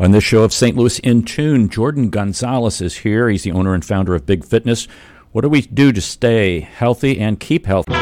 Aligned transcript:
On 0.00 0.12
this 0.12 0.22
show 0.22 0.44
of 0.44 0.52
St. 0.52 0.76
Louis 0.76 1.00
in 1.00 1.24
Tune, 1.24 1.68
Jordan 1.68 2.08
Gonzales 2.08 2.80
is 2.80 2.98
here. 2.98 3.28
He's 3.28 3.42
the 3.42 3.50
owner 3.50 3.74
and 3.74 3.84
founder 3.84 4.14
of 4.14 4.26
Big 4.26 4.44
Fitness. 4.44 4.86
What 5.32 5.40
do 5.40 5.48
we 5.48 5.62
do 5.62 5.90
to 5.90 6.00
stay 6.00 6.60
healthy 6.60 7.18
and 7.18 7.40
keep 7.40 7.66
healthy? 7.66 7.92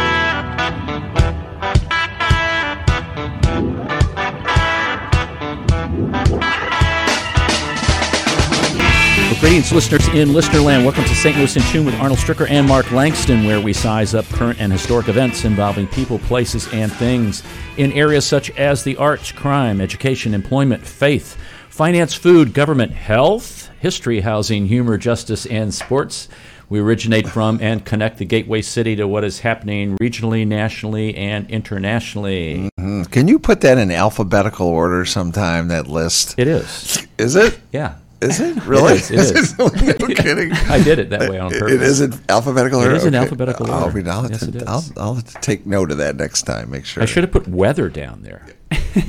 Greetings, 9.40 9.72
listeners 9.72 10.08
in 10.08 10.30
Listenerland. 10.30 10.84
Welcome 10.84 11.04
to 11.04 11.14
St. 11.14 11.36
Louis 11.38 11.56
in 11.56 11.62
Tune 11.62 11.86
with 11.86 11.94
Arnold 11.94 12.18
Stricker 12.18 12.50
and 12.50 12.68
Mark 12.68 12.90
Langston, 12.90 13.46
where 13.46 13.60
we 13.60 13.72
size 13.72 14.14
up 14.14 14.26
current 14.26 14.60
and 14.60 14.70
historic 14.70 15.08
events 15.08 15.46
involving 15.46 15.86
people, 15.86 16.18
places, 16.18 16.68
and 16.74 16.92
things 16.92 17.42
in 17.78 17.92
areas 17.92 18.26
such 18.26 18.50
as 18.58 18.84
the 18.84 18.96
arts, 18.96 19.32
crime, 19.32 19.80
education, 19.80 20.34
employment, 20.34 20.84
faith, 20.84 21.38
finance, 21.76 22.14
food, 22.14 22.54
government, 22.54 22.90
health, 22.90 23.68
history, 23.80 24.20
housing, 24.20 24.66
humor, 24.66 24.96
justice, 24.96 25.44
and 25.44 25.74
sports. 25.74 26.26
We 26.70 26.80
originate 26.80 27.28
from 27.28 27.58
and 27.60 27.84
connect 27.84 28.16
the 28.16 28.24
gateway 28.24 28.62
city 28.62 28.96
to 28.96 29.06
what 29.06 29.24
is 29.24 29.40
happening 29.40 29.94
regionally, 29.98 30.46
nationally, 30.46 31.14
and 31.14 31.48
internationally. 31.50 32.70
Mm-hmm. 32.80 33.02
Can 33.12 33.28
you 33.28 33.38
put 33.38 33.60
that 33.60 33.76
in 33.76 33.90
alphabetical 33.90 34.66
order 34.66 35.04
sometime, 35.04 35.68
that 35.68 35.86
list? 35.86 36.34
It 36.38 36.48
is. 36.48 37.06
Is 37.18 37.36
it? 37.36 37.60
Yeah. 37.72 37.96
Is 38.20 38.40
it 38.40 38.56
really? 38.66 38.94
It 38.94 39.10
is. 39.10 39.30
It 39.30 39.36
is. 39.38 39.58
no 39.58 39.68
kidding. 39.68 40.52
I 40.68 40.82
did 40.82 40.98
it 40.98 41.10
that 41.10 41.28
way 41.28 41.38
on 41.38 41.50
purpose. 41.50 41.72
It 41.72 41.82
is 41.82 42.00
in 42.00 42.14
alphabetical 42.28 42.80
order. 42.80 42.92
It 42.94 42.96
is 42.98 43.04
in 43.04 43.14
alphabetical 43.14 43.70
I'll, 43.70 43.84
order. 43.84 44.10
I'll, 44.10 44.30
yes, 44.30 44.40
to, 44.40 44.48
it 44.48 44.56
is. 44.56 44.62
I'll, 44.66 44.84
I'll 44.96 45.16
take 45.22 45.66
note 45.66 45.90
of 45.90 45.98
that 45.98 46.16
next 46.16 46.42
time. 46.42 46.70
Make 46.70 46.84
sure. 46.86 47.02
I 47.02 47.06
should 47.06 47.24
have 47.24 47.32
put 47.32 47.46
weather 47.48 47.88
down 47.88 48.22
there. 48.22 48.46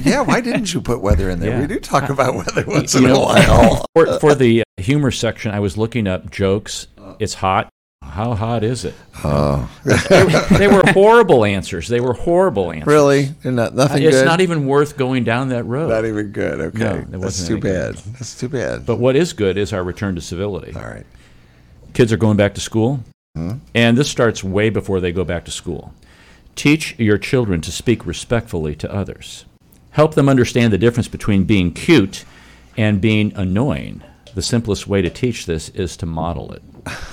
yeah, 0.03 0.21
why 0.21 0.41
didn't 0.41 0.73
you 0.73 0.81
put 0.81 1.01
weather 1.01 1.29
in 1.29 1.39
there? 1.39 1.51
Yeah. 1.51 1.61
We 1.61 1.67
do 1.67 1.79
talk 1.79 2.09
about 2.09 2.35
weather 2.35 2.63
once 2.67 2.93
You 2.93 3.01
in 3.07 3.13
know, 3.13 3.23
a 3.23 3.25
while. 3.25 3.85
for, 3.95 4.19
for 4.19 4.35
the 4.35 4.63
humor 4.77 5.11
section, 5.11 5.51
I 5.51 5.59
was 5.59 5.77
looking 5.77 6.07
up 6.07 6.29
jokes. 6.29 6.87
It's 7.19 7.33
hot. 7.35 7.69
How 8.07 8.33
hot 8.35 8.63
is 8.63 8.85
it? 8.85 8.95
Oh, 9.23 9.67
They 10.57 10.67
were 10.67 10.83
horrible 10.93 11.43
answers. 11.43 11.87
They 11.87 11.99
were 11.99 12.13
horrible 12.13 12.71
answers. 12.71 12.85
really? 12.87 13.23
They're 13.41 13.51
not 13.51 13.73
nothing 13.73 14.03
It's 14.03 14.17
good. 14.17 14.25
not 14.25 14.41
even 14.41 14.67
worth 14.67 14.95
going 14.95 15.23
down 15.23 15.49
that 15.49 15.63
road. 15.63 15.89
Not 15.89 16.05
even 16.05 16.31
good. 16.31 16.59
Okay, 16.61 16.77
No, 16.77 16.91
it 16.97 17.11
that's 17.11 17.23
wasn't 17.23 17.47
too 17.47 17.53
any 17.55 17.61
good. 17.61 17.95
bad. 17.95 18.03
That's 18.13 18.39
too 18.39 18.47
bad. 18.49 18.85
But 18.85 18.97
what 18.99 19.15
is 19.15 19.33
good 19.33 19.57
is 19.57 19.73
our 19.73 19.83
return 19.83 20.13
to 20.15 20.21
civility. 20.21 20.73
all 20.75 20.83
right. 20.83 21.05
Kids 21.93 22.13
are 22.13 22.17
going 22.17 22.37
back 22.37 22.53
to 22.55 22.61
school, 22.61 22.99
Hmm? 23.35 23.53
and 23.73 23.97
this 23.97 24.07
starts 24.09 24.43
way 24.43 24.69
before 24.69 24.99
they 24.99 25.11
go 25.11 25.23
back 25.23 25.45
to 25.45 25.51
school. 25.51 25.93
Teach 26.55 26.93
your 26.99 27.17
children 27.17 27.59
to 27.61 27.71
speak 27.71 28.05
respectfully 28.05 28.75
to 28.75 28.93
others. 28.93 29.45
Help 29.91 30.13
them 30.13 30.29
understand 30.29 30.71
the 30.71 30.77
difference 30.77 31.07
between 31.07 31.43
being 31.43 31.71
cute 31.71 32.23
and 32.77 33.01
being 33.01 33.31
annoying. 33.35 34.03
The 34.37 34.43
simplest 34.43 34.85
way 34.85 35.01
to 35.01 35.09
teach 35.09 35.47
this 35.47 35.69
is 35.69 35.97
to 35.97 36.05
model 36.05 36.53
it. 36.53 36.61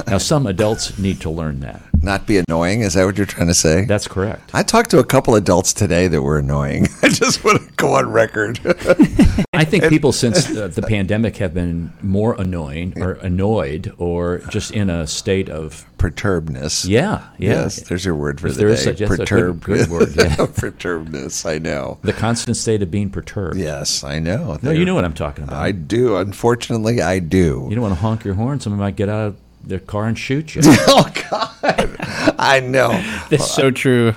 Now, 0.07 0.19
some 0.19 0.47
adults 0.47 0.99
need 0.99 1.23
to 1.23 1.31
learn 1.31 1.61
that. 1.61 1.94
Not 2.05 2.27
be 2.27 2.37
annoying. 2.47 2.83
Is 2.83 2.95
that 2.95 3.05
what 3.07 3.17
you're 3.17 3.27
trying 3.27 3.49
to 3.49 3.55
say? 3.55 3.85
That's 3.87 4.07
correct. 4.07 4.51
I 4.53 4.63
talked 4.63 4.91
to 4.91 4.99
a 4.99 5.05
couple 5.05 5.35
adults 5.37 5.73
today 5.73 6.07
that 6.09 6.21
were 6.23 6.39
annoying. 6.39 6.87
I 7.03 7.09
just 7.09 7.43
want 7.45 7.63
to 7.67 7.73
go 7.77 7.95
on 7.95 8.11
record. 8.11 8.61
I 9.55 9.65
think 9.65 9.89
people 9.89 10.13
since 10.13 10.51
uh, 10.55 10.69
the 10.69 10.83
pandemic 10.83 11.37
have 11.39 11.55
been 11.55 11.93
more 12.03 12.35
annoying 12.41 13.01
or 13.03 13.13
annoyed 13.15 13.93
or 13.99 14.39
just 14.51 14.71
in 14.73 14.91
a 14.91 15.07
state 15.07 15.49
of 15.49 15.87
Perturbedness. 15.97 16.87
yeah, 16.87 17.29
yeah. 17.39 17.51
Yes, 17.63 17.81
there's 17.89 18.05
your 18.05 18.15
word 18.15 18.39
for 18.39 18.49
If 18.49 18.55
the 18.55 18.59
there 18.59 18.69
day. 18.69 18.75
is 18.75 18.85
such- 18.85 18.99
that's 18.99 19.13
a 19.13 19.25
good- 19.25 19.61
good 19.63 19.89
word, 19.89 20.13
yeah. 20.17 20.37
Perturbedness. 20.37 21.49
I 21.49 21.57
know. 21.59 21.99
The 22.03 22.13
constant 22.13 22.59
state 22.59 22.83
of 22.83 22.91
being 22.91 23.09
perturbed. 23.09 23.57
Yes, 23.57 24.05
I 24.05 24.19
know. 24.19 24.59
No, 24.61 24.71
you 24.71 24.85
know 24.85 24.95
what 24.95 25.05
I'm 25.07 25.15
talking 25.15 25.45
about. 25.45 25.57
I 25.63 25.73
do. 25.73 26.17
Unfortunately, 26.17 27.01
I 27.01 27.21
do. 27.21 27.67
you 27.71 27.75
don't 27.75 27.83
want 27.83 27.95
to 27.95 28.01
honk 28.01 28.23
your 28.25 28.35
horn. 28.35 28.61
Somebody 28.61 28.81
might 28.81 28.97
get 28.97 29.09
out 29.09 29.29
of 29.29 29.37
their 29.67 29.79
car 29.81 30.07
and 30.07 30.19
shoot 30.19 30.55
you. 30.55 30.63
oh 30.65 31.11
God, 31.31 31.97
I 32.39 32.61
know. 32.61 32.89
That's 33.31 33.51
so 33.51 33.71
true. 33.71 34.15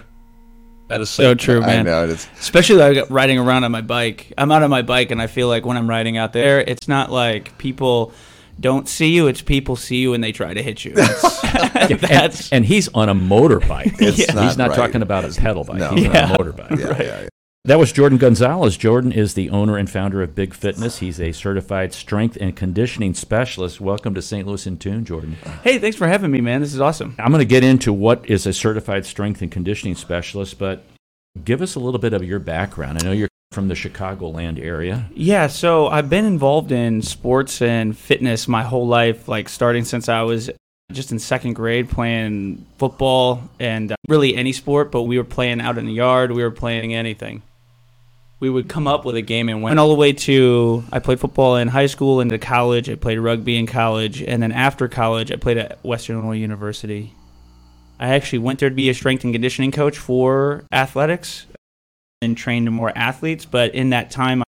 That 0.90 1.02
is 1.02 1.10
so 1.10 1.36
true, 1.36 1.62
I 1.62 1.66
man. 1.66 1.86
know. 1.86 2.08
It's, 2.08 2.28
Especially 2.40 2.78
like 2.78 3.10
riding 3.10 3.38
around 3.38 3.66
on 3.66 3.72
my 3.72 3.82
bike. 3.82 4.32
I'm 4.38 4.52
out 4.52 4.64
on 4.64 4.70
my 4.70 4.84
bike, 4.84 5.12
and 5.12 5.22
I 5.22 5.28
feel 5.28 5.50
like 5.50 5.66
when 5.66 5.76
I'm 5.76 5.90
riding 5.90 6.16
out 6.18 6.32
there, 6.32 6.62
it's 6.62 6.88
not 6.88 7.12
like 7.12 7.58
people 7.58 8.14
don't 8.60 8.88
see 8.88 9.10
you; 9.14 9.28
it's 9.28 9.42
people 9.42 9.76
see 9.76 9.98
you 9.98 10.14
and 10.14 10.24
they 10.24 10.32
try 10.32 10.54
to 10.54 10.62
hit 10.64 10.86
you. 10.86 10.94
It's- 11.90 12.02
that's 12.10 12.52
and 12.52 12.66
he's 12.66 12.88
on 12.90 13.08
a 13.08 13.16
motorbike. 13.16 14.02
It's 14.02 14.18
he's 14.18 14.34
not 14.34 14.58
not 14.58 14.70
right. 14.70 14.76
talking 14.76 15.02
about 15.02 15.24
a 15.26 15.30
pedal 15.40 15.64
bike. 15.64 15.78
No. 15.78 15.90
He's 15.92 16.06
Yeah. 16.06 16.26
on 16.26 16.32
a 16.32 16.38
motorbike. 16.38 16.80
yeah, 16.80 16.88
yeah, 17.02 17.22
yeah. 17.22 17.28
That 17.68 17.80
was 17.80 17.92
Jordan 17.92 18.18
Gonzales. 18.18 18.78
Jordan 18.78 19.12
is 19.12 19.34
the 19.34 19.50
owner 19.50 19.76
and 19.76 19.90
founder 19.90 20.22
of 20.22 20.34
Big 20.34 20.54
Fitness. 20.54 21.00
He's 21.00 21.20
a 21.20 21.34
certified 21.34 21.94
strength 21.94 22.38
and 22.40 22.56
conditioning 22.56 23.14
specialist. 23.14 23.82
Welcome 23.82 24.14
to 24.14 24.22
St. 24.22 24.48
Louis 24.48 24.66
in 24.68 24.78
Tune, 24.78 25.04
Jordan. 25.04 25.36
hey, 25.66 25.78
thanks 25.78 25.98
for 25.98 26.08
having 26.08 26.32
me, 26.32 26.40
man. 26.40 26.62
This 26.62 26.74
is 26.74 26.80
awesome. 26.80 27.14
I'm 27.20 27.30
going 27.30 27.40
to 27.40 27.46
get 27.46 27.66
into 27.66 27.92
what 27.92 28.30
is 28.30 28.48
a 28.48 28.54
certified 28.54 29.06
strength 29.06 29.42
and 29.42 29.52
conditioning 29.52 29.96
specialist, 29.96 30.58
but 30.58 30.86
give 31.44 31.62
us 31.62 31.76
a 31.76 31.82
little 31.82 32.00
bit 32.00 32.14
of 32.14 32.24
your 32.24 32.40
background. 32.40 33.00
I 33.02 33.06
know 33.06 33.12
you're 33.12 33.28
from 33.52 33.68
the 33.68 33.74
Chicagoland 33.74 34.64
area. 34.64 35.10
Yeah, 35.14 35.48
so 35.48 35.88
I've 35.88 36.10
been 36.10 36.24
involved 36.24 36.72
in 36.72 37.02
sports 37.02 37.62
and 37.62 37.98
fitness 37.98 38.48
my 38.48 38.64
whole 38.64 38.88
life, 38.88 39.28
like 39.28 39.50
starting 39.50 39.84
since 39.84 40.08
I 40.08 40.22
was 40.22 40.50
just 40.94 41.12
in 41.12 41.20
second 41.20 41.52
grade 41.52 41.90
playing 41.90 42.66
football 42.78 43.42
and 43.60 43.92
uh, 43.92 43.96
really 44.08 44.38
any 44.38 44.54
sport, 44.54 44.90
but 44.90 45.04
we 45.04 45.18
were 45.18 45.26
playing 45.26 45.60
out 45.60 45.78
in 45.78 45.86
the 45.86 45.92
yard, 45.92 46.32
we 46.32 46.44
were 46.44 46.50
playing 46.50 46.94
anything. 46.94 47.42
We 48.40 48.50
would 48.50 48.70
come 48.70 48.88
up 48.88 49.04
with 49.04 49.16
a 49.16 49.22
game 49.22 49.50
and 49.50 49.64
went 49.64 49.80
all 49.80 49.90
the 49.90 49.96
way 49.96 50.14
to 50.14 50.84
I 50.92 51.00
played 51.00 51.20
football 51.20 51.56
in 51.56 51.68
high 51.70 51.88
school 51.88 52.22
into 52.22 52.38
college, 52.38 52.90
I 52.90 52.96
played 52.96 53.18
rugby 53.18 53.58
in 53.58 53.66
college, 53.66 54.22
and 54.22 54.44
then 54.44 54.52
after 54.52 54.88
college 54.88 55.32
I 55.32 55.38
played 55.38 55.58
at 55.58 55.84
Western 55.84 56.18
Illinois 56.18 56.38
University. 56.38 57.14
I 58.00 58.10
actually 58.10 58.40
went 58.40 58.60
there 58.60 58.70
to 58.70 58.76
be 58.76 58.90
a 58.90 58.94
strength 58.94 59.24
and 59.24 59.34
conditioning 59.34 59.72
coach 59.72 59.98
for 59.98 60.66
athletics 60.72 61.48
and 62.22 62.38
trained 62.38 62.72
more 62.72 62.96
athletes, 62.96 63.46
but 63.46 63.74
in 63.74 63.90
that 63.90 64.12
time 64.12 64.42
I 64.42 64.46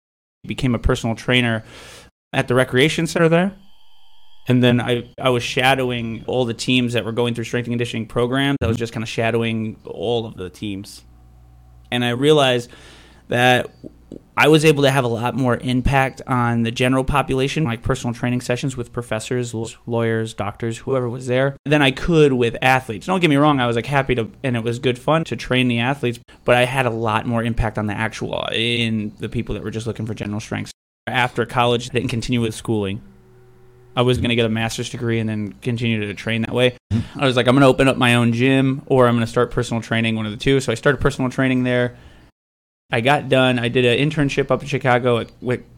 became 0.46 0.74
a 0.74 0.78
personal 0.78 1.14
trainer 1.14 1.62
at 2.32 2.48
the 2.48 2.54
recreation 2.54 3.06
center 3.06 3.28
there. 3.28 3.54
And 4.46 4.62
then 4.62 4.80
I, 4.80 5.10
I 5.18 5.30
was 5.30 5.42
shadowing 5.42 6.24
all 6.26 6.44
the 6.44 6.54
teams 6.54 6.92
that 6.92 7.04
were 7.04 7.12
going 7.12 7.34
through 7.34 7.44
strength 7.44 7.66
and 7.66 7.72
conditioning 7.72 8.06
programs. 8.06 8.58
I 8.62 8.66
was 8.66 8.76
just 8.76 8.92
kind 8.92 9.02
of 9.02 9.08
shadowing 9.08 9.80
all 9.84 10.26
of 10.26 10.36
the 10.36 10.50
teams. 10.50 11.02
And 11.90 12.04
I 12.04 12.10
realized 12.10 12.70
that 13.28 13.70
I 14.36 14.48
was 14.48 14.64
able 14.64 14.82
to 14.82 14.90
have 14.90 15.04
a 15.04 15.08
lot 15.08 15.36
more 15.36 15.56
impact 15.58 16.20
on 16.26 16.64
the 16.64 16.72
general 16.72 17.04
population, 17.04 17.62
like 17.62 17.82
personal 17.82 18.12
training 18.12 18.40
sessions 18.40 18.76
with 18.76 18.92
professors, 18.92 19.54
lawyers, 19.86 20.34
doctors, 20.34 20.78
whoever 20.78 21.08
was 21.08 21.26
there, 21.28 21.56
than 21.64 21.82
I 21.82 21.92
could 21.92 22.32
with 22.32 22.56
athletes. 22.60 23.06
Don't 23.06 23.20
get 23.20 23.30
me 23.30 23.36
wrong, 23.36 23.60
I 23.60 23.66
was 23.66 23.76
like 23.76 23.86
happy 23.86 24.16
to, 24.16 24.28
and 24.42 24.56
it 24.56 24.64
was 24.64 24.80
good 24.80 24.98
fun 24.98 25.22
to 25.24 25.36
train 25.36 25.68
the 25.68 25.78
athletes, 25.78 26.18
but 26.44 26.56
I 26.56 26.64
had 26.64 26.84
a 26.84 26.90
lot 26.90 27.26
more 27.26 27.44
impact 27.44 27.78
on 27.78 27.86
the 27.86 27.94
actual, 27.94 28.48
in 28.52 29.12
the 29.20 29.28
people 29.28 29.54
that 29.54 29.62
were 29.62 29.70
just 29.70 29.86
looking 29.86 30.04
for 30.04 30.14
general 30.14 30.40
strength. 30.40 30.72
After 31.06 31.46
college, 31.46 31.90
I 31.90 31.92
didn't 31.92 32.10
continue 32.10 32.40
with 32.40 32.54
schooling. 32.54 33.02
I 33.96 34.02
was 34.02 34.18
going 34.18 34.30
to 34.30 34.34
get 34.34 34.46
a 34.46 34.48
master's 34.48 34.90
degree 34.90 35.20
and 35.20 35.28
then 35.28 35.52
continue 35.62 36.00
to 36.06 36.14
train 36.14 36.42
that 36.42 36.52
way. 36.52 36.76
Mm-hmm. 36.92 37.20
I 37.20 37.26
was 37.26 37.36
like, 37.36 37.46
I'm 37.46 37.54
going 37.54 37.60
to 37.60 37.68
open 37.68 37.86
up 37.86 37.96
my 37.96 38.16
own 38.16 38.32
gym 38.32 38.82
or 38.86 39.06
I'm 39.06 39.14
going 39.14 39.24
to 39.24 39.30
start 39.30 39.52
personal 39.52 39.80
training, 39.80 40.16
one 40.16 40.26
of 40.26 40.32
the 40.32 40.38
two. 40.38 40.58
So 40.58 40.72
I 40.72 40.74
started 40.74 41.00
personal 41.00 41.30
training 41.30 41.62
there. 41.62 41.96
I 42.94 43.00
got 43.00 43.28
done. 43.28 43.58
I 43.58 43.66
did 43.66 43.84
an 43.84 43.98
internship 43.98 44.52
up 44.52 44.62
in 44.62 44.68
Chicago 44.68 45.26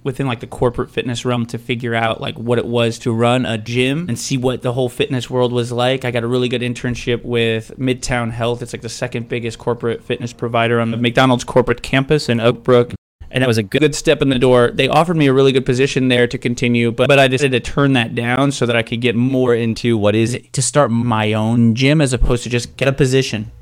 within 0.03 0.27
like 0.27 0.41
the 0.41 0.47
corporate 0.47 0.91
fitness 0.91 1.25
realm 1.25 1.47
to 1.47 1.57
figure 1.57 1.95
out 1.95 2.21
like 2.21 2.39
what 2.39 2.59
it 2.59 2.67
was 2.67 2.99
to 2.99 3.13
run 3.15 3.47
a 3.47 3.57
gym 3.57 4.07
and 4.07 4.19
see 4.19 4.37
what 4.37 4.61
the 4.61 4.75
whole 4.75 4.91
fitness 4.91 5.31
world 5.31 5.51
was 5.51 5.73
like. 5.73 6.05
I 6.05 6.11
got 6.11 6.25
a 6.25 6.27
really 6.27 6.51
good 6.51 6.61
internship 6.61 7.25
with 7.25 7.73
Midtown 7.79 8.33
Health. 8.33 8.61
It's 8.61 8.75
like 8.75 8.83
the 8.83 8.91
second 8.91 9.31
biggest 9.31 9.59
corporate 9.59 10.05
fitness 10.05 10.35
provider 10.35 10.79
on 10.79 10.91
the 10.91 10.99
McDonald's 10.99 11.43
corporate 11.43 11.81
campus 11.81 12.29
in 12.29 12.39
Oak 12.39 12.63
Brook. 12.63 12.93
And 13.31 13.41
that 13.41 13.49
was 13.49 13.57
a 13.57 13.63
good 13.63 13.95
step 13.95 14.21
in 14.21 14.29
the 14.29 14.39
door. 14.39 14.71
They 14.71 14.87
offered 14.87 15.17
me 15.17 15.27
a 15.27 15.33
really 15.33 15.53
good 15.53 15.65
position 15.65 16.09
there 16.09 16.27
to 16.27 16.37
continue, 16.37 16.93
but, 16.93 17.09
but 17.09 17.19
I 17.19 17.29
decided 17.29 17.65
to 17.65 17.73
turn 17.73 17.95
that 17.95 18.15
down 18.15 18.53
so 18.53 18.67
that 18.67 18.77
I 18.77 18.83
could 18.83 19.01
get 19.01 19.17
more 19.17 19.55
into 19.55 19.97
what 19.97 20.15
is 20.15 20.35
it 20.35 20.53
to 20.53 20.61
start 20.61 20.91
my 20.91 21.33
own 21.33 21.75
gym 21.75 22.03
as 22.03 22.13
opposed 22.13 22.43
to 22.43 22.51
just 22.51 22.77
get 22.77 22.89
a 22.89 22.93
position 22.93 23.53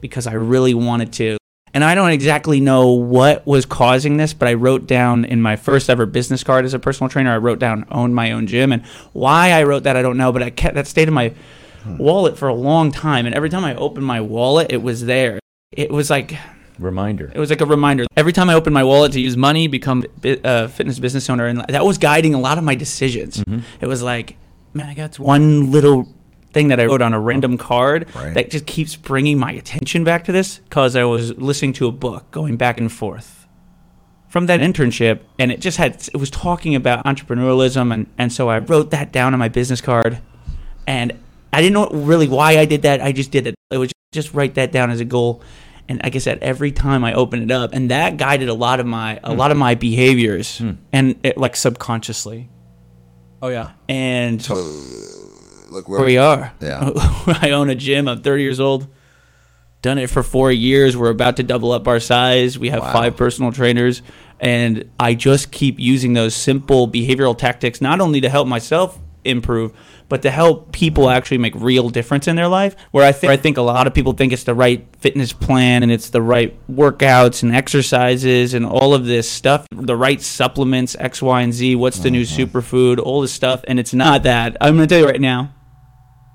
because 0.00 0.26
I 0.26 0.32
really 0.32 0.74
wanted 0.74 1.12
to. 1.12 1.38
And 1.74 1.82
I 1.82 1.96
don't 1.96 2.10
exactly 2.10 2.60
know 2.60 2.92
what 2.92 3.44
was 3.46 3.66
causing 3.66 4.16
this, 4.16 4.32
but 4.32 4.46
I 4.46 4.54
wrote 4.54 4.86
down 4.86 5.24
in 5.24 5.42
my 5.42 5.56
first 5.56 5.90
ever 5.90 6.06
business 6.06 6.44
card 6.44 6.64
as 6.64 6.72
a 6.72 6.78
personal 6.78 7.08
trainer, 7.10 7.32
I 7.34 7.38
wrote 7.38 7.58
down 7.58 7.84
own 7.90 8.14
my 8.14 8.30
own 8.30 8.46
gym. 8.46 8.72
And 8.72 8.84
why 9.12 9.50
I 9.50 9.64
wrote 9.64 9.82
that, 9.82 9.96
I 9.96 10.02
don't 10.02 10.16
know, 10.16 10.32
but 10.32 10.42
I 10.42 10.50
kept 10.50 10.76
that 10.76 10.86
stayed 10.86 11.08
in 11.08 11.14
my 11.14 11.34
wallet 11.98 12.38
for 12.38 12.46
a 12.46 12.54
long 12.54 12.92
time. 12.92 13.26
And 13.26 13.34
every 13.34 13.50
time 13.50 13.64
I 13.64 13.74
opened 13.74 14.06
my 14.06 14.20
wallet, 14.20 14.72
it 14.72 14.82
was 14.82 15.04
there. 15.04 15.40
It 15.72 15.90
was 15.90 16.10
like 16.10 16.36
Reminder. 16.78 17.30
it 17.34 17.38
was 17.38 17.50
like 17.50 17.60
a 17.60 17.66
reminder. 17.66 18.06
Every 18.16 18.32
time 18.32 18.48
I 18.50 18.54
opened 18.54 18.74
my 18.74 18.84
wallet 18.84 19.12
to 19.12 19.20
use 19.20 19.36
money, 19.36 19.66
become 19.66 20.04
a 20.24 20.46
uh, 20.46 20.68
fitness 20.68 20.98
business 20.98 21.28
owner, 21.28 21.46
and 21.46 21.64
that 21.68 21.84
was 21.84 21.98
guiding 21.98 22.34
a 22.34 22.40
lot 22.40 22.58
of 22.58 22.64
my 22.64 22.74
decisions. 22.74 23.42
It 23.80 23.86
was 23.86 24.02
like, 24.02 24.36
man, 24.72 24.88
I 24.88 24.94
got 24.94 25.18
one 25.18 25.70
little 25.70 26.08
thing 26.54 26.68
that 26.68 26.80
I 26.80 26.86
wrote 26.86 27.02
on 27.02 27.12
a 27.12 27.20
random 27.20 27.58
card 27.58 28.06
Right. 28.14 28.32
that 28.34 28.50
just 28.50 28.66
keeps 28.66 28.96
bringing 28.96 29.38
my 29.38 29.52
attention 29.52 30.04
back 30.04 30.24
to 30.24 30.32
this 30.32 30.58
because 30.58 30.96
I 30.96 31.04
was 31.04 31.36
listening 31.36 31.74
to 31.74 31.86
a 31.86 31.92
book, 31.92 32.30
going 32.30 32.56
back 32.56 32.78
and 32.78 32.90
forth 32.90 33.46
from 34.28 34.46
that 34.46 34.58
internship 34.60 35.20
and 35.38 35.52
it 35.52 35.60
just 35.60 35.76
had 35.76 35.92
it 36.12 36.16
was 36.16 36.28
talking 36.28 36.74
about 36.74 37.04
entrepreneurialism 37.04 37.94
and, 37.94 38.06
and 38.18 38.32
so 38.32 38.48
I 38.48 38.58
wrote 38.58 38.90
that 38.90 39.12
down 39.12 39.32
on 39.32 39.38
my 39.38 39.48
business 39.48 39.80
card 39.80 40.18
and 40.88 41.12
I 41.52 41.60
didn't 41.60 41.74
know 41.74 41.86
really 41.86 42.26
why 42.26 42.58
I 42.58 42.64
did 42.64 42.82
that. 42.82 43.00
I 43.00 43.12
just 43.12 43.30
did 43.30 43.46
it. 43.46 43.54
It 43.70 43.78
was 43.78 43.92
just 44.12 44.34
write 44.34 44.54
that 44.54 44.72
down 44.72 44.90
as 44.90 44.98
a 44.98 45.04
goal. 45.04 45.40
And 45.88 46.00
like 46.02 46.16
I 46.16 46.18
said, 46.18 46.38
every 46.40 46.72
time 46.72 47.04
I 47.04 47.14
open 47.14 47.42
it 47.42 47.50
up, 47.50 47.74
and 47.74 47.90
that 47.90 48.16
guided 48.16 48.48
a 48.48 48.54
lot 48.54 48.80
of 48.80 48.86
my 48.86 49.20
a 49.22 49.32
lot 49.34 49.50
of 49.50 49.56
hmm. 49.56 49.60
my 49.60 49.74
behaviors, 49.74 50.58
hmm. 50.58 50.72
and 50.92 51.14
it, 51.22 51.36
like 51.38 51.54
subconsciously. 51.54 52.48
Oh 53.40 53.48
yeah. 53.48 53.72
And 53.88 54.40
Look 55.74 55.88
where 55.88 56.04
we 56.04 56.18
are. 56.18 56.52
Yeah. 56.60 56.88
I 57.42 57.50
own 57.50 57.68
a 57.68 57.74
gym. 57.74 58.06
I'm 58.06 58.22
30 58.22 58.42
years 58.44 58.60
old. 58.60 58.86
Done 59.82 59.98
it 59.98 60.08
for 60.08 60.22
four 60.22 60.52
years. 60.52 60.96
We're 60.96 61.10
about 61.10 61.36
to 61.38 61.42
double 61.42 61.72
up 61.72 61.88
our 61.88 61.98
size. 61.98 62.56
We 62.56 62.68
have 62.68 62.80
Wow. 62.80 62.92
five 62.92 63.16
personal 63.16 63.50
trainers. 63.50 64.00
And 64.38 64.88
I 65.00 65.14
just 65.14 65.50
keep 65.50 65.80
using 65.80 66.12
those 66.12 66.36
simple 66.36 66.86
behavioral 66.86 67.36
tactics, 67.36 67.80
not 67.80 68.00
only 68.00 68.20
to 68.20 68.28
help 68.28 68.46
myself 68.46 69.00
improve, 69.24 69.72
but 70.08 70.22
to 70.22 70.30
help 70.30 70.70
people 70.70 71.10
actually 71.10 71.38
make 71.38 71.54
real 71.56 71.88
difference 71.88 72.28
in 72.28 72.36
their 72.36 72.46
life. 72.46 72.76
Where 72.92 73.04
I 73.04 73.10
think 73.10 73.32
I 73.32 73.36
think 73.36 73.56
a 73.56 73.62
lot 73.62 73.88
of 73.88 73.94
people 73.94 74.12
think 74.12 74.32
it's 74.32 74.44
the 74.44 74.54
right 74.54 74.86
fitness 75.00 75.32
plan 75.32 75.82
and 75.82 75.90
it's 75.90 76.10
the 76.10 76.22
right 76.22 76.56
workouts 76.70 77.42
and 77.42 77.52
exercises 77.52 78.54
and 78.54 78.64
all 78.64 78.94
of 78.94 79.06
this 79.06 79.28
stuff, 79.28 79.66
the 79.72 79.96
right 79.96 80.22
supplements, 80.22 80.94
X, 81.00 81.20
Y, 81.20 81.42
and 81.42 81.52
Z. 81.52 81.74
What's 81.74 81.98
the 81.98 82.12
new 82.12 82.22
mm-hmm. 82.22 82.58
superfood? 82.58 83.00
All 83.00 83.22
this 83.22 83.32
stuff, 83.32 83.64
and 83.66 83.80
it's 83.80 83.92
not 83.92 84.22
that. 84.22 84.56
I'm 84.60 84.76
going 84.76 84.88
to 84.88 84.94
tell 84.94 85.02
you 85.02 85.10
right 85.10 85.20
now. 85.20 85.52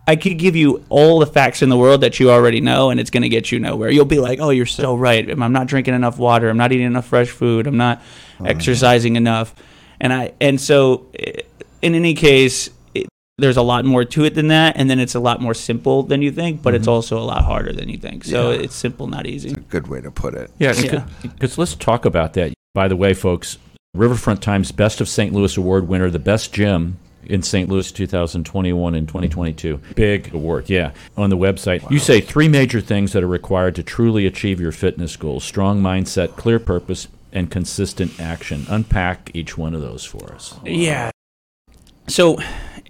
I 0.09 0.15
could 0.15 0.39
give 0.39 0.55
you 0.55 0.83
all 0.89 1.19
the 1.19 1.27
facts 1.27 1.61
in 1.61 1.69
the 1.69 1.77
world 1.77 2.01
that 2.01 2.19
you 2.19 2.31
already 2.31 2.61
know, 2.61 2.89
and 2.89 2.99
it's 2.99 3.11
going 3.11 3.21
to 3.21 3.29
get 3.29 3.51
you 3.51 3.59
nowhere. 3.59 3.91
You'll 3.91 4.05
be 4.05 4.17
like, 4.17 4.39
"Oh, 4.41 4.49
you're 4.49 4.65
so 4.65 4.95
right. 4.95 5.29
I'm 5.29 5.53
not 5.53 5.67
drinking 5.67 5.93
enough 5.93 6.17
water. 6.17 6.49
I'm 6.49 6.57
not 6.57 6.71
eating 6.71 6.87
enough 6.87 7.05
fresh 7.05 7.29
food. 7.29 7.67
I'm 7.67 7.77
not 7.77 8.01
exercising 8.43 9.17
enough." 9.17 9.53
And 10.01 10.11
I 10.11 10.33
and 10.41 10.59
so, 10.59 11.05
eh, 11.19 11.41
in 11.83 11.93
any 11.93 12.15
case, 12.15 12.71
it, 12.95 13.07
there's 13.37 13.57
a 13.57 13.61
lot 13.61 13.85
more 13.85 14.03
to 14.03 14.23
it 14.25 14.33
than 14.33 14.47
that, 14.47 14.77
and 14.77 14.89
then 14.89 14.99
it's 14.99 15.13
a 15.13 15.19
lot 15.19 15.41
more 15.43 15.53
simple 15.53 16.01
than 16.01 16.23
you 16.23 16.31
think, 16.31 16.63
but 16.63 16.73
it's 16.73 16.87
also 16.87 17.19
a 17.19 17.23
lot 17.23 17.43
harder 17.43 17.71
than 17.71 17.87
you 17.87 17.99
think. 17.99 18.23
So 18.23 18.49
Yeah. 18.49 18.61
it's 18.61 18.75
simple, 18.75 19.05
not 19.05 19.27
easy. 19.27 19.53
Good 19.69 19.89
way 19.89 20.01
to 20.01 20.09
put 20.09 20.33
it. 20.33 20.49
Yeah, 20.57 20.73
Yeah. 20.73 21.05
because 21.21 21.59
let's 21.59 21.75
talk 21.75 22.05
about 22.05 22.33
that. 22.33 22.51
By 22.73 22.87
the 22.87 22.95
way, 22.95 23.13
folks, 23.13 23.59
Riverfront 23.93 24.41
Times 24.41 24.71
Best 24.71 25.01
of 25.01 25.07
St. 25.07 25.31
Louis 25.33 25.55
Award 25.55 25.87
winner, 25.87 26.09
the 26.09 26.17
best 26.17 26.51
gym 26.51 26.97
in 27.29 27.43
St. 27.43 27.69
Louis 27.69 27.91
2021 27.91 28.95
and 28.95 29.07
2022. 29.07 29.79
Big 29.95 30.33
award, 30.33 30.69
yeah. 30.69 30.91
On 31.15 31.29
the 31.29 31.37
website, 31.37 31.89
you 31.89 31.99
say 31.99 32.19
three 32.19 32.47
major 32.47 32.81
things 32.81 33.13
that 33.13 33.23
are 33.23 33.27
required 33.27 33.75
to 33.75 33.83
truly 33.83 34.25
achieve 34.25 34.59
your 34.59 34.71
fitness 34.71 35.15
goals 35.15 35.43
strong 35.43 35.81
mindset, 35.81 36.35
clear 36.35 36.59
purpose, 36.59 37.07
and 37.31 37.51
consistent 37.51 38.19
action. 38.19 38.65
Unpack 38.69 39.31
each 39.33 39.57
one 39.57 39.73
of 39.73 39.81
those 39.81 40.03
for 40.03 40.33
us. 40.33 40.55
Yeah. 40.65 41.11
So, 42.07 42.39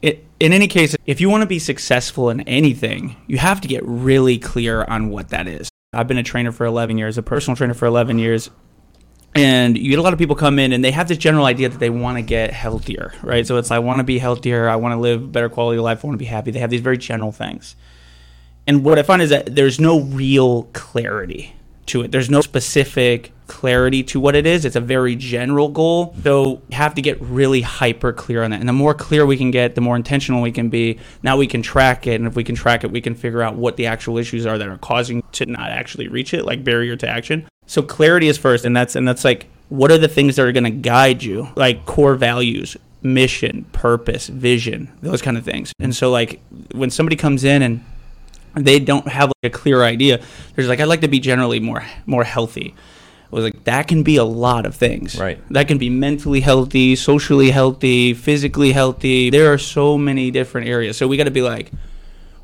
it, 0.01 0.25
in 0.39 0.53
any 0.53 0.67
case, 0.67 0.95
if 1.05 1.19
you 1.19 1.29
want 1.29 1.41
to 1.41 1.47
be 1.47 1.59
successful 1.59 2.29
in 2.29 2.41
anything, 2.41 3.17
you 3.27 3.37
have 3.37 3.59
to 3.61 3.67
get 3.67 3.83
really 3.85 4.37
clear 4.37 4.85
on 4.85 5.09
what 5.09 5.29
that 5.29 5.47
is. 5.47 5.69
I've 5.91 6.07
been 6.07 6.17
a 6.17 6.23
trainer 6.23 6.51
for 6.51 6.65
11 6.65 6.97
years, 6.97 7.17
a 7.17 7.23
personal 7.23 7.57
trainer 7.57 7.73
for 7.73 7.85
11 7.85 8.19
years. 8.19 8.49
And 9.35 9.77
you 9.77 9.89
get 9.91 9.99
a 9.99 10.01
lot 10.01 10.13
of 10.13 10.19
people 10.19 10.35
come 10.35 10.57
in 10.59 10.73
and 10.73 10.83
they 10.83 10.91
have 10.91 11.07
this 11.07 11.17
general 11.17 11.45
idea 11.45 11.69
that 11.69 11.77
they 11.79 11.89
want 11.89 12.17
to 12.17 12.21
get 12.21 12.51
healthier, 12.51 13.13
right? 13.21 13.45
So 13.45 13.57
it's 13.57 13.71
I 13.71 13.79
want 13.79 13.99
to 13.99 14.03
be 14.03 14.17
healthier, 14.17 14.67
I 14.67 14.75
want 14.75 14.93
to 14.93 14.97
live 14.97 15.31
better 15.31 15.49
quality 15.49 15.77
of 15.77 15.83
life, 15.83 16.03
I 16.03 16.07
want 16.07 16.15
to 16.15 16.23
be 16.23 16.25
happy. 16.25 16.51
They 16.51 16.59
have 16.59 16.71
these 16.71 16.81
very 16.81 16.97
general 16.97 17.31
things. 17.31 17.75
And 18.65 18.83
what 18.83 18.99
I 18.99 19.03
find 19.03 19.21
is 19.21 19.29
that 19.29 19.55
there's 19.55 19.79
no 19.79 20.01
real 20.01 20.63
clarity 20.73 21.55
to 21.87 22.01
it. 22.01 22.11
There's 22.11 22.29
no 22.29 22.41
specific 22.41 23.31
clarity 23.49 24.03
to 24.03 24.19
what 24.19 24.35
it 24.35 24.45
is. 24.45 24.63
It's 24.63 24.77
a 24.77 24.81
very 24.81 25.15
general 25.15 25.67
goal. 25.67 26.15
So 26.23 26.61
you 26.69 26.77
have 26.77 26.95
to 26.95 27.01
get 27.01 27.19
really 27.19 27.61
hyper 27.61 28.13
clear 28.13 28.43
on 28.43 28.51
that. 28.51 28.61
And 28.61 28.69
the 28.69 28.73
more 28.73 28.93
clear 28.93 29.25
we 29.25 29.35
can 29.35 29.51
get, 29.51 29.75
the 29.75 29.81
more 29.81 29.97
intentional 29.97 30.41
we 30.41 30.53
can 30.53 30.69
be. 30.69 30.99
Now 31.23 31.35
we 31.35 31.47
can 31.47 31.61
track 31.61 32.07
it. 32.07 32.15
And 32.15 32.27
if 32.27 32.35
we 32.35 32.43
can 32.45 32.55
track 32.55 32.83
it, 32.85 32.91
we 32.91 33.01
can 33.01 33.15
figure 33.15 33.41
out 33.41 33.55
what 33.55 33.75
the 33.75 33.87
actual 33.87 34.17
issues 34.17 34.45
are 34.45 34.57
that 34.57 34.69
are 34.69 34.77
causing 34.77 35.23
to 35.33 35.45
not 35.45 35.71
actually 35.71 36.07
reach 36.07 36.33
it, 36.33 36.45
like 36.45 36.63
barrier 36.63 36.95
to 36.95 37.09
action. 37.09 37.47
So 37.65 37.81
clarity 37.81 38.27
is 38.27 38.37
first. 38.37 38.63
And 38.63 38.77
that's 38.77 38.95
and 38.95 39.07
that's 39.07 39.25
like 39.25 39.47
what 39.67 39.91
are 39.91 39.97
the 39.97 40.07
things 40.07 40.37
that 40.37 40.45
are 40.45 40.51
gonna 40.51 40.69
guide 40.69 41.23
you? 41.23 41.49
Like 41.55 41.85
core 41.85 42.15
values, 42.15 42.77
mission, 43.01 43.65
purpose, 43.71 44.27
vision, 44.27 44.91
those 45.01 45.21
kind 45.21 45.37
of 45.37 45.43
things. 45.43 45.73
And 45.79 45.95
so 45.95 46.11
like 46.11 46.39
when 46.73 46.89
somebody 46.89 47.15
comes 47.15 47.43
in 47.43 47.61
and 47.61 47.83
they 48.55 48.79
don't 48.79 49.07
have 49.07 49.29
like 49.29 49.53
a 49.53 49.57
clear 49.57 49.83
idea. 49.83 50.21
There's 50.55 50.67
like 50.67 50.79
I'd 50.79 50.85
like 50.85 51.01
to 51.01 51.07
be 51.07 51.19
generally 51.19 51.59
more 51.59 51.85
more 52.05 52.23
healthy. 52.23 52.75
I 53.31 53.35
was 53.35 53.43
like 53.43 53.63
that 53.65 53.87
can 53.87 54.03
be 54.03 54.15
a 54.15 54.23
lot 54.23 54.65
of 54.65 54.75
things. 54.75 55.17
Right. 55.17 55.39
That 55.51 55.67
can 55.67 55.77
be 55.77 55.89
mentally 55.89 56.41
healthy, 56.41 56.95
socially 56.95 57.51
healthy, 57.51 58.13
physically 58.13 58.71
healthy. 58.71 59.29
There 59.29 59.53
are 59.53 59.57
so 59.57 59.97
many 59.97 60.31
different 60.31 60.67
areas. 60.67 60.97
So 60.97 61.07
we 61.07 61.17
got 61.17 61.25
to 61.25 61.31
be 61.31 61.41
like 61.41 61.71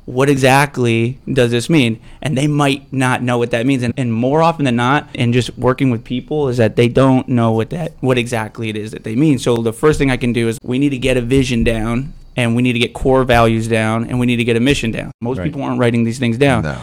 what 0.06 0.30
exactly 0.30 1.18
does 1.30 1.50
this 1.50 1.68
mean? 1.68 2.00
And 2.22 2.38
they 2.38 2.46
might 2.46 2.92
not 2.92 3.22
know 3.22 3.38
what 3.38 3.50
that 3.50 3.66
means. 3.66 3.82
And, 3.82 3.92
and 3.96 4.12
more 4.12 4.40
often 4.40 4.64
than 4.64 4.76
not, 4.76 5.08
in 5.14 5.32
just 5.32 5.58
working 5.58 5.90
with 5.90 6.04
people, 6.04 6.48
is 6.48 6.56
that 6.58 6.76
they 6.76 6.88
don't 6.88 7.28
know 7.28 7.50
what 7.52 7.70
that 7.70 7.92
what 8.00 8.16
exactly 8.16 8.68
it 8.68 8.76
is 8.76 8.92
that 8.92 9.02
they 9.02 9.16
mean. 9.16 9.38
So 9.38 9.56
the 9.56 9.72
first 9.72 9.98
thing 9.98 10.10
I 10.10 10.16
can 10.16 10.32
do 10.32 10.48
is 10.48 10.58
we 10.62 10.78
need 10.78 10.90
to 10.90 10.98
get 10.98 11.16
a 11.16 11.20
vision 11.20 11.64
down, 11.64 12.12
and 12.36 12.54
we 12.54 12.62
need 12.62 12.74
to 12.74 12.78
get 12.78 12.94
core 12.94 13.24
values 13.24 13.66
down, 13.66 14.08
and 14.08 14.20
we 14.20 14.26
need 14.26 14.36
to 14.36 14.44
get 14.44 14.56
a 14.56 14.60
mission 14.60 14.92
down. 14.92 15.10
Most 15.20 15.38
Right. 15.38 15.44
people 15.44 15.62
aren't 15.62 15.80
writing 15.80 16.04
these 16.04 16.20
things 16.20 16.38
down. 16.38 16.62
No. 16.62 16.78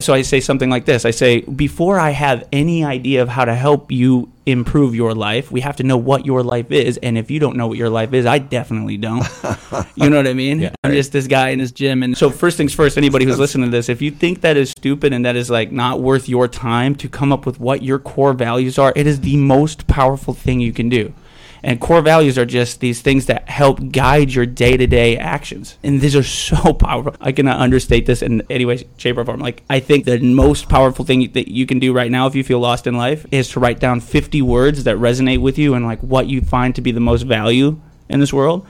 So 0.00 0.14
I 0.14 0.22
say 0.22 0.40
something 0.40 0.70
like 0.70 0.86
this 0.86 1.04
I 1.04 1.10
say, 1.10 1.40
before 1.42 1.98
I 1.98 2.10
have 2.10 2.48
any 2.52 2.84
idea 2.84 3.22
of 3.22 3.28
how 3.28 3.44
to 3.44 3.54
help 3.54 3.92
you 3.92 4.32
improve 4.46 4.94
your 4.94 5.14
life, 5.14 5.52
we 5.52 5.60
have 5.60 5.76
to 5.76 5.82
know 5.82 5.96
what 5.96 6.24
your 6.24 6.42
life 6.42 6.70
is. 6.70 6.98
And 6.98 7.18
if 7.18 7.30
you 7.30 7.38
don't 7.38 7.56
know 7.56 7.66
what 7.66 7.76
your 7.76 7.90
life 7.90 8.12
is, 8.12 8.26
I 8.26 8.38
definitely 8.38 8.96
don't. 8.96 9.26
you 9.94 10.10
know 10.10 10.16
what 10.16 10.26
I 10.26 10.32
mean? 10.32 10.60
Yeah. 10.60 10.74
I'm 10.82 10.92
just 10.92 11.12
this 11.12 11.26
guy 11.26 11.50
in 11.50 11.58
his 11.58 11.70
gym. 11.70 12.02
And 12.02 12.16
so, 12.16 12.30
first 12.30 12.56
things 12.56 12.74
first, 12.74 12.96
anybody 12.96 13.24
who's 13.26 13.38
listening 13.38 13.70
to 13.70 13.76
this, 13.76 13.88
if 13.88 14.00
you 14.00 14.10
think 14.10 14.40
that 14.40 14.56
is 14.56 14.70
stupid 14.70 15.12
and 15.12 15.24
that 15.24 15.36
is 15.36 15.50
like 15.50 15.70
not 15.70 16.00
worth 16.00 16.28
your 16.28 16.48
time 16.48 16.94
to 16.96 17.08
come 17.08 17.32
up 17.32 17.44
with 17.44 17.60
what 17.60 17.82
your 17.82 17.98
core 17.98 18.32
values 18.32 18.78
are, 18.78 18.92
it 18.96 19.06
is 19.06 19.20
the 19.20 19.36
most 19.36 19.86
powerful 19.86 20.34
thing 20.34 20.60
you 20.60 20.72
can 20.72 20.88
do. 20.88 21.12
And 21.62 21.80
core 21.80 22.02
values 22.02 22.38
are 22.38 22.46
just 22.46 22.80
these 22.80 23.02
things 23.02 23.26
that 23.26 23.48
help 23.48 23.92
guide 23.92 24.32
your 24.32 24.46
day 24.46 24.76
to 24.76 24.86
day 24.86 25.16
actions. 25.16 25.76
And 25.82 26.00
these 26.00 26.16
are 26.16 26.22
so 26.22 26.72
powerful. 26.74 27.14
I 27.20 27.32
cannot 27.32 27.60
understate 27.60 28.06
this 28.06 28.22
in 28.22 28.42
any 28.48 28.64
way, 28.64 28.84
shape, 28.96 29.18
or 29.18 29.24
form. 29.24 29.40
Like, 29.40 29.62
I 29.68 29.80
think 29.80 30.04
the 30.04 30.18
most 30.18 30.68
powerful 30.68 31.04
thing 31.04 31.30
that 31.32 31.48
you 31.48 31.66
can 31.66 31.78
do 31.78 31.92
right 31.92 32.10
now 32.10 32.26
if 32.26 32.34
you 32.34 32.44
feel 32.44 32.60
lost 32.60 32.86
in 32.86 32.96
life 32.96 33.26
is 33.30 33.48
to 33.50 33.60
write 33.60 33.80
down 33.80 34.00
50 34.00 34.42
words 34.42 34.84
that 34.84 34.96
resonate 34.96 35.40
with 35.40 35.58
you 35.58 35.74
and 35.74 35.84
like 35.84 36.00
what 36.00 36.26
you 36.26 36.40
find 36.40 36.74
to 36.74 36.80
be 36.80 36.92
the 36.92 37.00
most 37.00 37.22
value 37.22 37.80
in 38.08 38.20
this 38.20 38.32
world, 38.32 38.66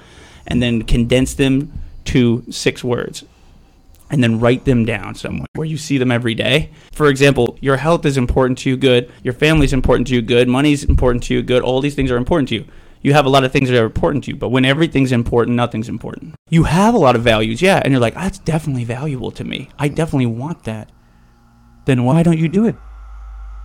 and 0.47 0.63
then 0.63 0.83
condense 0.83 1.35
them 1.35 1.73
to 2.05 2.45
six 2.51 2.83
words 2.83 3.25
and 4.11 4.23
then 4.23 4.41
write 4.41 4.65
them 4.65 4.85
down 4.85 5.15
somewhere 5.15 5.47
where 5.55 5.67
you 5.67 5.77
see 5.77 5.99
them 5.99 6.11
every 6.11 6.35
day. 6.35 6.71
For 6.93 7.09
example, 7.09 7.57
your 7.61 7.77
health 7.77 8.05
is 8.05 8.17
important 8.17 8.59
to 8.59 8.71
you, 8.71 8.77
good. 8.77 9.11
Your 9.23 9.35
family 9.35 9.65
is 9.65 9.73
important 9.73 10.09
to 10.09 10.15
you, 10.15 10.23
good. 10.23 10.49
Money 10.49 10.73
is 10.73 10.85
important 10.85 11.23
to 11.25 11.35
you, 11.35 11.43
good. 11.43 11.63
All 11.63 11.81
these 11.81 11.95
things 11.95 12.11
are 12.11 12.17
important 12.17 12.49
to 12.51 12.57
you. 12.57 12.65
You 13.03 13.15
have 13.15 13.25
a 13.25 13.31
lot 13.31 13.45
of 13.45 13.53
things 13.53 13.71
that 13.71 13.81
are 13.81 13.87
important 13.87 14.25
to 14.25 14.31
you, 14.33 14.37
but 14.37 14.51
when 14.51 14.65
everything's 14.67 15.13
important, 15.13 15.57
nothing's 15.57 15.89
important. 15.89 16.35
You 16.51 16.65
have 16.65 16.95
a 16.95 16.99
lot 16.99 17.17
of 17.17 17.23
values, 17.23 17.63
yeah, 17.63 17.81
and 17.83 17.93
you're 17.93 18.01
like, 18.01 18.15
that's 18.15 18.39
definitely 18.39 18.85
valuable 18.85 19.31
to 19.31 19.45
me. 19.45 19.71
I 19.79 19.89
definitely 19.89 20.27
want 20.27 20.65
that. 20.65 20.91
Then 21.87 22.05
why 22.05 22.23
don't 22.23 22.39
you 22.39 22.49
do 22.49 22.67
it? 22.67 22.77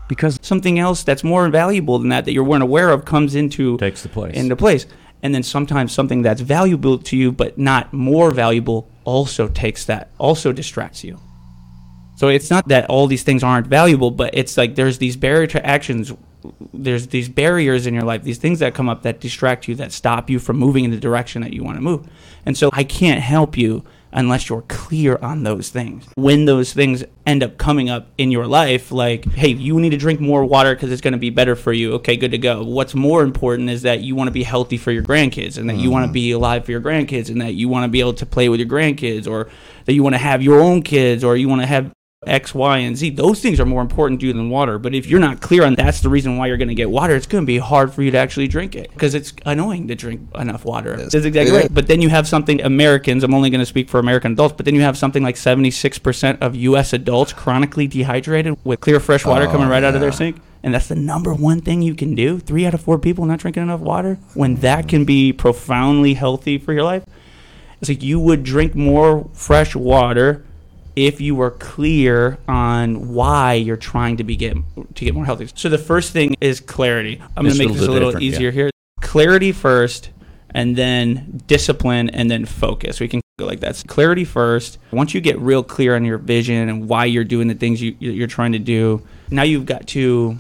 Because 0.07 0.39
something 0.41 0.79
else 0.79 1.03
that's 1.03 1.23
more 1.23 1.49
valuable 1.49 1.99
than 1.99 2.09
that 2.09 2.25
that 2.25 2.31
you 2.31 2.43
weren't 2.43 2.63
aware 2.63 2.91
of 2.91 3.03
comes 3.03 3.35
into 3.35 3.77
Takes 3.77 4.03
the 4.03 4.09
place. 4.09 4.35
into 4.35 4.55
place. 4.55 4.85
And 5.21 5.33
then 5.33 5.43
sometimes 5.43 5.91
something 5.91 6.21
that's 6.21 6.41
valuable 6.41 6.99
to 6.99 7.17
you 7.17 7.31
but 7.31 7.57
not 7.57 7.91
more 7.91 8.31
valuable 8.31 8.91
also 9.05 9.47
takes 9.47 9.85
that, 9.85 10.11
also 10.17 10.51
distracts 10.51 11.03
you. 11.03 11.19
So 12.17 12.29
it's 12.29 12.49
not 12.49 12.67
that 12.69 12.89
all 12.89 13.07
these 13.07 13.23
things 13.23 13.43
aren't 13.43 13.67
valuable, 13.67 14.11
but 14.11 14.31
it's 14.33 14.57
like 14.57 14.75
there's 14.75 14.97
these 14.97 15.17
barrier 15.17 15.47
to 15.47 15.65
actions, 15.65 16.13
there's 16.73 17.07
these 17.07 17.27
barriers 17.27 17.87
in 17.87 17.93
your 17.93 18.03
life, 18.03 18.23
these 18.23 18.37
things 18.37 18.59
that 18.59 18.73
come 18.73 18.87
up 18.87 19.03
that 19.03 19.19
distract 19.19 19.67
you, 19.67 19.75
that 19.75 19.91
stop 19.91 20.29
you 20.29 20.39
from 20.39 20.57
moving 20.57 20.85
in 20.85 20.91
the 20.91 20.97
direction 20.97 21.41
that 21.41 21.53
you 21.53 21.63
want 21.63 21.77
to 21.77 21.81
move. 21.81 22.07
And 22.45 22.57
so 22.57 22.69
I 22.73 22.83
can't 22.83 23.21
help 23.21 23.57
you 23.57 23.83
unless 24.15 24.49
you're 24.49 24.63
clear 24.63 25.19
on 25.21 25.43
those 25.43 25.69
things. 25.69 26.07
When 26.15 26.45
those 26.45 26.73
things 26.73 27.03
end 27.25 27.43
up 27.43 27.57
coming 27.57 27.89
up 27.89 28.07
in 28.17 28.31
your 28.31 28.47
life, 28.47 28.91
like, 28.91 29.25
hey, 29.33 29.49
you 29.49 29.79
need 29.79 29.89
to 29.89 29.97
drink 29.97 30.21
more 30.21 30.45
water 30.45 30.73
because 30.73 30.91
it's 30.91 31.01
going 31.01 31.11
to 31.11 31.19
be 31.19 31.29
better 31.29 31.55
for 31.55 31.73
you. 31.73 31.93
Okay, 31.95 32.15
good 32.15 32.31
to 32.31 32.37
go. 32.37 32.63
What's 32.63 32.95
more 32.95 33.21
important 33.21 33.69
is 33.69 33.81
that 33.81 33.99
you 33.99 34.15
want 34.15 34.29
to 34.29 34.31
be 34.31 34.43
healthy 34.43 34.77
for 34.77 34.91
your 34.91 35.03
grandkids 35.03 35.57
and 35.57 35.69
that 35.69 35.75
you 35.75 35.91
want 35.91 36.05
to 36.05 36.09
mm. 36.09 36.13
be 36.13 36.31
alive 36.31 36.65
for 36.65 36.71
your 36.71 36.81
grandkids 36.81 37.29
and 37.29 37.41
that 37.41 37.53
you 37.55 37.67
want 37.67 37.83
to 37.83 37.89
be 37.89 37.99
able 37.99 38.13
to 38.13 38.25
play 38.25 38.47
with 38.47 38.59
your 38.59 38.69
grandkids 38.69 39.29
or 39.29 39.49
that 39.83 39.93
you 39.93 40.01
want 40.01 40.15
to 40.15 40.19
have 40.19 40.41
your 40.41 40.61
own 40.61 40.81
kids 40.81 41.23
or 41.23 41.35
you 41.35 41.49
want 41.49 41.61
to 41.61 41.67
have 41.67 41.91
X, 42.27 42.53
Y, 42.53 42.77
and 42.79 42.97
Z. 42.97 43.11
Those 43.11 43.41
things 43.41 43.59
are 43.59 43.65
more 43.65 43.81
important 43.81 44.19
to 44.21 44.27
you 44.27 44.33
than 44.33 44.49
water. 44.49 44.77
But 44.79 44.93
if 44.95 45.07
you're 45.07 45.19
not 45.19 45.41
clear 45.41 45.63
on 45.65 45.75
that's 45.75 46.01
the 46.01 46.09
reason 46.09 46.37
why 46.37 46.47
you're 46.47 46.57
going 46.57 46.67
to 46.69 46.75
get 46.75 46.89
water, 46.89 47.15
it's 47.15 47.25
going 47.27 47.43
to 47.43 47.47
be 47.47 47.57
hard 47.57 47.93
for 47.93 48.01
you 48.01 48.11
to 48.11 48.17
actually 48.17 48.47
drink 48.47 48.75
it 48.75 48.89
because 48.91 49.13
it's 49.13 49.33
annoying 49.45 49.87
to 49.87 49.95
drink 49.95 50.21
enough 50.35 50.65
water. 50.65 50.95
That's 50.97 51.13
exactly 51.13 51.51
Yeah. 51.53 51.59
right. 51.61 51.73
But 51.73 51.87
then 51.87 52.01
you 52.01 52.09
have 52.09 52.27
something, 52.27 52.61
Americans, 52.61 53.23
I'm 53.23 53.33
only 53.33 53.49
going 53.49 53.59
to 53.59 53.65
speak 53.65 53.89
for 53.89 53.99
American 53.99 54.33
adults, 54.33 54.55
but 54.57 54.65
then 54.65 54.75
you 54.75 54.81
have 54.81 54.97
something 54.97 55.23
like 55.23 55.35
76% 55.35 56.41
of 56.41 56.55
U.S. 56.55 56.93
adults 56.93 57.33
chronically 57.33 57.87
dehydrated 57.87 58.57
with 58.63 58.79
clear, 58.81 58.99
fresh 58.99 59.25
water 59.25 59.47
Oh, 59.47 59.51
coming 59.51 59.67
right 59.67 59.83
out 59.83 59.95
of 59.95 60.01
their 60.01 60.11
sink. 60.11 60.37
And 60.63 60.73
that's 60.73 60.87
the 60.87 60.95
number 60.95 61.31
one 61.33 61.61
thing 61.61 61.83
you 61.83 61.93
can 61.93 62.15
do. 62.15 62.39
Three 62.39 62.65
out 62.65 62.73
of 62.73 62.81
four 62.81 62.97
people 62.97 63.25
not 63.25 63.37
drinking 63.39 63.63
enough 63.63 63.81
water. 63.81 64.17
When 64.33 64.55
that 64.57 64.87
can 64.87 65.05
be 65.05 65.31
profoundly 65.31 66.15
healthy 66.15 66.57
for 66.57 66.73
your 66.73 66.81
life, 66.83 67.03
it's 67.79 67.89
like 67.89 68.01
you 68.01 68.19
would 68.19 68.43
drink 68.43 68.73
more 68.73 69.29
fresh 69.33 69.75
water 69.75 70.43
if 70.95 71.19
you 71.19 71.35
were 71.35 71.51
clear 71.51 72.37
on 72.47 73.09
why 73.13 73.53
you're 73.53 73.77
trying 73.77 74.17
to 74.17 74.23
be 74.23 74.35
get 74.35 74.55
to 74.95 75.05
get 75.05 75.13
more 75.13 75.25
healthy. 75.25 75.49
So 75.55 75.69
the 75.69 75.77
first 75.77 76.13
thing 76.13 76.35
is 76.41 76.59
clarity. 76.59 77.21
I'm 77.35 77.43
going 77.43 77.55
to 77.55 77.67
make 77.67 77.75
this 77.75 77.87
a 77.87 77.91
little 77.91 78.09
different, 78.09 78.23
yeah. 78.23 78.31
easier 78.31 78.51
here. 78.51 78.69
Clarity 79.01 79.51
first, 79.51 80.09
and 80.51 80.75
then 80.75 81.41
discipline, 81.47 82.09
and 82.09 82.31
then 82.31 82.45
focus. 82.45 82.99
We 82.99 83.07
can 83.07 83.21
go 83.37 83.45
like 83.45 83.59
that. 83.59 83.75
So 83.75 83.87
clarity 83.87 84.23
first. 84.23 84.77
Once 84.91 85.13
you 85.13 85.21
get 85.21 85.37
real 85.39 85.63
clear 85.63 85.95
on 85.95 86.05
your 86.05 86.17
vision 86.17 86.69
and 86.69 86.87
why 86.87 87.05
you're 87.05 87.25
doing 87.25 87.47
the 87.47 87.55
things 87.55 87.81
you, 87.81 87.95
you're 87.99 88.27
trying 88.27 88.53
to 88.53 88.59
do, 88.59 89.05
now 89.29 89.43
you've 89.43 89.65
got 89.65 89.87
to 89.87 90.37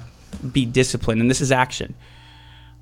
be 0.51 0.65
disciplined, 0.65 1.21
and 1.21 1.29
this 1.29 1.41
is 1.41 1.51
action. 1.51 1.95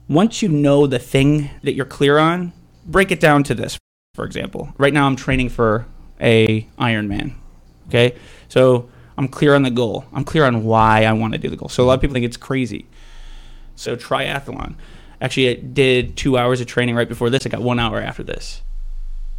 Once 0.08 0.42
you 0.42 0.50
know 0.50 0.86
the 0.86 1.00
thing 1.00 1.50
that 1.64 1.74
you're 1.74 1.86
clear 1.86 2.18
on, 2.18 2.52
break 2.86 3.12
it 3.12 3.20
down 3.20 3.44
to 3.44 3.56
this. 3.56 3.78
For 4.14 4.26
example, 4.26 4.74
right 4.78 4.94
now 4.94 5.08
I'm 5.08 5.16
training 5.16 5.50
for 5.50 5.88
a 6.20 6.68
Ironman. 6.78 7.36
Okay, 7.88 8.16
so 8.50 8.90
I'm 9.18 9.28
clear 9.28 9.56
on 9.56 9.64
the 9.64 9.72
goal. 9.72 10.06
I'm 10.14 10.24
clear 10.24 10.46
on 10.46 10.64
why 10.64 11.06
I 11.06 11.14
want 11.14 11.34
to 11.34 11.40
do 11.40 11.50
the 11.50 11.56
goal. 11.56 11.70
So 11.70 11.84
a 11.84 11.86
lot 11.86 11.96
of 11.96 12.02
people 12.02 12.14
think 12.14 12.26
it's 12.26 12.38
crazy. 12.38 12.86
So 13.76 13.96
triathlon. 13.96 14.76
Actually, 15.22 15.50
I 15.50 15.54
did 15.54 16.18
two 16.18 16.38
hours 16.38 16.62
of 16.62 16.68
training 16.68 16.96
right 16.96 17.08
before 17.08 17.30
this. 17.30 17.46
I 17.46 17.50
got 17.50 17.62
one 17.62 17.80
hour 17.80 18.02
after 18.02 18.24
this. 18.24 18.62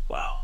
Wow. 0.09 0.41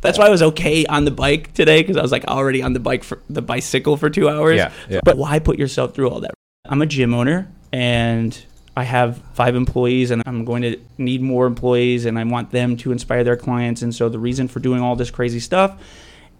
That's 0.00 0.18
why 0.18 0.26
I 0.26 0.30
was 0.30 0.42
okay 0.42 0.84
on 0.86 1.04
the 1.04 1.10
bike 1.10 1.54
today 1.54 1.82
because 1.82 1.96
I 1.96 2.02
was 2.02 2.12
like 2.12 2.24
already 2.26 2.62
on 2.62 2.72
the 2.72 2.80
bike 2.80 3.04
for 3.04 3.20
the 3.28 3.42
bicycle 3.42 3.96
for 3.96 4.10
two 4.10 4.28
hours. 4.28 4.56
Yeah, 4.56 4.72
yeah. 4.88 5.00
But 5.02 5.16
why 5.16 5.38
put 5.38 5.58
yourself 5.58 5.94
through 5.94 6.10
all 6.10 6.20
that? 6.20 6.34
I'm 6.66 6.82
a 6.82 6.86
gym 6.86 7.14
owner 7.14 7.50
and 7.72 8.38
I 8.76 8.84
have 8.84 9.22
five 9.32 9.56
employees 9.56 10.10
and 10.10 10.22
I'm 10.26 10.44
going 10.44 10.62
to 10.62 10.78
need 10.98 11.22
more 11.22 11.46
employees 11.46 12.04
and 12.04 12.18
I 12.18 12.24
want 12.24 12.50
them 12.50 12.76
to 12.78 12.92
inspire 12.92 13.24
their 13.24 13.36
clients. 13.36 13.82
And 13.82 13.94
so 13.94 14.08
the 14.08 14.18
reason 14.18 14.46
for 14.46 14.60
doing 14.60 14.80
all 14.80 14.94
this 14.94 15.10
crazy 15.10 15.40
stuff 15.40 15.80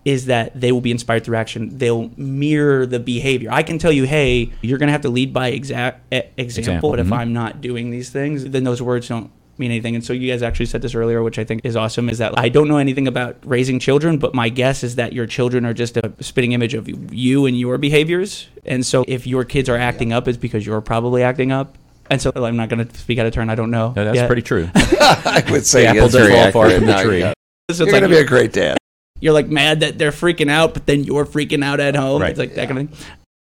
is 0.05 0.27
that 0.27 0.59
they 0.61 0.71
will 0.73 0.81
be 0.83 0.91
inspired 0.91 1.25
through 1.25 1.37
action. 1.37 1.79
They'll 1.79 2.11
mirror 2.17 2.85
the 2.87 2.99
behavior. 3.01 3.51
I 3.53 3.63
can 3.63 3.79
tell 3.79 3.93
you, 3.93 4.05
hey, 4.05 4.53
you're 4.61 4.79
going 4.79 4.89
to 4.89 4.93
have 4.93 5.01
to 5.03 5.09
lead 5.09 5.33
by 5.33 5.53
exa- 5.53 5.97
e- 6.13 6.23
example. 6.37 6.59
Example, 6.59 6.91
But 6.91 7.01
if 7.01 7.07
mhm. 7.07 7.17
I'm 7.17 7.33
not 7.33 7.61
doing 7.61 7.91
these 7.91 8.11
things, 8.11 8.45
then 8.45 8.65
those 8.65 8.83
words 8.83 9.09
don't 9.09 9.31
mean 9.57 9.71
anything. 9.71 9.95
And 9.95 10.05
so 10.05 10.13
you 10.13 10.31
guys 10.31 10.43
actually 10.43 10.67
said 10.67 10.83
this 10.83 10.95
earlier, 10.95 11.23
which 11.23 11.39
I 11.39 11.45
think 11.45 11.63
is 11.65 11.77
awesome, 11.77 12.09
is 12.11 12.19
that 12.19 12.37
I 12.39 12.49
don't 12.49 12.69
know 12.69 12.77
anything 12.79 13.07
about 13.09 13.37
raising 13.45 13.79
children, 13.79 14.19
but 14.19 14.35
my 14.35 14.49
guess 14.49 14.83
is 14.83 14.97
that 14.97 15.13
your 15.13 15.27
children 15.27 15.65
are 15.65 15.73
just 15.73 15.97
a 15.97 16.13
spitting 16.21 16.53
image 16.53 16.75
of 16.75 16.89
you 17.15 17.47
and 17.47 17.59
your 17.59 17.79
behaviors. 17.79 18.49
And 18.67 18.85
so 18.85 19.05
if 19.09 19.27
your 19.27 19.45
kids 19.45 19.69
are 19.69 19.77
acting 19.77 20.13
up, 20.13 20.27
it's 20.29 20.37
because 20.39 20.67
you're 20.67 20.81
probably 20.81 21.23
acting 21.23 21.51
up. 21.53 21.79
And 22.11 22.21
so 22.21 22.31
I'm 22.35 22.57
not 22.57 22.69
going 22.69 22.87
to 22.87 22.99
speak 22.99 23.19
out 23.19 23.25
of 23.27 23.33
turn. 23.33 23.49
I 23.49 23.55
don't 23.55 23.71
know. 23.71 23.95
No, 23.97 24.05
that's 24.05 24.17
yet. 24.17 24.27
pretty 24.27 24.43
true. 24.43 24.69
I 24.75 25.43
would 25.51 25.65
say 25.65 25.83
The 25.85 25.89
apple 25.89 26.09
doesn't 26.09 26.31
fall 26.33 26.51
far 26.53 26.71
from 26.71 26.85
the 26.87 27.03
tree. 27.03 27.21
yeah. 27.21 27.33
So 27.71 27.85
You're 27.85 27.89
it's 27.89 27.93
going 27.93 28.03
to 28.03 28.09
be 28.11 28.19
a 28.21 28.25
great 28.27 28.53
dad. 28.53 28.77
You're 29.25 29.33
like 29.33 29.49
mad 29.49 29.81
that 29.81 29.97
they're 29.97 30.11
freaking 30.11 30.51
out, 30.51 30.75
but 30.75 30.85
then 30.85 31.03
you're 31.03 31.25
freaking 31.25 31.65
out 31.65 31.81
at 31.81 31.97
home. 31.97 32.21
Right. 32.21 32.31
It's 32.31 32.39
like 32.39 32.55
that 32.57 32.69
kind 32.69 32.79
of 32.79 32.91
thing. 32.91 33.07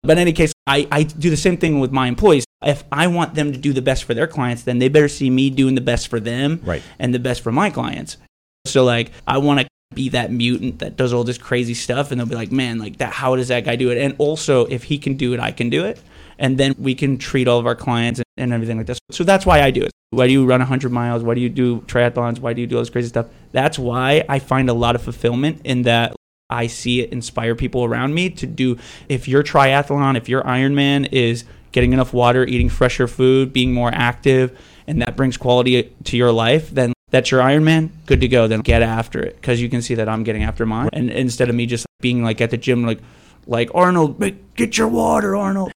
But 0.02 0.12
in 0.12 0.22
any 0.22 0.32
case, 0.32 0.50
I, 0.66 0.88
I 0.90 1.02
do 1.02 1.28
the 1.28 1.36
same 1.36 1.58
thing 1.58 1.78
with 1.78 1.92
my 1.92 2.08
employees. 2.08 2.46
If 2.64 2.84
I 2.90 3.06
want 3.08 3.34
them 3.34 3.52
to 3.52 3.58
do 3.58 3.74
the 3.74 3.82
best 3.82 4.04
for 4.04 4.14
their 4.14 4.26
clients, 4.26 4.62
then 4.62 4.78
they 4.78 4.88
better 4.88 5.08
see 5.08 5.28
me 5.28 5.50
doing 5.50 5.74
the 5.74 5.82
best 5.82 6.08
for 6.08 6.20
them 6.20 6.62
Right. 6.64 6.82
and 6.98 7.12
the 7.12 7.18
best 7.18 7.42
for 7.42 7.52
my 7.52 7.68
clients. 7.68 8.16
So 8.64 8.82
like 8.82 9.10
I 9.26 9.36
want 9.38 9.60
to 9.60 9.68
be 9.94 10.08
that 10.10 10.32
mutant 10.32 10.78
that 10.78 10.96
does 10.96 11.12
all 11.12 11.22
this 11.22 11.36
crazy 11.36 11.74
stuff 11.74 12.10
and 12.10 12.18
they'll 12.18 12.26
be 12.26 12.34
like, 12.34 12.50
"Man, 12.50 12.78
like 12.78 12.96
that 12.98 13.12
how 13.12 13.36
does 13.36 13.48
that 13.48 13.64
guy 13.64 13.76
do 13.76 13.90
it?" 13.90 13.98
And 13.98 14.14
also 14.16 14.64
if 14.66 14.84
he 14.84 14.96
can 14.98 15.14
do 15.18 15.34
it, 15.34 15.40
I 15.40 15.50
can 15.52 15.68
do 15.68 15.84
it. 15.84 16.00
And 16.38 16.58
then 16.58 16.74
we 16.78 16.94
can 16.94 17.18
treat 17.18 17.48
all 17.48 17.58
of 17.58 17.66
our 17.66 17.74
clients 17.74 18.20
and, 18.20 18.26
and 18.36 18.52
everything 18.52 18.76
like 18.76 18.86
this. 18.86 18.98
So 19.10 19.24
that's 19.24 19.44
why 19.44 19.60
I 19.60 19.70
do 19.70 19.82
it. 19.82 19.90
Why 20.10 20.26
do 20.26 20.32
you 20.32 20.46
run 20.46 20.60
100 20.60 20.90
miles? 20.90 21.22
Why 21.22 21.34
do 21.34 21.40
you 21.40 21.48
do 21.48 21.80
triathlons? 21.82 22.38
Why 22.38 22.52
do 22.52 22.60
you 22.60 22.66
do 22.66 22.76
all 22.76 22.82
this 22.82 22.90
crazy 22.90 23.08
stuff? 23.08 23.26
That's 23.52 23.78
why 23.78 24.24
I 24.28 24.38
find 24.38 24.70
a 24.70 24.74
lot 24.74 24.94
of 24.94 25.02
fulfillment 25.02 25.60
in 25.64 25.82
that 25.82 26.14
I 26.50 26.66
see 26.66 27.00
it 27.00 27.12
inspire 27.12 27.54
people 27.54 27.84
around 27.84 28.14
me 28.14 28.30
to 28.30 28.46
do. 28.46 28.78
If 29.08 29.28
your 29.28 29.42
triathlon, 29.42 30.16
if 30.16 30.28
your 30.28 30.42
Ironman 30.42 31.12
is 31.12 31.44
getting 31.72 31.92
enough 31.92 32.14
water, 32.14 32.44
eating 32.44 32.70
fresher 32.70 33.06
food, 33.06 33.52
being 33.52 33.74
more 33.74 33.90
active, 33.92 34.58
and 34.86 35.02
that 35.02 35.14
brings 35.14 35.36
quality 35.36 35.94
to 36.04 36.16
your 36.16 36.32
life, 36.32 36.70
then 36.70 36.94
that's 37.10 37.30
your 37.30 37.42
Ironman. 37.42 37.90
Good 38.06 38.22
to 38.22 38.28
go. 38.28 38.48
Then 38.48 38.60
get 38.60 38.80
after 38.80 39.22
it 39.22 39.36
because 39.36 39.60
you 39.60 39.68
can 39.68 39.82
see 39.82 39.94
that 39.96 40.08
I'm 40.08 40.22
getting 40.22 40.42
after 40.42 40.64
mine. 40.64 40.88
And 40.94 41.10
instead 41.10 41.50
of 41.50 41.54
me 41.54 41.66
just 41.66 41.86
being 42.00 42.22
like 42.22 42.40
at 42.40 42.50
the 42.50 42.56
gym, 42.56 42.84
like, 42.86 43.00
like 43.46 43.70
Arnold, 43.74 44.18
get 44.56 44.78
your 44.78 44.88
water, 44.88 45.36
Arnold. 45.36 45.72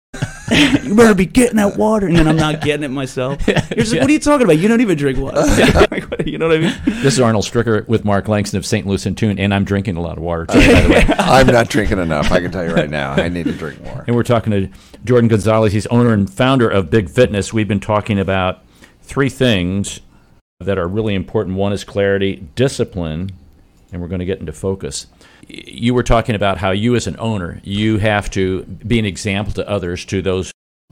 you 0.84 0.96
better 0.96 1.16
be 1.16 1.26
getting 1.26 1.58
that 1.58 1.78
water, 1.78 2.08
and 2.08 2.16
then 2.16 2.28
I'm 2.28 2.36
not 2.36 2.62
getting 2.62 2.84
it 2.84 2.90
myself. 2.90 3.48
You're 3.48 3.58
just 3.58 3.92
like, 3.92 4.02
what 4.02 4.10
are 4.10 4.14
you 4.14 4.20
talking 4.20 4.46
about? 4.46 4.58
You 4.58 4.68
don't 4.68 4.82
even 4.82 4.98
drink 4.98 5.18
water. 5.18 5.40
Like, 5.90 6.28
you 6.28 6.38
know 6.38 6.48
what 6.48 6.58
I 6.58 6.60
mean? 6.60 6.76
This 6.86 7.14
is 7.14 7.20
Arnold 7.20 7.46
Stricker 7.46 7.88
with 7.88 8.06
Mark 8.06 8.28
Langston 8.28 8.58
of 8.58 8.66
St. 8.66 8.86
Louis 8.86 9.06
and 9.06 9.18
Tune, 9.18 9.40
and 9.40 9.54
I'm 9.54 9.64
drinking 9.64 9.98
a 9.98 10.02
lot 10.02 10.18
of 10.18 10.24
water 10.24 10.46
too, 10.46 10.60
by 10.60 10.82
the 10.82 10.90
way. 10.90 11.06
I'm 11.18 11.48
not 11.48 11.70
drinking 11.70 12.00
enough. 12.00 12.32
I 12.32 12.42
can 12.42 12.52
tell 12.52 12.64
you 12.64 12.74
right 12.74 12.90
now. 12.90 13.14
I 13.14 13.30
need 13.30 13.46
to 13.46 13.54
drink 13.54 13.82
more. 13.84 14.04
And 14.06 14.16
we're 14.16 14.24
talking 14.24 14.52
to 14.52 14.70
Jordan 15.04 15.28
Gonzales. 15.28 15.72
He's 15.72 15.88
owner 15.88 16.14
and 16.14 16.32
founder 16.32 16.70
of 16.70 16.90
Big 16.90 17.10
Fitness. 17.10 17.54
We've 17.54 17.68
been 17.68 17.80
talking 17.80 18.20
about 18.20 18.64
three 19.02 19.30
things 19.30 20.02
that 20.60 20.78
are 20.78 20.88
really 20.88 21.16
important. 21.16 21.56
One 21.56 21.74
is 21.74 21.84
clarity, 21.84 22.48
discipline, 22.56 23.32
and 23.92 24.02
we're 24.02 24.08
going 24.08 24.20
to 24.20 24.26
get 24.26 24.40
into 24.40 24.54
focus. 24.54 25.08
You 25.50 25.94
were 25.96 26.04
talking 26.04 26.36
about 26.36 26.60
how 26.60 26.72
you, 26.72 26.96
as 26.96 27.08
an 27.08 27.16
owner, 27.20 27.60
you 27.64 27.98
have 27.98 28.30
to 28.32 28.64
be 28.64 29.00
an 29.00 29.06
example 29.06 29.52
to 29.54 29.68
others, 29.68 30.06
to 30.06 30.22
those 30.22 30.52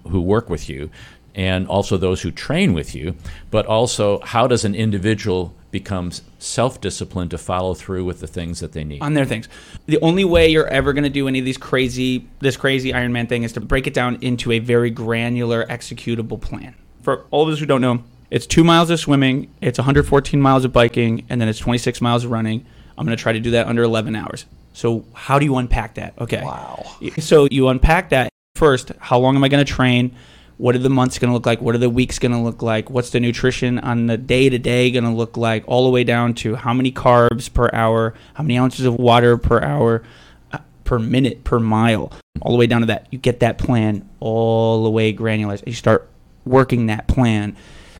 who 0.09 0.19
work 0.19 0.49
with 0.49 0.67
you, 0.67 0.89
and 1.35 1.67
also 1.67 1.95
those 1.95 2.23
who 2.23 2.31
train 2.31 2.73
with 2.73 2.95
you. 2.95 3.15
But 3.51 3.67
also, 3.67 4.19
how 4.21 4.47
does 4.47 4.65
an 4.65 4.73
individual 4.73 5.53
become 5.69 6.11
self-disciplined 6.39 7.29
to 7.29 7.37
follow 7.37 7.75
through 7.75 8.03
with 8.05 8.19
the 8.19 8.25
things 8.25 8.59
that 8.59 8.71
they 8.71 8.83
need? 8.83 9.01
on 9.01 9.13
their 9.13 9.25
things. 9.25 9.47
The 9.85 9.99
only 10.01 10.25
way 10.25 10.47
you're 10.47 10.67
ever 10.67 10.91
going 10.91 11.03
to 11.03 11.09
do 11.09 11.27
any 11.27 11.37
of 11.39 11.45
these 11.45 11.57
crazy, 11.57 12.27
this 12.39 12.57
crazy 12.57 12.93
Iron 12.93 13.13
Man 13.13 13.27
thing 13.27 13.43
is 13.43 13.53
to 13.53 13.61
break 13.61 13.85
it 13.85 13.93
down 13.93 14.17
into 14.21 14.51
a 14.51 14.59
very 14.59 14.89
granular, 14.89 15.65
executable 15.67 16.41
plan. 16.41 16.73
For 17.03 17.25
all 17.29 17.43
of 17.47 17.53
us 17.53 17.59
who 17.59 17.67
don't 17.67 17.81
know, 17.81 18.03
it's 18.31 18.47
two 18.47 18.63
miles 18.63 18.89
of 18.89 18.99
swimming, 18.99 19.53
it's 19.61 19.77
114 19.77 20.41
miles 20.41 20.65
of 20.65 20.73
biking, 20.73 21.25
and 21.29 21.39
then 21.39 21.47
it's 21.47 21.59
26 21.59 22.01
miles 22.01 22.25
of 22.25 22.31
running. 22.31 22.65
I'm 22.97 23.05
going 23.05 23.15
to 23.15 23.21
try 23.21 23.33
to 23.33 23.39
do 23.39 23.51
that 23.51 23.67
under 23.67 23.83
11 23.83 24.15
hours. 24.15 24.45
So 24.73 25.05
how 25.13 25.39
do 25.39 25.45
you 25.45 25.57
unpack 25.57 25.95
that? 25.95 26.13
Okay. 26.19 26.41
Wow. 26.43 26.85
So 27.19 27.47
you 27.49 27.67
unpack 27.67 28.09
that 28.09 28.29
first. 28.55 28.91
How 28.99 29.19
long 29.19 29.35
am 29.35 29.43
I 29.43 29.49
going 29.49 29.65
to 29.65 29.71
train? 29.71 30.15
What 30.57 30.75
are 30.75 30.79
the 30.79 30.89
months 30.89 31.19
going 31.19 31.29
to 31.29 31.33
look 31.33 31.45
like? 31.45 31.61
What 31.61 31.75
are 31.75 31.79
the 31.79 31.89
weeks 31.89 32.17
going 32.17 32.31
to 32.31 32.39
look 32.39 32.63
like? 32.63 32.89
What's 32.89 33.11
the 33.11 33.19
nutrition 33.19 33.77
on 33.79 34.07
the 34.07 34.17
day 34.17 34.49
to 34.49 34.57
day 34.57 34.89
going 34.89 35.03
to 35.03 35.11
look 35.11 35.37
like? 35.37 35.63
All 35.67 35.85
the 35.85 35.91
way 35.91 36.03
down 36.03 36.33
to 36.35 36.55
how 36.55 36.73
many 36.73 36.91
carbs 36.91 37.51
per 37.53 37.69
hour, 37.73 38.15
how 38.33 38.43
many 38.43 38.57
ounces 38.57 38.85
of 38.85 38.95
water 38.95 39.37
per 39.37 39.61
hour, 39.61 40.03
uh, 40.51 40.59
per 40.83 40.97
minute, 40.97 41.43
per 41.43 41.59
mile, 41.59 42.11
all 42.41 42.51
the 42.51 42.57
way 42.57 42.65
down 42.65 42.81
to 42.81 42.87
that. 42.87 43.07
You 43.11 43.19
get 43.19 43.41
that 43.41 43.59
plan 43.59 44.09
all 44.19 44.83
the 44.83 44.89
way 44.89 45.11
granular. 45.11 45.57
You 45.65 45.73
start 45.73 46.09
working 46.43 46.87
that 46.87 47.07
plan. 47.07 47.55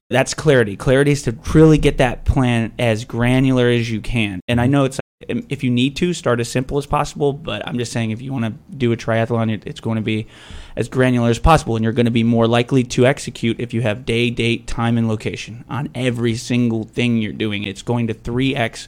That's 0.09 0.33
clarity. 0.33 0.77
Clarity 0.77 1.11
is 1.11 1.23
to 1.23 1.37
really 1.53 1.77
get 1.77 1.97
that 1.97 2.23
plan 2.23 2.71
as 2.79 3.03
granular 3.03 3.67
as 3.67 3.91
you 3.91 3.99
can. 3.99 4.39
And 4.47 4.61
I 4.61 4.65
mm-hmm. 4.65 4.71
know 4.71 4.85
it's 4.85 4.99
um, 5.29 5.45
if 5.49 5.63
you 5.63 5.71
need 5.71 5.95
to 5.97 6.13
start 6.13 6.39
as 6.39 6.49
simple 6.49 6.77
as 6.77 6.85
possible, 6.85 7.33
but 7.33 7.67
I'm 7.67 7.77
just 7.77 7.91
saying 7.91 8.11
if 8.11 8.21
you 8.21 8.31
want 8.31 8.45
to 8.45 8.75
do 8.75 8.91
a 8.91 8.97
triathlon, 8.97 9.65
it's 9.65 9.79
going 9.79 9.95
to 9.95 10.01
be 10.01 10.27
as 10.75 10.87
granular 10.87 11.29
as 11.29 11.39
possible, 11.39 11.75
and 11.75 11.83
you're 11.83 11.93
going 11.93 12.05
to 12.05 12.11
be 12.11 12.23
more 12.23 12.47
likely 12.47 12.83
to 12.83 13.05
execute 13.05 13.59
if 13.59 13.73
you 13.73 13.81
have 13.81 14.05
day, 14.05 14.29
date, 14.29 14.67
time, 14.67 14.97
and 14.97 15.07
location 15.07 15.65
on 15.69 15.89
every 15.95 16.35
single 16.35 16.83
thing 16.83 17.17
you're 17.17 17.33
doing. 17.33 17.63
It's 17.63 17.81
going 17.81 18.07
to 18.07 18.13
3x 18.13 18.87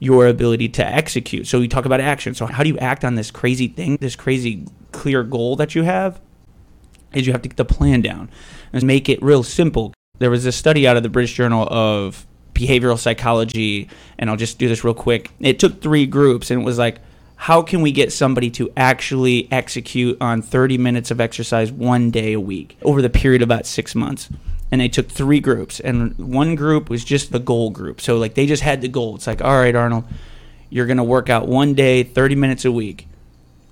your 0.00 0.26
ability 0.26 0.68
to 0.70 0.84
execute. 0.84 1.46
So 1.46 1.60
we 1.60 1.68
talk 1.68 1.84
about 1.84 2.00
action. 2.00 2.34
So 2.34 2.46
how 2.46 2.62
do 2.62 2.68
you 2.68 2.78
act 2.78 3.04
on 3.04 3.14
this 3.14 3.30
crazy 3.30 3.68
thing, 3.68 3.96
this 3.96 4.16
crazy 4.16 4.66
clear 4.92 5.22
goal 5.22 5.56
that 5.56 5.74
you 5.74 5.84
have? 5.84 6.20
Is 7.12 7.26
you 7.26 7.32
have 7.32 7.42
to 7.42 7.48
get 7.48 7.56
the 7.56 7.64
plan 7.64 8.02
down 8.02 8.28
and 8.72 8.82
make 8.82 9.08
it 9.08 9.22
real 9.22 9.42
simple. 9.42 9.94
There 10.18 10.30
was 10.30 10.46
a 10.46 10.52
study 10.52 10.86
out 10.86 10.96
of 10.96 11.02
the 11.02 11.08
British 11.08 11.34
Journal 11.34 11.66
of 11.70 12.26
Behavioral 12.54 12.98
Psychology, 12.98 13.88
and 14.18 14.28
I'll 14.28 14.36
just 14.36 14.58
do 14.58 14.68
this 14.68 14.84
real 14.84 14.94
quick. 14.94 15.30
It 15.40 15.58
took 15.58 15.80
three 15.80 16.06
groups, 16.06 16.50
and 16.50 16.60
it 16.60 16.64
was 16.64 16.78
like, 16.78 16.98
how 17.36 17.62
can 17.62 17.82
we 17.82 17.92
get 17.92 18.12
somebody 18.12 18.50
to 18.50 18.72
actually 18.76 19.46
execute 19.52 20.16
on 20.20 20.42
30 20.42 20.76
minutes 20.76 21.12
of 21.12 21.20
exercise 21.20 21.70
one 21.70 22.10
day 22.10 22.32
a 22.32 22.40
week 22.40 22.76
over 22.82 23.00
the 23.00 23.08
period 23.10 23.42
of 23.42 23.46
about 23.46 23.64
six 23.64 23.94
months? 23.94 24.28
And 24.72 24.80
they 24.80 24.88
took 24.88 25.08
three 25.08 25.40
groups, 25.40 25.80
and 25.80 26.18
one 26.18 26.56
group 26.56 26.90
was 26.90 27.04
just 27.04 27.32
the 27.32 27.38
goal 27.38 27.70
group. 27.70 28.00
So, 28.00 28.18
like, 28.18 28.34
they 28.34 28.44
just 28.44 28.62
had 28.62 28.80
the 28.80 28.88
goal. 28.88 29.14
It's 29.14 29.26
like, 29.26 29.40
all 29.40 29.56
right, 29.56 29.74
Arnold, 29.74 30.04
you're 30.68 30.86
going 30.86 30.98
to 30.98 31.04
work 31.04 31.30
out 31.30 31.46
one 31.46 31.74
day, 31.74 32.02
30 32.02 32.34
minutes 32.34 32.64
a 32.64 32.72
week 32.72 33.06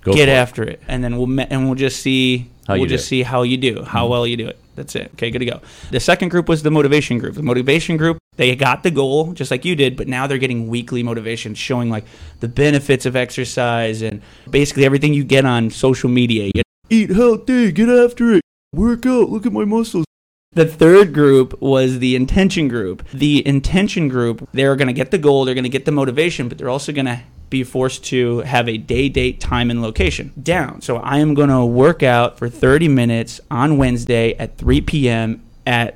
Go 0.01 0.13
get 0.13 0.25
for 0.25 0.31
it. 0.31 0.33
after 0.33 0.63
it, 0.63 0.81
and 0.87 1.03
then 1.03 1.17
we'll 1.17 1.27
me- 1.27 1.45
and 1.49 1.65
we'll 1.65 1.75
just 1.75 2.01
see 2.01 2.49
How 2.67 2.77
we'll 2.77 2.85
just 2.85 3.05
do. 3.05 3.09
see 3.09 3.23
how 3.23 3.43
you 3.43 3.57
do, 3.57 3.83
how 3.83 4.03
mm-hmm. 4.03 4.11
well 4.11 4.25
you 4.25 4.37
do 4.37 4.47
it. 4.47 4.57
That's 4.77 4.95
it. 4.95 5.09
Okay, 5.15 5.31
good 5.31 5.39
to 5.39 5.45
go. 5.45 5.59
The 5.89 5.99
second 5.99 6.29
group 6.29 6.47
was 6.47 6.61
the 6.61 6.69
motivation 6.69 7.17
group. 7.17 7.33
The 7.33 7.41
motivation 7.41 7.97
group, 7.97 8.19
they 8.35 8.55
got 8.55 8.83
the 8.83 8.91
goal 8.91 9.33
just 9.33 9.49
like 9.49 9.65
you 9.65 9.75
did, 9.75 9.97
but 9.97 10.07
now 10.07 10.27
they're 10.27 10.37
getting 10.37 10.67
weekly 10.67 11.01
motivation, 11.01 11.55
showing 11.55 11.89
like 11.89 12.05
the 12.41 12.47
benefits 12.47 13.07
of 13.07 13.15
exercise 13.15 14.03
and 14.03 14.21
basically 14.51 14.85
everything 14.85 15.15
you 15.15 15.23
get 15.23 15.45
on 15.45 15.71
social 15.71 16.11
media. 16.11 16.51
You 16.53 16.61
eat 16.91 17.09
healthy, 17.09 17.71
get 17.71 17.89
after 17.89 18.35
it, 18.35 18.43
work 18.71 19.07
out, 19.07 19.31
look 19.31 19.47
at 19.47 19.51
my 19.51 19.65
muscles. 19.65 20.05
The 20.51 20.67
third 20.67 21.11
group 21.11 21.59
was 21.59 21.97
the 21.97 22.15
intention 22.15 22.67
group. 22.67 23.03
The 23.11 23.45
intention 23.47 24.09
group, 24.09 24.47
they're 24.53 24.75
going 24.75 24.89
to 24.89 24.93
get 24.93 25.09
the 25.09 25.17
goal, 25.17 25.43
they're 25.43 25.55
going 25.55 25.63
to 25.63 25.69
get 25.69 25.85
the 25.85 25.91
motivation, 25.91 26.49
but 26.49 26.59
they're 26.59 26.69
also 26.69 26.91
going 26.91 27.07
to 27.07 27.23
be 27.49 27.63
forced 27.63 28.03
to 28.05 28.39
have 28.39 28.67
a 28.67 28.77
day, 28.77 29.09
date, 29.09 29.39
time, 29.39 29.69
and 29.71 29.81
location 29.81 30.33
down. 30.41 30.81
So 30.81 30.97
I 30.97 31.19
am 31.19 31.33
going 31.33 31.49
to 31.49 31.65
work 31.65 32.03
out 32.03 32.37
for 32.37 32.49
30 32.49 32.87
minutes 32.89 33.39
on 33.49 33.77
Wednesday 33.77 34.33
at 34.37 34.57
3 34.57 34.81
p.m. 34.81 35.41
at 35.65 35.95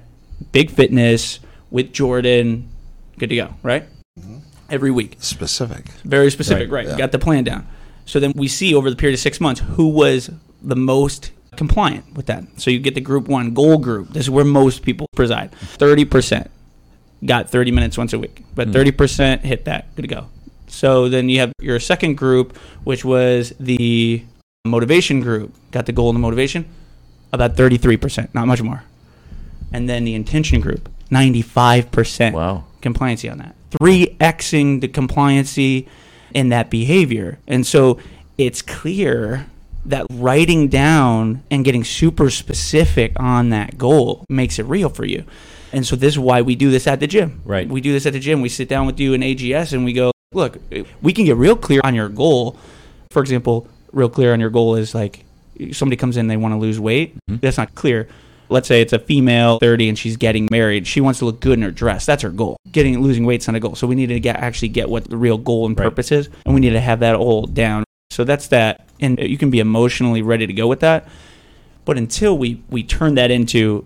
Big 0.52 0.72
Fitness 0.72 1.40
with 1.70 1.92
Jordan. 1.94 2.70
Good 3.20 3.30
to 3.30 3.36
go, 3.36 3.54
right? 3.64 3.84
Every 4.70 4.92
week. 4.92 5.18
Specific. 5.20 5.90
Very 6.06 6.32
specific, 6.32 6.72
Right, 6.72 6.86
right? 6.86 6.92
yeah. 6.92 6.98
Got 6.98 7.12
the 7.12 7.20
plan 7.20 7.44
down. 7.44 7.68
So 8.06 8.20
then 8.20 8.32
we 8.36 8.48
see 8.48 8.74
over 8.74 8.90
the 8.90 8.96
period 8.96 9.14
of 9.16 9.20
six 9.20 9.40
months 9.42 9.62
who 9.62 9.90
was 9.90 10.30
the 10.62 10.76
most 10.76 11.32
compliant 11.58 12.14
with 12.14 12.28
that. 12.28 12.46
So 12.58 12.72
you 12.72 12.80
get 12.80 12.96
the 12.96 13.02
group 13.02 13.28
one 13.28 13.54
goal 13.54 13.78
group. 13.78 14.10
This 14.14 14.24
is 14.26 14.30
where 14.30 14.46
most 14.46 14.84
people 14.84 15.08
preside. 15.16 15.52
Thirty 15.54 16.06
percent 16.06 16.50
got 17.26 17.50
thirty 17.50 17.72
minutes 17.72 17.98
once 17.98 18.14
a 18.14 18.20
week, 18.20 18.44
but 18.56 18.68
Hmm. 18.68 18.74
thirty 18.74 18.92
percent 18.92 19.44
hit 19.46 19.66
that. 19.66 19.94
Good 19.96 20.04
to 20.04 20.08
go. 20.08 20.28
So 20.72 21.10
then 21.10 21.30
you 21.30 21.40
have 21.40 21.52
your 21.62 21.80
second 21.80 22.16
group, 22.16 22.58
which 22.84 23.04
was 23.06 23.54
the 23.60 24.24
motivation 24.66 25.20
group. 25.20 25.54
Got 25.72 25.86
the 25.86 25.92
goal 25.92 26.10
and 26.10 26.16
the 26.16 26.22
motivation. 26.22 26.66
About 27.34 27.56
thirty-three 27.56 27.98
percent, 27.98 28.34
not 28.34 28.48
much 28.48 28.62
more. 28.62 28.84
And 29.72 29.88
then 29.88 30.04
the 30.06 30.16
intention 30.16 30.60
group, 30.62 30.90
ninety-five 31.10 31.92
percent 31.92 32.36
Wow. 32.36 32.64
compliancy 32.82 33.32
on 33.32 33.38
that. 33.38 33.56
3xing 33.72 34.82
the 34.82 34.88
compliancy 34.90 35.88
in 36.34 36.50
that 36.50 36.70
behavior. 36.70 37.40
And 37.48 37.66
so 37.66 38.00
it's 38.38 38.62
clear 38.62 39.48
that 39.86 40.06
writing 40.10 40.68
down 40.68 41.42
and 41.50 41.64
getting 41.64 41.84
super 41.86 42.30
specific 42.30 43.14
on 43.18 43.50
that 43.50 43.78
goal 43.78 44.26
makes 44.30 44.60
it 44.60 44.64
real 44.66 44.90
for 44.90 45.06
you. 45.06 45.24
And 45.72 45.86
so 45.88 45.96
this 45.96 46.14
is 46.16 46.20
why 46.20 46.42
we 46.42 46.56
do 46.56 46.70
this 46.70 46.86
at 46.86 47.00
the 47.00 47.08
gym. 47.08 47.42
Right. 47.46 47.68
We 47.68 47.80
do 47.80 47.94
this 47.94 48.06
at 48.06 48.12
the 48.14 48.20
gym. 48.20 48.42
We 48.42 48.50
sit 48.50 48.68
down 48.68 48.86
with 48.88 49.00
you 49.00 49.14
in 49.14 49.22
AGS 49.22 49.72
and 49.72 49.86
we 49.86 49.94
go, 49.94 50.12
look, 50.34 50.58
we 51.02 51.14
can 51.14 51.26
get 51.26 51.36
real 51.36 51.56
clear 51.56 51.82
on 51.84 51.94
your 51.96 52.10
goal. 52.10 52.58
For 53.12 53.22
example, 53.22 53.68
real 53.92 54.10
clear 54.10 54.34
on 54.34 54.40
your 54.40 54.50
goal 54.50 54.76
is 54.76 54.96
like 54.96 55.26
somebody 55.74 55.98
comes 55.98 56.18
in, 56.18 56.28
they 56.28 56.38
want 56.38 56.54
to 56.54 56.58
lose 56.58 56.80
weight. 56.80 57.16
Mm-hmm. 57.30 57.38
That's 57.42 57.58
not 57.58 57.76
clear. 57.76 58.08
Let's 58.50 58.68
say 58.68 58.82
it's 58.82 58.94
a 58.94 59.00
female 59.00 59.60
30 59.60 59.90
and 59.90 59.98
she's 59.98 60.18
getting 60.18 60.48
married. 60.52 60.86
She 60.86 61.00
wants 61.00 61.20
to 61.20 61.26
look 61.26 61.40
good 61.40 61.54
in 61.54 61.62
her 61.62 61.72
dress. 61.72 62.06
That's 62.06 62.24
her 62.24 62.30
goal. 62.30 62.58
Getting 62.72 63.00
losing 63.02 63.26
weight's 63.26 63.48
not 63.48 63.56
a 63.56 63.60
goal. 63.60 63.76
So 63.76 63.88
we 63.88 63.96
need 63.96 64.08
to 64.08 64.20
get 64.20 64.38
actually 64.38 64.70
get 64.70 64.90
what 64.90 65.06
the 65.06 65.18
real 65.18 65.38
goal 65.38 65.66
and 65.66 65.78
Right. 65.78 65.86
purpose 65.86 66.12
is, 66.12 66.30
and 66.46 66.54
we 66.54 66.60
need 66.60 66.72
to 66.72 66.82
have 66.82 67.00
that 67.00 67.16
all 67.16 67.46
down. 67.46 67.84
So 68.10 68.26
that's 68.26 68.48
that, 68.48 68.88
and 69.00 69.18
you 69.20 69.38
can 69.38 69.52
be 69.52 69.60
emotionally 69.60 70.22
ready 70.22 70.46
to 70.46 70.52
go 70.54 70.68
with 70.68 70.82
that. 70.82 71.08
But 71.86 71.98
until 71.98 72.38
we 72.38 72.62
we 72.70 72.84
turn 72.84 73.16
that 73.16 73.32
into 73.32 73.86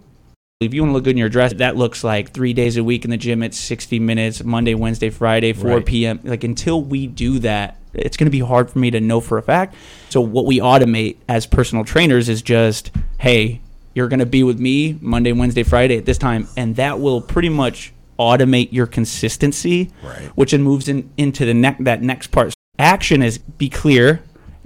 if 0.62 0.74
you 0.74 0.82
want 0.82 0.92
to 0.92 0.94
look 0.94 1.04
good 1.04 1.12
in 1.12 1.18
your 1.18 1.28
dress, 1.28 1.54
that 1.56 1.76
looks 1.76 2.02
like 2.02 2.32
three 2.32 2.54
days 2.54 2.78
a 2.78 2.84
week 2.84 3.04
in 3.04 3.12
the 3.12 3.18
gym. 3.18 3.44
It's 3.44 3.58
60 3.58 4.00
minutes, 4.00 4.42
Monday, 4.42 4.74
Wednesday, 4.74 5.10
Friday, 5.10 5.52
4 5.52 5.70
Right. 5.70 5.86
p.m. 5.86 6.22
Like 6.24 6.46
until 6.46 6.82
we 6.82 7.08
do 7.08 7.40
that, 7.40 7.78
it's 7.94 8.16
going 8.16 8.28
to 8.28 8.32
be 8.32 8.40
hard 8.40 8.70
for 8.70 8.80
me 8.80 8.90
to 8.92 9.02
know 9.02 9.20
for 9.20 9.38
a 9.38 9.42
fact. 9.42 9.76
So 10.10 10.22
what 10.22 10.46
we 10.46 10.60
automate 10.60 11.18
as 11.28 11.46
personal 11.46 11.84
trainers 11.84 12.30
is 12.30 12.42
just, 12.42 12.92
hey, 13.18 13.60
you're 13.94 14.08
going 14.08 14.22
to 14.22 14.26
be 14.26 14.44
with 14.44 14.58
me 14.58 14.98
Monday, 15.02 15.34
Wednesday, 15.34 15.64
Friday 15.64 15.98
at 15.98 16.06
this 16.06 16.18
time, 16.18 16.48
and 16.56 16.78
that 16.78 17.02
will 17.02 17.20
pretty 17.20 17.50
much 17.50 17.92
automate 18.18 18.72
your 18.72 18.88
consistency, 18.88 19.92
Right. 20.02 20.28
which 20.36 20.52
then 20.52 20.64
moves 20.64 20.88
in, 20.88 21.10
into 21.18 21.46
the 21.46 21.54
ne- 21.54 21.76
that 21.82 22.02
next 22.02 22.28
part. 22.28 22.54
Action 22.80 23.22
is 23.22 23.38
be 23.40 23.68
clear, 23.70 24.22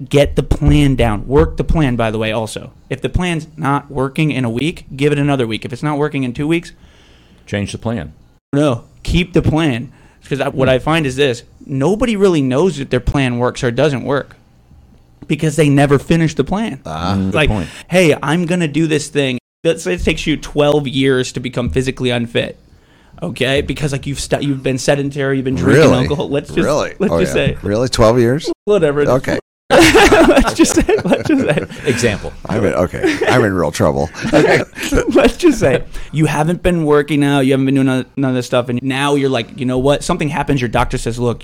get 0.07 0.35
the 0.35 0.43
plan 0.43 0.95
down, 0.95 1.27
work 1.27 1.57
the 1.57 1.63
plan. 1.63 1.95
By 1.95 2.11
the 2.11 2.17
way, 2.17 2.31
also, 2.31 2.71
if 2.89 3.01
the 3.01 3.09
plan's 3.09 3.47
not 3.57 3.89
working 3.91 4.31
in 4.31 4.45
a 4.45 4.49
week, 4.49 4.85
give 4.95 5.11
it 5.11 5.19
another 5.19 5.45
week. 5.47 5.65
If 5.65 5.73
it's 5.73 5.83
not 5.83 5.97
working 5.97 6.23
in 6.23 6.33
two 6.33 6.47
weeks, 6.47 6.71
Change 7.45 7.71
the 7.71 7.77
plan. 7.79 8.13
no, 8.53 8.83
keep 9.03 9.33
the 9.33 9.41
plan. 9.41 9.91
Because 10.21 10.53
what 10.53 10.69
I 10.69 10.77
find 10.79 11.05
is 11.05 11.15
this: 11.15 11.43
nobody 11.65 12.15
really 12.15 12.41
knows 12.41 12.79
if 12.79 12.89
their 12.89 12.99
plan 12.99 13.39
works 13.39 13.63
or 13.63 13.71
doesn't 13.71 14.03
work 14.03 14.35
because 15.27 15.55
they 15.55 15.69
never 15.69 15.97
finish 15.99 16.35
the 16.35 16.43
plan. 16.43 16.81
Ah. 16.85 17.15
Mm, 17.17 17.33
like, 17.33 17.49
point. 17.49 17.69
hey, 17.89 18.15
I'm 18.21 18.45
gonna 18.45 18.67
do 18.67 18.85
this 18.87 19.07
thing. 19.07 19.39
Let's 19.63 19.83
say 19.83 19.93
it 19.95 20.03
takes 20.03 20.25
you 20.27 20.37
12 20.37 20.87
years 20.87 21.31
to 21.33 21.39
become 21.39 21.69
physically 21.69 22.09
unfit. 22.11 22.57
Okay, 23.21 23.61
because 23.61 23.91
like 23.91 24.05
you've 24.07 24.19
st- 24.19 24.43
you've 24.43 24.63
been 24.63 24.77
sedentary, 24.77 25.37
you've 25.37 25.45
been 25.45 25.55
drinking 25.55 25.89
Really? 25.91 26.03
alcohol. 26.03 26.29
Let's 26.29 26.47
just 26.47 26.59
really? 26.65 26.93
let's 26.99 27.11
Oh, 27.11 27.19
just 27.19 27.35
yeah. 27.35 27.47
say 27.47 27.57
Really? 27.63 27.89
12 27.89 28.19
years? 28.19 28.51
whatever. 28.65 29.01
Okay. 29.01 29.39
Let's 29.69 30.53
just 30.55 30.75
say 30.75 30.97
let's 31.05 31.27
just 31.27 31.41
say 31.43 31.89
Example. 31.89 32.33
I'm 32.47 32.63
in, 32.65 32.73
okay. 32.73 33.19
I'm 33.27 33.43
in 33.43 33.53
real 33.53 33.71
trouble. 33.71 34.09
let's 34.33 35.37
just 35.37 35.59
say 35.59 35.83
you 36.11 36.25
haven't 36.25 36.63
been 36.63 36.85
working 36.85 37.23
out, 37.23 37.41
you 37.41 37.51
haven't 37.51 37.65
been 37.67 37.75
doing 37.75 37.87
none 37.87 38.05
none 38.17 38.29
of 38.31 38.35
this 38.35 38.45
stuff, 38.47 38.69
and 38.69 38.81
now 38.81 39.15
you're 39.15 39.29
like, 39.29 39.59
you 39.59 39.65
know 39.65 39.77
what? 39.77 40.03
Something 40.03 40.29
happens. 40.29 40.61
Your 40.61 40.69
doctor 40.69 40.97
says, 40.97 41.19
look, 41.19 41.43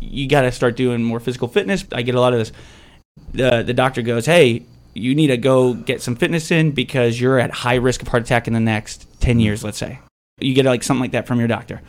you 0.00 0.28
got 0.28 0.42
to 0.42 0.52
start 0.52 0.76
doing 0.76 1.02
more 1.02 1.20
physical 1.20 1.48
fitness. 1.48 1.84
I 1.92 2.02
get 2.02 2.14
a 2.14 2.20
lot 2.20 2.32
of 2.32 2.38
this. 2.38 2.52
The 3.32 3.62
the 3.62 3.74
doctor 3.74 4.02
goes, 4.02 4.26
hey, 4.26 4.64
you 4.94 5.14
need 5.14 5.28
to 5.28 5.36
go 5.36 5.74
get 5.74 6.02
some 6.02 6.16
fitness 6.16 6.50
in 6.50 6.70
because 6.72 7.20
you're 7.20 7.38
at 7.38 7.50
high 7.50 7.74
risk 7.76 8.02
of 8.02 8.08
heart 8.08 8.22
attack 8.22 8.46
in 8.46 8.54
the 8.54 8.60
next 8.60 9.06
ten 9.20 9.40
years. 9.40 9.64
Let's 9.64 9.78
say 9.78 9.98
you 10.40 10.54
get 10.54 10.66
like 10.66 10.82
something 10.82 11.00
like 11.00 11.12
that 11.12 11.26
from 11.26 11.38
your 11.38 11.48
doctor. 11.48 11.80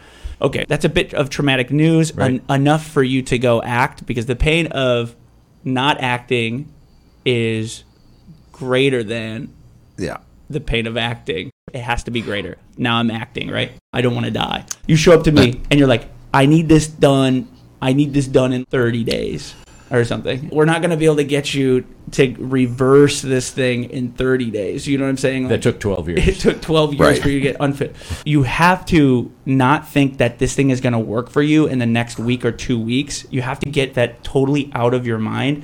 Okay, 0.42 0.66
that's 0.68 0.86
a 0.86 0.90
bit 0.90 1.13
of 1.16 1.30
traumatic 1.32 1.72
news, 1.72 2.13
Right. 2.16 2.42
en- 2.48 2.56
enough 2.62 2.86
for 2.88 3.02
you 3.02 3.24
to 3.24 3.40
go 3.40 3.62
act 3.63 4.06
because 4.06 4.28
the 4.28 4.36
pain 4.36 4.68
of 4.68 5.16
not 5.67 5.99
acting 6.01 6.71
is 7.25 7.84
greater 8.51 9.03
than 9.03 9.49
Yeah. 9.97 10.17
the 10.49 10.60
pain 10.62 10.88
of 10.88 10.97
acting. 10.97 11.51
It 11.73 11.82
has 11.82 12.03
to 12.06 12.12
be 12.12 12.21
greater. 12.21 12.58
Now 12.77 12.97
I'm 12.97 13.12
acting, 13.12 13.49
right? 13.51 13.71
I 13.93 14.01
don't 14.01 14.13
want 14.15 14.25
to 14.25 14.32
die. 14.32 14.65
You 14.88 14.95
show 14.95 15.13
up 15.13 15.23
to 15.25 15.32
me 15.32 15.62
and 15.69 15.77
you're 15.80 15.88
like, 15.89 16.10
I 16.34 16.45
need 16.45 16.69
this 16.69 16.88
done. 16.88 17.47
I 17.82 17.93
need 17.93 18.13
this 18.13 18.27
done 18.27 18.53
in 18.53 18.63
30 18.71 19.03
days 19.03 19.53
or 19.89 20.04
something. 20.06 20.50
We're 20.50 20.65
not 20.65 20.82
going 20.82 20.91
to 20.91 20.97
be 20.97 21.06
able 21.06 21.17
to 21.17 21.23
get 21.23 21.54
you 21.54 21.86
to 22.12 22.36
reverse 22.39 23.21
this 23.21 23.52
thing 23.52 23.86
in 23.86 24.12
30 24.12 24.52
days. 24.52 24.88
You 24.88 24.97
know 24.97 25.06
what 25.06 25.12
I'm 25.12 25.17
saying? 25.17 25.47
That 25.47 25.62
took 25.62 25.80
12 25.80 26.10
years. 26.10 26.28
it 26.28 26.36
took 26.39 26.62
12 26.62 26.93
years 26.93 27.00
Right. 27.00 27.21
for 27.21 27.30
you 27.30 27.39
to 27.39 27.43
get 27.43 27.58
unfit. 27.60 27.95
You 28.26 28.43
have 28.43 28.86
to 28.88 29.32
not 29.45 29.88
think 29.88 30.17
that 30.17 30.39
this 30.39 30.54
thing 30.56 30.69
is 30.69 30.82
going 30.82 30.93
to 30.93 31.00
work 31.00 31.30
for 31.30 31.41
you 31.41 31.67
in 31.67 31.80
the 31.80 31.86
next 31.86 32.19
week 32.19 32.45
or 32.45 32.52
two 32.52 32.80
weeks. 32.80 33.26
You 33.30 33.41
have 33.41 33.60
to 33.62 33.69
get 33.69 33.93
that 33.95 34.23
totally 34.23 34.71
out 34.73 34.93
of 34.93 35.06
your 35.06 35.19
mind. 35.19 35.63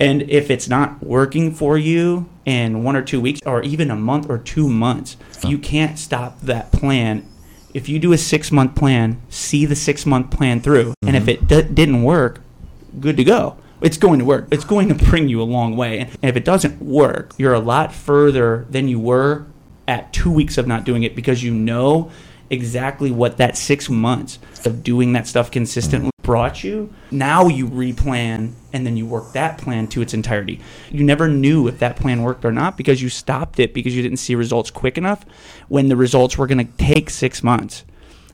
And 0.00 0.22
if 0.22 0.50
it's 0.50 0.68
not 0.68 1.02
working 1.02 1.52
for 1.52 1.76
you 1.76 2.28
in 2.44 2.84
one 2.84 2.94
or 2.94 3.02
two 3.02 3.20
weeks, 3.20 3.40
or 3.44 3.62
even 3.62 3.90
a 3.90 3.96
month 3.96 4.30
or 4.30 4.38
two 4.38 4.68
months, 4.68 5.16
you 5.44 5.58
can't 5.58 5.98
stop 5.98 6.40
that 6.42 6.70
plan. 6.70 7.28
If 7.74 7.88
you 7.88 7.98
do 7.98 8.12
a 8.12 8.18
six 8.18 8.52
month 8.52 8.76
plan, 8.76 9.20
see 9.28 9.66
the 9.66 9.74
six 9.74 10.06
month 10.06 10.30
plan 10.30 10.60
through. 10.60 10.94
And 11.02 11.16
if 11.16 11.24
mm-hmm. 11.24 11.52
it 11.52 11.66
d- 11.68 11.74
didn't 11.74 12.04
work, 12.04 12.40
good 13.00 13.16
to 13.16 13.24
go. 13.24 13.56
It's 13.80 13.96
going 13.96 14.18
to 14.18 14.24
work. 14.24 14.48
It's 14.50 14.64
going 14.64 14.88
to 14.88 14.94
bring 14.94 15.28
you 15.28 15.40
a 15.40 15.44
long 15.44 15.76
way. 15.76 16.00
And 16.00 16.10
if 16.22 16.36
it 16.36 16.44
doesn't 16.44 16.82
work, 16.82 17.34
you're 17.38 17.54
a 17.54 17.60
lot 17.60 17.92
further 17.92 18.66
than 18.68 18.88
you 18.88 18.98
were 18.98 19.46
at 19.86 20.12
two 20.12 20.30
weeks 20.30 20.58
of 20.58 20.66
not 20.66 20.84
doing 20.84 21.02
it 21.02 21.14
because 21.14 21.42
you 21.42 21.54
know 21.54 22.10
exactly 22.50 23.10
what 23.10 23.36
that 23.36 23.56
six 23.56 23.88
months 23.88 24.38
of 24.64 24.82
doing 24.82 25.12
that 25.12 25.26
stuff 25.26 25.50
consistently 25.50 26.10
brought 26.22 26.62
you. 26.62 26.92
Now 27.10 27.48
you 27.48 27.66
replan 27.66 28.52
and 28.72 28.86
then 28.86 28.96
you 28.96 29.06
work 29.06 29.32
that 29.32 29.58
plan 29.58 29.86
to 29.88 30.02
its 30.02 30.12
entirety. 30.12 30.60
You 30.90 31.04
never 31.04 31.26
knew 31.28 31.68
if 31.68 31.78
that 31.78 31.96
plan 31.96 32.22
worked 32.22 32.44
or 32.44 32.52
not 32.52 32.76
because 32.76 33.00
you 33.00 33.08
stopped 33.08 33.58
it 33.58 33.72
because 33.72 33.96
you 33.96 34.02
didn't 34.02 34.18
see 34.18 34.34
results 34.34 34.70
quick 34.70 34.98
enough 34.98 35.24
when 35.68 35.88
the 35.88 35.96
results 35.96 36.36
were 36.36 36.46
going 36.46 36.66
to 36.66 36.72
take 36.76 37.08
six 37.08 37.42
months. 37.42 37.84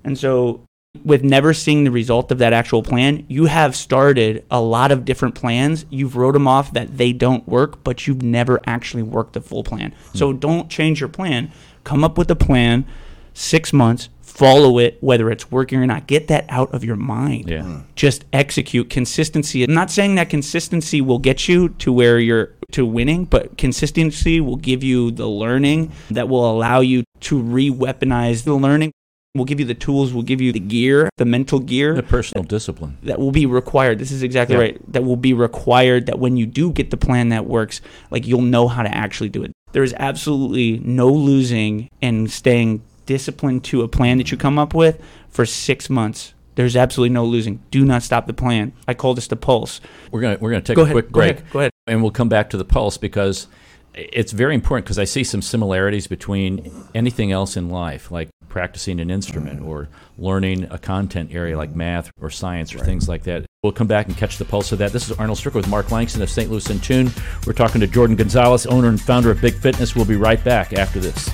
And 0.02 0.18
so 0.18 0.64
with 1.02 1.24
never 1.24 1.52
seeing 1.52 1.84
the 1.84 1.90
result 1.90 2.30
of 2.30 2.38
that 2.38 2.52
actual 2.52 2.82
plan, 2.82 3.24
you 3.28 3.46
have 3.46 3.74
started 3.74 4.44
a 4.50 4.60
lot 4.60 4.92
of 4.92 5.04
different 5.04 5.34
plans. 5.34 5.84
You've 5.90 6.16
wrote 6.16 6.32
them 6.32 6.46
off 6.46 6.72
that 6.72 6.96
they 6.96 7.12
don't 7.12 7.46
work, 7.48 7.82
but 7.82 8.06
you've 8.06 8.22
never 8.22 8.60
actually 8.66 9.02
worked 9.02 9.32
the 9.32 9.40
full 9.40 9.64
plan. 9.64 9.92
Hmm. 10.12 10.18
So 10.18 10.32
don't 10.32 10.70
change 10.70 11.00
your 11.00 11.08
plan. 11.08 11.50
Come 11.82 12.04
up 12.04 12.16
with 12.16 12.30
a 12.30 12.36
plan, 12.36 12.86
six 13.34 13.72
months, 13.72 14.08
follow 14.22 14.78
it, 14.78 14.96
whether 15.00 15.30
it's 15.30 15.50
working 15.50 15.78
or 15.78 15.86
not. 15.86 16.06
Get 16.06 16.28
that 16.28 16.46
out 16.48 16.72
of 16.72 16.84
your 16.84 16.96
mind. 16.96 17.50
Yeah. 17.50 17.62
Hmm. 17.62 17.78
Just 17.96 18.24
execute 18.32 18.88
consistency. 18.88 19.64
I'm 19.64 19.74
not 19.74 19.90
saying 19.90 20.14
that 20.14 20.30
consistency 20.30 21.00
will 21.00 21.18
get 21.18 21.48
you 21.48 21.70
to 21.70 21.92
where 21.92 22.18
you're 22.18 22.52
to 22.72 22.86
winning, 22.86 23.24
but 23.24 23.58
consistency 23.58 24.40
will 24.40 24.56
give 24.56 24.82
you 24.82 25.10
the 25.10 25.28
learning 25.28 25.92
that 26.10 26.28
will 26.28 26.50
allow 26.50 26.80
you 26.80 27.04
to 27.20 27.38
re-weaponize 27.38 28.44
the 28.44 28.54
learning 28.54 28.92
We'll 29.36 29.44
give 29.46 29.58
you 29.58 29.66
the 29.66 29.74
tools, 29.74 30.12
we'll 30.12 30.22
give 30.22 30.40
you 30.40 30.52
the 30.52 30.60
gear, 30.60 31.10
the 31.16 31.24
mental 31.24 31.58
gear. 31.58 31.94
The 31.94 32.04
personal 32.04 32.44
discipline. 32.44 32.98
that 33.02 33.18
will 33.18 33.32
be 33.32 33.46
required. 33.46 33.98
This 33.98 34.12
is 34.12 34.22
exactly 34.22 34.54
Yeah. 34.54 34.62
right. 34.62 34.92
That 34.92 35.02
will 35.02 35.16
be 35.16 35.32
required 35.32 36.06
that 36.06 36.20
when 36.20 36.36
you 36.36 36.46
do 36.46 36.70
get 36.70 36.92
the 36.92 36.96
plan 36.96 37.30
that 37.30 37.44
works, 37.44 37.80
like 38.12 38.28
you'll 38.28 38.42
know 38.42 38.68
how 38.68 38.84
to 38.84 38.94
actually 38.94 39.30
do 39.30 39.42
it. 39.42 39.50
There 39.72 39.82
is 39.82 39.92
absolutely 39.98 40.80
no 40.84 41.08
losing 41.08 41.88
in 42.00 42.28
staying 42.28 42.82
disciplined 43.06 43.64
to 43.64 43.82
a 43.82 43.88
plan 43.88 44.18
that 44.18 44.30
you 44.30 44.36
come 44.38 44.56
up 44.56 44.72
with 44.72 45.00
for 45.28 45.44
six 45.44 45.90
months. 45.90 46.32
There's 46.54 46.76
absolutely 46.76 47.12
no 47.12 47.24
losing. 47.24 47.58
Do 47.72 47.84
not 47.84 48.04
stop 48.04 48.28
the 48.28 48.32
plan. 48.34 48.72
I 48.86 48.94
call 48.94 49.14
this 49.14 49.26
the 49.26 49.34
pulse. 49.34 49.80
We're 50.12 50.20
gonna 50.20 50.38
we're 50.40 50.50
gonna 50.50 50.62
take 50.62 50.76
Go 50.76 50.82
a 50.82 50.84
ahead, 50.84 50.94
quick 50.94 51.06
go 51.10 51.18
break. 51.20 51.36
ahead, 51.38 51.50
go 51.50 51.58
ahead. 51.58 51.70
And 51.88 52.02
we'll 52.02 52.12
come 52.12 52.28
back 52.28 52.50
to 52.50 52.56
the 52.56 52.64
pulse 52.64 52.96
because 52.98 53.48
it's 53.96 54.30
very 54.32 54.54
important 54.54 54.84
because 54.86 54.98
I 54.98 55.04
see 55.04 55.22
some 55.24 55.42
similarities 55.42 56.06
between 56.06 56.70
anything 56.94 57.30
else 57.32 57.56
in 57.56 57.68
life, 57.68 58.10
like 58.12 58.28
practicing 58.54 59.00
an 59.00 59.10
instrument 59.10 59.60
or 59.60 59.88
learning 60.16 60.62
a 60.70 60.78
content 60.78 61.34
area 61.34 61.58
like 61.58 61.74
math 61.74 62.08
or 62.20 62.30
science 62.30 62.72
or 62.72 62.78
things 62.78 63.08
like 63.08 63.24
that. 63.24 63.44
We'll 63.64 63.72
come 63.72 63.88
back 63.88 64.06
and 64.06 64.16
catch 64.16 64.38
the 64.38 64.44
pulse 64.44 64.70
of 64.70 64.78
that. 64.78 64.92
This 64.92 65.10
is 65.10 65.18
Arnold 65.18 65.38
Stricker 65.38 65.54
with 65.56 65.66
Mark 65.66 65.90
Langston 65.90 66.22
of 66.22 66.30
St. 66.30 66.48
Louis 66.48 66.70
in 66.70 66.78
Tune. 66.78 67.10
We're 67.48 67.52
talking 67.52 67.80
to 67.80 67.88
Jordan 67.88 68.14
Gonzales, 68.14 68.64
owner 68.66 68.88
and 68.88 69.00
founder 69.00 69.32
of 69.32 69.40
Big 69.40 69.54
Fitness. 69.54 69.96
We'll 69.96 70.04
be 70.04 70.14
right 70.14 70.42
back 70.44 70.72
after 70.72 71.00
this. 71.00 71.28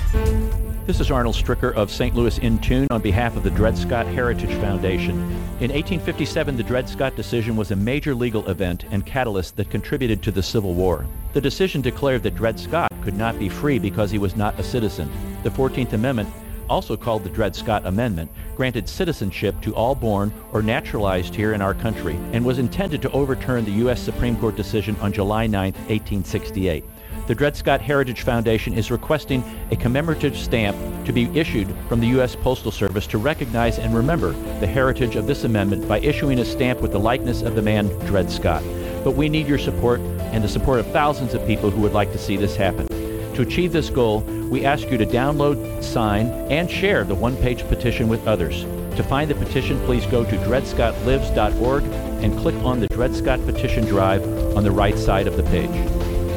This 0.87 0.99
is 0.99 1.11
Arnold 1.11 1.35
Stricker 1.35 1.71
of 1.75 1.91
St. 1.91 2.15
Louis 2.15 2.39
in 2.39 2.57
Tune 2.57 2.87
on 2.89 3.03
behalf 3.03 3.37
of 3.37 3.43
the 3.43 3.51
Dred 3.51 3.77
Scott 3.77 4.07
Heritage 4.07 4.55
Foundation. 4.55 5.19
In 5.59 5.69
1857, 5.69 6.57
the 6.57 6.63
Dred 6.63 6.89
Scott 6.89 7.15
decision 7.15 7.55
was 7.55 7.69
a 7.69 7.75
major 7.75 8.15
legal 8.15 8.49
event 8.49 8.85
and 8.89 9.05
catalyst 9.05 9.57
that 9.57 9.69
contributed 9.69 10.23
to 10.23 10.31
the 10.31 10.41
Civil 10.41 10.73
War. 10.73 11.05
The 11.33 11.41
decision 11.41 11.81
declared 11.81 12.23
that 12.23 12.33
Dred 12.33 12.59
Scott 12.59 12.91
could 13.03 13.15
not 13.15 13.37
be 13.37 13.47
free 13.47 13.77
because 13.77 14.09
he 14.09 14.17
was 14.17 14.35
not 14.35 14.59
a 14.59 14.63
citizen. 14.63 15.07
The 15.43 15.51
14th 15.51 15.93
Amendment, 15.93 16.29
also 16.71 16.95
called 16.95 17.23
the 17.23 17.29
Dred 17.29 17.53
Scott 17.53 17.85
Amendment, 17.85 18.31
granted 18.55 18.87
citizenship 18.87 19.59
to 19.61 19.75
all 19.75 19.93
born 19.93 20.33
or 20.53 20.61
naturalized 20.61 21.35
here 21.35 21.53
in 21.53 21.61
our 21.61 21.73
country 21.73 22.15
and 22.31 22.45
was 22.45 22.59
intended 22.59 23.01
to 23.01 23.11
overturn 23.11 23.65
the 23.65 23.71
U.S. 23.83 24.01
Supreme 24.01 24.37
Court 24.37 24.55
decision 24.55 24.95
on 25.01 25.11
July 25.11 25.47
9, 25.47 25.73
1868. 25.73 26.85
The 27.27 27.35
Dred 27.35 27.57
Scott 27.57 27.81
Heritage 27.81 28.21
Foundation 28.21 28.73
is 28.73 28.89
requesting 28.89 29.43
a 29.69 29.75
commemorative 29.75 30.35
stamp 30.35 30.77
to 31.05 31.11
be 31.11 31.25
issued 31.37 31.67
from 31.89 31.99
the 31.99 32.07
U.S. 32.07 32.35
Postal 32.35 32.71
Service 32.71 33.05
to 33.07 33.17
recognize 33.17 33.77
and 33.77 33.93
remember 33.93 34.31
the 34.59 34.67
heritage 34.67 35.17
of 35.17 35.27
this 35.27 35.43
amendment 35.43 35.87
by 35.87 35.99
issuing 35.99 36.39
a 36.39 36.45
stamp 36.45 36.79
with 36.79 36.93
the 36.93 36.99
likeness 36.99 37.41
of 37.41 37.55
the 37.55 37.61
man 37.61 37.87
Dred 38.05 38.31
Scott. 38.31 38.63
But 39.03 39.15
we 39.15 39.27
need 39.27 39.47
your 39.47 39.59
support 39.59 39.99
and 40.31 40.41
the 40.43 40.47
support 40.47 40.79
of 40.79 40.87
thousands 40.87 41.33
of 41.33 41.45
people 41.45 41.69
who 41.69 41.81
would 41.81 41.93
like 41.93 42.11
to 42.13 42.17
see 42.17 42.37
this 42.37 42.55
happen. 42.55 42.87
To 43.35 43.41
achieve 43.43 43.71
this 43.71 43.89
goal, 43.89 44.21
we 44.49 44.65
ask 44.65 44.89
you 44.89 44.97
to 44.97 45.05
download, 45.05 45.83
sign, 45.83 46.27
and 46.51 46.69
share 46.69 47.03
the 47.05 47.15
one 47.15 47.37
page 47.37 47.65
petition 47.67 48.09
with 48.09 48.27
others. 48.27 48.63
To 48.97 49.03
find 49.03 49.31
the 49.31 49.35
petition, 49.35 49.79
please 49.85 50.05
go 50.07 50.25
to 50.25 50.37
dredscottlives.org 50.37 51.83
and 52.23 52.37
click 52.37 52.55
on 52.55 52.81
the 52.81 52.87
Dred 52.87 53.15
Scott 53.15 53.39
Petition 53.45 53.85
Drive 53.85 54.21
on 54.57 54.63
the 54.65 54.71
right 54.71 54.97
side 54.97 55.27
of 55.27 55.37
the 55.37 55.43
page. 55.43 55.69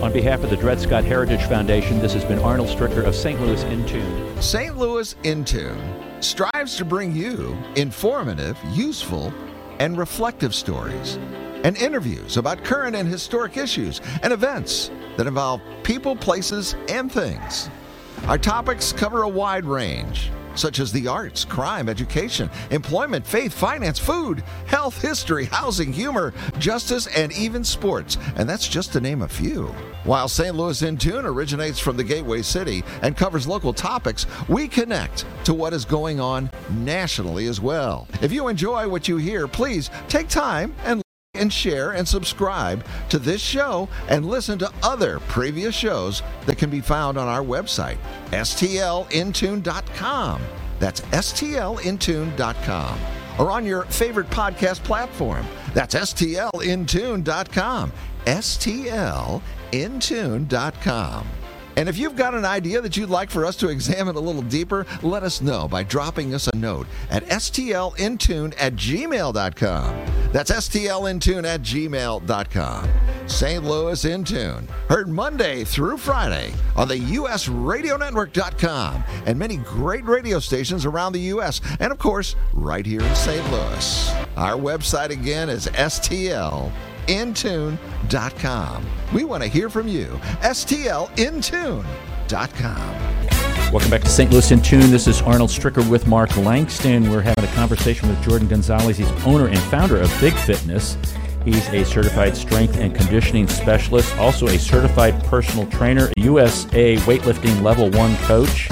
On 0.02 0.12
behalf 0.12 0.44
of 0.44 0.50
the 0.50 0.56
Dred 0.56 0.80
Scott 0.80 1.04
Heritage 1.04 1.42
Foundation, 1.48 1.98
this 1.98 2.12
has 2.12 2.24
been 2.24 2.38
Arnold 2.38 2.68
Stricker 2.68 3.04
of 3.04 3.14
St. 3.14 3.40
Louis 3.40 3.62
in 3.64 3.84
Tune. 3.86 4.40
St. 4.40 4.76
Louis 4.76 5.16
in 5.24 5.44
Tune 5.44 5.80
strives 6.20 6.76
to 6.76 6.84
bring 6.84 7.14
you 7.14 7.56
informative, 7.74 8.56
useful, 8.70 9.34
and 9.80 9.98
reflective 9.98 10.54
stories 10.54 11.18
and 11.64 11.76
interviews 11.78 12.36
about 12.36 12.62
current 12.62 12.94
and 12.94 13.08
historic 13.08 13.56
issues 13.56 14.00
and 14.22 14.32
events 14.32 14.90
that 15.16 15.26
involve 15.26 15.60
people, 15.82 16.14
places, 16.14 16.76
and 16.88 17.10
things. 17.10 17.68
Our 18.28 18.38
topics 18.38 18.92
cover 18.92 19.22
a 19.22 19.28
wide 19.28 19.64
range, 19.64 20.30
such 20.54 20.78
as 20.78 20.92
the 20.92 21.08
arts, 21.08 21.44
crime, 21.44 21.88
education, 21.88 22.48
employment, 22.70 23.26
faith, 23.26 23.52
finance, 23.52 23.98
food, 23.98 24.42
health, 24.66 25.00
history, 25.00 25.46
housing, 25.46 25.92
humor, 25.92 26.32
justice, 26.58 27.06
and 27.08 27.32
even 27.32 27.64
sports. 27.64 28.16
And 28.36 28.48
that's 28.48 28.68
just 28.68 28.92
to 28.92 29.00
name 29.00 29.22
a 29.22 29.28
few. 29.28 29.66
While 30.04 30.28
St. 30.28 30.54
Louis 30.54 30.82
in 30.82 30.96
Tune 30.96 31.26
originates 31.26 31.78
from 31.78 31.96
the 31.96 32.04
Gateway 32.04 32.42
City 32.42 32.82
and 33.02 33.16
covers 33.16 33.46
local 33.46 33.72
topics, 33.72 34.26
we 34.48 34.68
connect 34.68 35.24
to 35.44 35.54
what 35.54 35.72
is 35.72 35.84
going 35.84 36.20
on 36.20 36.50
nationally 36.70 37.46
as 37.46 37.60
well. 37.60 38.06
If 38.22 38.32
you 38.32 38.48
enjoy 38.48 38.88
what 38.88 39.08
you 39.08 39.16
hear, 39.16 39.48
please 39.48 39.90
take 40.08 40.28
time 40.28 40.74
and 40.84 41.03
and 41.34 41.52
share 41.52 41.90
and 41.92 42.06
subscribe 42.06 42.84
to 43.08 43.18
this 43.18 43.40
show 43.40 43.88
and 44.08 44.26
listen 44.26 44.58
to 44.58 44.70
other 44.82 45.20
previous 45.20 45.74
shows 45.74 46.22
that 46.46 46.58
can 46.58 46.68
be 46.70 46.80
found 46.80 47.18
on 47.18 47.28
our 47.28 47.42
website, 47.42 47.98
stlintune.com. 48.30 50.42
That's 50.78 51.00
stlintune.com. 51.00 52.98
Or 53.38 53.50
on 53.50 53.64
your 53.66 53.84
favorite 53.86 54.30
podcast 54.30 54.84
platform. 54.84 55.44
That's 55.72 55.94
stlintune.com. 55.94 57.92
stlintune.com. 58.26 61.26
And 61.76 61.88
if 61.88 61.98
you've 61.98 62.16
got 62.16 62.34
an 62.34 62.44
idea 62.44 62.80
that 62.80 62.96
you'd 62.96 63.10
like 63.10 63.30
for 63.30 63.44
us 63.44 63.56
to 63.56 63.68
examine 63.68 64.16
a 64.16 64.20
little 64.20 64.42
deeper, 64.42 64.86
let 65.02 65.22
us 65.22 65.40
know 65.40 65.68
by 65.68 65.82
dropping 65.82 66.34
us 66.34 66.48
a 66.48 66.56
note 66.56 66.86
at 67.10 67.24
stlintune 67.26 68.54
at 68.58 68.74
gmail.com. 68.74 70.06
That's 70.32 70.50
stlintune 70.50 71.44
at 71.44 71.62
gmail.com. 71.62 72.88
St. 73.26 73.64
Louis 73.64 74.04
in 74.04 74.22
Tune, 74.24 74.68
heard 74.88 75.08
Monday 75.08 75.64
through 75.64 75.96
Friday 75.96 76.52
on 76.76 76.88
the 76.88 76.98
usradionetwork.com 76.98 79.04
and 79.26 79.38
many 79.38 79.56
great 79.56 80.04
radio 80.04 80.38
stations 80.38 80.84
around 80.84 81.14
the 81.14 81.20
U.S. 81.20 81.62
and, 81.80 81.90
of 81.90 81.98
course, 81.98 82.36
right 82.52 82.84
here 82.84 83.00
in 83.00 83.14
St. 83.14 83.50
Louis. 83.50 84.12
Our 84.36 84.56
website 84.56 85.08
again 85.10 85.48
is 85.48 85.68
stl 85.68 86.70
intune.com. 87.06 88.86
We 89.12 89.24
want 89.24 89.42
to 89.42 89.48
hear 89.48 89.68
from 89.68 89.88
you. 89.88 90.18
STLintune.com. 90.42 91.84
Welcome 93.72 93.90
back 93.90 94.02
to 94.02 94.08
St. 94.08 94.30
Louis 94.30 94.50
in 94.52 94.62
Tune. 94.62 94.90
This 94.90 95.08
is 95.08 95.20
Arnold 95.22 95.50
Stricker 95.50 95.88
with 95.90 96.06
Mark 96.06 96.36
Langston. 96.36 97.10
We're 97.10 97.22
having 97.22 97.44
a 97.44 97.52
conversation 97.54 98.08
with 98.08 98.22
Jordan 98.22 98.46
Gonzales. 98.46 98.96
He's 98.96 99.10
owner 99.26 99.48
and 99.48 99.58
founder 99.58 100.00
of 100.00 100.08
Big 100.20 100.32
Fitness. 100.34 100.96
He's 101.44 101.68
a 101.70 101.84
certified 101.84 102.36
strength 102.36 102.78
and 102.78 102.94
conditioning 102.94 103.48
specialist, 103.48 104.16
also 104.16 104.46
a 104.46 104.58
certified 104.58 105.22
personal 105.24 105.66
trainer, 105.66 106.10
USA 106.16 106.96
weightlifting 106.98 107.60
level 107.62 107.90
one 107.90 108.16
coach, 108.18 108.70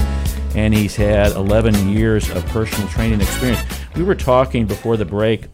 and 0.55 0.73
he's 0.73 0.95
had 0.95 1.33
11 1.33 1.89
years 1.89 2.29
of 2.31 2.43
personal 2.47 2.87
training 2.87 3.21
experience. 3.21 3.61
We 3.95 4.03
were 4.03 4.15
talking 4.15 4.65
before 4.65 4.97
the 4.97 5.05
break 5.05 5.49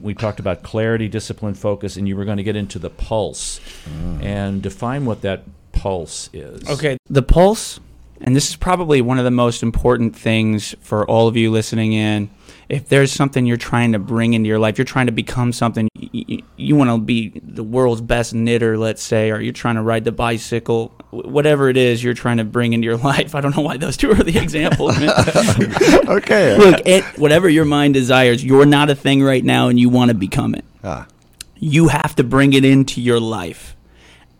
we 0.00 0.14
talked 0.14 0.40
about 0.40 0.62
clarity, 0.62 1.08
discipline, 1.08 1.54
focus, 1.54 1.96
and 1.96 2.08
you 2.08 2.16
were 2.16 2.24
going 2.24 2.36
to 2.36 2.42
get 2.42 2.56
into 2.56 2.78
the 2.78 2.90
pulse 2.90 3.60
mm. 3.84 4.22
and 4.22 4.62
define 4.62 5.04
what 5.04 5.22
that 5.22 5.42
pulse 5.72 6.30
is. 6.32 6.68
Okay, 6.68 6.96
the 7.06 7.22
pulse, 7.22 7.80
and 8.20 8.36
this 8.36 8.50
is 8.50 8.56
probably 8.56 9.00
one 9.00 9.18
of 9.18 9.24
the 9.24 9.30
most 9.30 9.62
important 9.62 10.14
things 10.16 10.74
for 10.80 11.06
all 11.06 11.28
of 11.28 11.36
you 11.36 11.50
listening 11.50 11.92
in. 11.92 12.30
If 12.68 12.88
there's 12.88 13.10
something 13.10 13.46
you're 13.46 13.56
trying 13.56 13.92
to 13.92 13.98
bring 13.98 14.32
into 14.34 14.46
your 14.46 14.60
life, 14.60 14.78
you're 14.78 14.84
trying 14.84 15.06
to 15.06 15.12
become 15.12 15.52
something, 15.52 15.88
you, 15.94 16.42
you 16.56 16.76
want 16.76 16.90
to 16.90 16.98
be 16.98 17.30
the 17.42 17.64
world's 17.64 18.00
best 18.00 18.32
knitter, 18.32 18.78
let's 18.78 19.02
say, 19.02 19.30
or 19.32 19.40
you're 19.40 19.52
trying 19.52 19.74
to 19.74 19.82
ride 19.82 20.04
the 20.04 20.12
bicycle, 20.12 20.94
whatever 21.10 21.68
it 21.68 21.76
is 21.76 22.04
you're 22.04 22.14
trying 22.14 22.36
to 22.36 22.44
bring 22.44 22.72
into 22.72 22.84
your 22.84 22.96
life. 23.12 23.34
I 23.34 23.40
don't 23.40 23.56
know 23.56 23.62
why 23.62 23.76
those 23.76 23.96
two 23.96 24.12
are 24.12 24.22
the 24.22 24.38
examples. 24.38 24.96
Okay. 26.10 26.56
Look, 26.58 26.80
it, 26.86 27.04
whatever 27.18 27.48
your 27.48 27.64
mind 27.64 27.94
desires, 27.94 28.44
you're 28.44 28.66
not 28.66 28.90
a 28.90 28.94
thing 28.94 29.22
right 29.22 29.44
now 29.44 29.68
and 29.68 29.78
you 29.78 29.88
want 29.88 30.10
to 30.10 30.14
become 30.14 30.54
it. 30.54 30.64
Ah. 30.82 31.06
You 31.56 31.88
have 31.88 32.16
to 32.16 32.24
bring 32.24 32.52
it 32.52 32.64
into 32.64 33.00
your 33.00 33.20
life. 33.20 33.76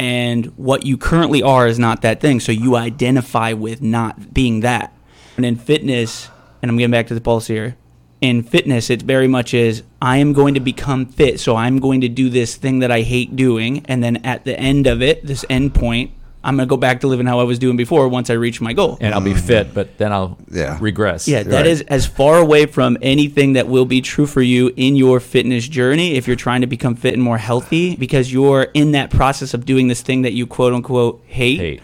And 0.00 0.46
what 0.56 0.86
you 0.86 0.96
currently 0.96 1.42
are 1.42 1.66
is 1.66 1.78
not 1.78 2.00
that 2.00 2.22
thing. 2.22 2.40
So 2.40 2.52
you 2.52 2.74
identify 2.74 3.52
with 3.52 3.82
not 3.82 4.32
being 4.32 4.60
that. 4.60 4.94
And 5.36 5.44
in 5.44 5.56
fitness, 5.56 6.30
and 6.62 6.70
I'm 6.70 6.78
getting 6.78 6.90
back 6.90 7.08
to 7.08 7.14
the 7.14 7.20
pulse 7.20 7.48
here. 7.48 7.76
In 8.22 8.42
fitness, 8.42 8.88
it 8.88 9.02
very 9.02 9.28
much 9.28 9.52
is 9.52 9.82
I 10.00 10.16
am 10.16 10.32
going 10.32 10.54
to 10.54 10.60
become 10.60 11.04
fit. 11.04 11.38
So 11.38 11.54
I'm 11.54 11.80
going 11.80 12.00
to 12.00 12.08
do 12.08 12.30
this 12.30 12.56
thing 12.56 12.78
that 12.78 12.90
I 12.90 13.02
hate 13.02 13.36
doing. 13.36 13.84
And 13.88 14.02
then 14.02 14.24
at 14.24 14.46
the 14.46 14.58
end 14.58 14.86
of 14.86 15.02
it, 15.02 15.26
this 15.26 15.44
end 15.50 15.74
point, 15.74 16.12
I'm 16.42 16.56
going 16.56 16.66
to 16.66 16.70
go 16.70 16.76
back 16.78 17.00
to 17.00 17.06
living 17.06 17.26
how 17.26 17.38
I 17.38 17.44
was 17.44 17.58
doing 17.58 17.76
before 17.76 18.08
once 18.08 18.30
I 18.30 18.34
reach 18.34 18.60
my 18.60 18.72
goal. 18.72 18.96
And 19.00 19.14
I'll 19.14 19.20
be 19.20 19.32
mm-hmm. 19.32 19.46
fit, 19.46 19.74
but 19.74 19.98
then 19.98 20.12
I'll 20.12 20.38
Yeah. 20.50 20.78
regress. 20.80 21.28
Yeah, 21.28 21.42
that 21.42 21.52
Right. 21.52 21.66
is 21.66 21.82
as 21.82 22.06
far 22.06 22.38
away 22.38 22.66
from 22.66 22.96
anything 23.02 23.52
that 23.54 23.68
will 23.68 23.84
be 23.84 24.00
true 24.00 24.26
for 24.26 24.40
you 24.40 24.72
in 24.76 24.96
your 24.96 25.20
fitness 25.20 25.68
journey 25.68 26.14
if 26.14 26.26
you're 26.26 26.36
trying 26.36 26.62
to 26.62 26.66
become 26.66 26.94
fit 26.94 27.12
and 27.14 27.22
more 27.22 27.38
healthy 27.38 27.94
because 27.96 28.32
you're 28.32 28.68
in 28.72 28.92
that 28.92 29.10
process 29.10 29.52
of 29.52 29.66
doing 29.66 29.88
this 29.88 30.00
thing 30.00 30.22
that 30.22 30.32
you 30.32 30.46
quote 30.46 30.72
unquote 30.72 31.22
hate. 31.26 31.58
Hate. 31.60 31.82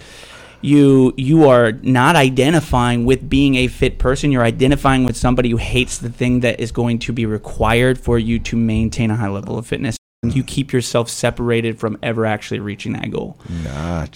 You 0.62 1.12
you 1.16 1.48
are 1.48 1.72
not 1.82 2.16
identifying 2.16 3.04
with 3.04 3.28
being 3.28 3.56
a 3.56 3.68
fit 3.68 3.98
person. 3.98 4.32
You're 4.32 4.42
identifying 4.42 5.04
with 5.04 5.16
somebody 5.16 5.50
who 5.50 5.58
hates 5.58 5.98
the 5.98 6.08
thing 6.08 6.40
that 6.40 6.58
is 6.58 6.72
going 6.72 6.98
to 7.00 7.12
be 7.12 7.26
required 7.26 7.98
for 8.00 8.18
you 8.18 8.38
to 8.40 8.56
maintain 8.56 9.10
a 9.10 9.16
high 9.16 9.28
level 9.28 9.58
of 9.58 9.66
fitness. 9.66 9.95
You 10.34 10.42
keep 10.44 10.72
yourself 10.72 11.08
separated 11.08 11.78
from 11.78 11.98
ever 12.02 12.26
actually 12.26 12.60
reaching 12.60 12.92
that 12.94 13.10
goal. 13.10 13.38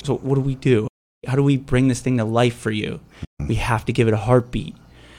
So 0.05 0.17
what 0.17 0.35
do 0.35 0.41
we 0.41 0.55
do? 0.55 0.89
How 1.27 1.37
do 1.37 1.43
we 1.43 1.57
bring 1.57 1.89
this 1.89 2.01
thing 2.01 2.17
to 2.17 2.25
life 2.25 2.57
for 2.57 2.71
you? 2.71 3.01
Mm. 3.41 3.49
We 3.49 3.55
have 3.57 3.85
to 3.85 3.93
give 3.93 4.09
it 4.09 4.15
a 4.15 4.19
heartbeat. 4.19 4.75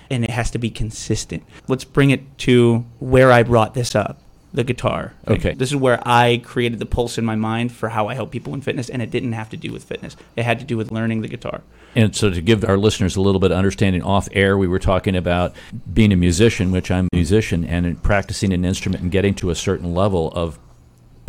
and 0.10 0.26
it 0.26 0.30
has 0.30 0.52
to 0.52 0.58
be 0.58 0.70
consistent. 0.70 1.42
Let's 1.70 1.86
bring 1.86 2.10
it 2.10 2.38
to 2.40 2.86
where 3.00 3.32
I 3.32 3.44
brought 3.44 3.74
this 3.76 3.96
up 3.96 4.20
the 4.54 4.64
guitar. 4.64 5.14
Like, 5.26 5.40
Okay. 5.40 5.54
This 5.54 5.70
is 5.70 5.76
where 5.76 6.00
I 6.06 6.42
created 6.44 6.80
the 6.80 6.86
pulse 6.86 7.18
in 7.18 7.26
my 7.26 7.36
mind 7.36 7.72
for 7.72 7.90
how 7.90 8.08
I 8.10 8.16
help 8.16 8.32
people 8.32 8.54
in 8.54 8.62
fitness, 8.62 8.90
and 8.90 9.02
it 9.02 9.10
didn't 9.10 9.32
have 9.34 9.50
to 9.52 9.58
do 9.58 9.72
with 9.72 9.84
fitness. 9.84 10.16
It 10.36 10.44
had 10.44 10.60
to 10.60 10.66
do 10.66 10.78
with 10.78 10.92
learning 10.92 11.22
the 11.22 11.28
guitar. 11.28 11.62
And 11.96 12.16
so, 12.16 12.30
to 12.30 12.42
give 12.42 12.64
our 12.66 12.78
listeners 12.78 13.16
a 13.16 13.22
little 13.22 13.40
bit 13.40 13.52
of 13.52 13.58
understanding, 13.58 14.02
off 14.02 14.28
air, 14.34 14.58
we 14.58 14.68
were 14.68 14.80
talking 14.80 15.16
about 15.16 15.56
being 15.94 16.12
a 16.12 16.16
musician, 16.16 16.72
which 16.72 16.92
I'm 16.92 17.08
a 17.12 17.16
musician, 17.16 17.64
and 17.66 18.02
practicing 18.04 18.54
an 18.54 18.66
instrument 18.66 19.04
and 19.04 19.12
getting 19.12 19.34
to 19.36 19.50
a 19.50 19.56
certain 19.56 19.94
level 19.94 20.32
of 20.32 20.60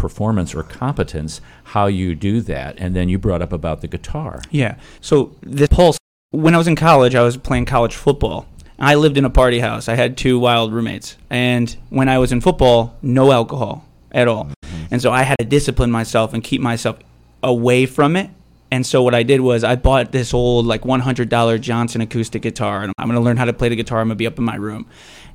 performance 0.03 0.55
or 0.55 0.63
competence, 0.65 1.41
how 1.65 1.87
you 1.87 2.15
do 2.15 2.43
that. 2.43 2.75
And 2.77 2.95
then 2.95 3.09
you 3.09 3.19
brought 3.19 3.41
up 3.41 3.53
about 3.53 3.81
the 3.81 3.89
guitar. 3.89 4.43
Yeah. 4.51 4.75
So 5.01 5.35
this 5.41 5.69
pulse, 5.69 5.97
when 6.31 6.55
I 6.55 6.59
was 6.59 6.67
in 6.67 6.77
college, 6.77 7.15
I 7.15 7.23
was 7.23 7.37
playing 7.37 7.67
college 7.67 7.95
football. 7.95 8.47
I 8.79 8.97
lived 8.97 9.17
in 9.17 9.25
a 9.25 9.31
party 9.31 9.61
house. 9.61 9.89
I 9.89 9.95
had 9.95 10.19
two 10.19 10.41
wild 10.41 10.73
roommates. 10.73 11.17
And 11.31 11.75
when 11.89 12.09
I 12.09 12.19
was 12.19 12.33
in 12.33 12.41
football, 12.41 12.99
no 13.01 13.31
alcohol 13.31 13.87
at 14.11 14.27
all. 14.27 14.47
Mm-hmm. 14.47 14.85
And 14.91 15.01
so 15.01 15.13
I 15.13 15.23
had 15.23 15.39
to 15.39 15.45
discipline 15.45 15.93
myself 15.93 16.35
and 16.35 16.43
keep 16.43 16.61
myself 16.61 16.99
away 17.43 17.87
from 17.87 18.17
it. 18.17 18.29
And 18.73 18.87
so 18.87 19.03
what 19.03 19.15
I 19.15 19.23
did 19.23 19.43
was 19.43 19.65
I 19.65 19.77
bought 19.77 20.13
this 20.13 20.33
old 20.33 20.65
like 20.65 20.81
$100 20.81 21.61
Johnson 21.61 22.01
acoustic 22.01 22.41
guitar 22.41 22.83
and 22.83 22.95
I'm 22.97 23.07
going 23.07 23.21
to 23.21 23.23
learn 23.23 23.37
how 23.37 23.45
to 23.45 23.53
play 23.53 23.69
the 23.69 23.77
guitar. 23.77 24.01
I'm 24.01 24.09
going 24.09 24.17
to 24.17 24.19
be 24.19 24.27
up 24.27 24.39
in 24.39 24.45
my 24.45 24.55
room 24.55 24.87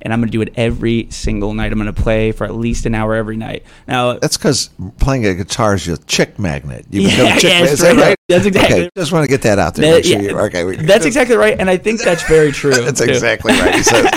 and 0.01 0.11
I'm 0.11 0.19
going 0.19 0.29
to 0.29 0.31
do 0.31 0.41
it 0.41 0.51
every 0.55 1.07
single 1.11 1.53
night. 1.53 1.71
I'm 1.71 1.77
going 1.77 1.93
to 1.93 2.01
play 2.01 2.31
for 2.31 2.45
at 2.45 2.55
least 2.55 2.87
an 2.87 2.95
hour 2.95 3.13
every 3.13 3.37
night. 3.37 3.63
Now, 3.87 4.17
That's 4.17 4.37
because 4.37 4.71
playing 4.97 5.27
a 5.27 5.35
guitar 5.35 5.75
is 5.75 5.85
your 5.85 5.97
chick 5.97 6.39
magnet. 6.39 6.87
You 6.89 7.01
Yeah, 7.07 7.09
become 7.09 7.25
a 7.27 7.39
chick 7.39 7.43
yeah, 7.43 7.59
magnet. 7.59 7.71
Is 7.73 7.79
that 7.81 7.95
right? 7.95 8.16
That's 8.29 8.45
exactly- 8.45 8.81
Okay, 8.81 8.89
just 8.97 9.13
want 9.13 9.23
to 9.23 9.29
get 9.29 9.41
that 9.43 9.57
out 9.57 9.75
there. 9.75 9.93
That- 9.93 10.05
sure 10.05 10.21
yeah, 10.21 10.31
okay. 10.43 10.65
We, 10.65 10.75
that's 10.85 11.05
exactly 11.05 11.37
right. 11.37 11.57
And 11.57 11.69
I 11.69 11.77
think 11.77 12.01
that's 12.03 12.23
very 12.23 12.51
true. 12.51 12.71
That's 12.73 12.99
too. 12.99 13.09
exactly 13.09 13.53
right. 13.53 13.73
He 13.75 13.83
said, 13.83 14.05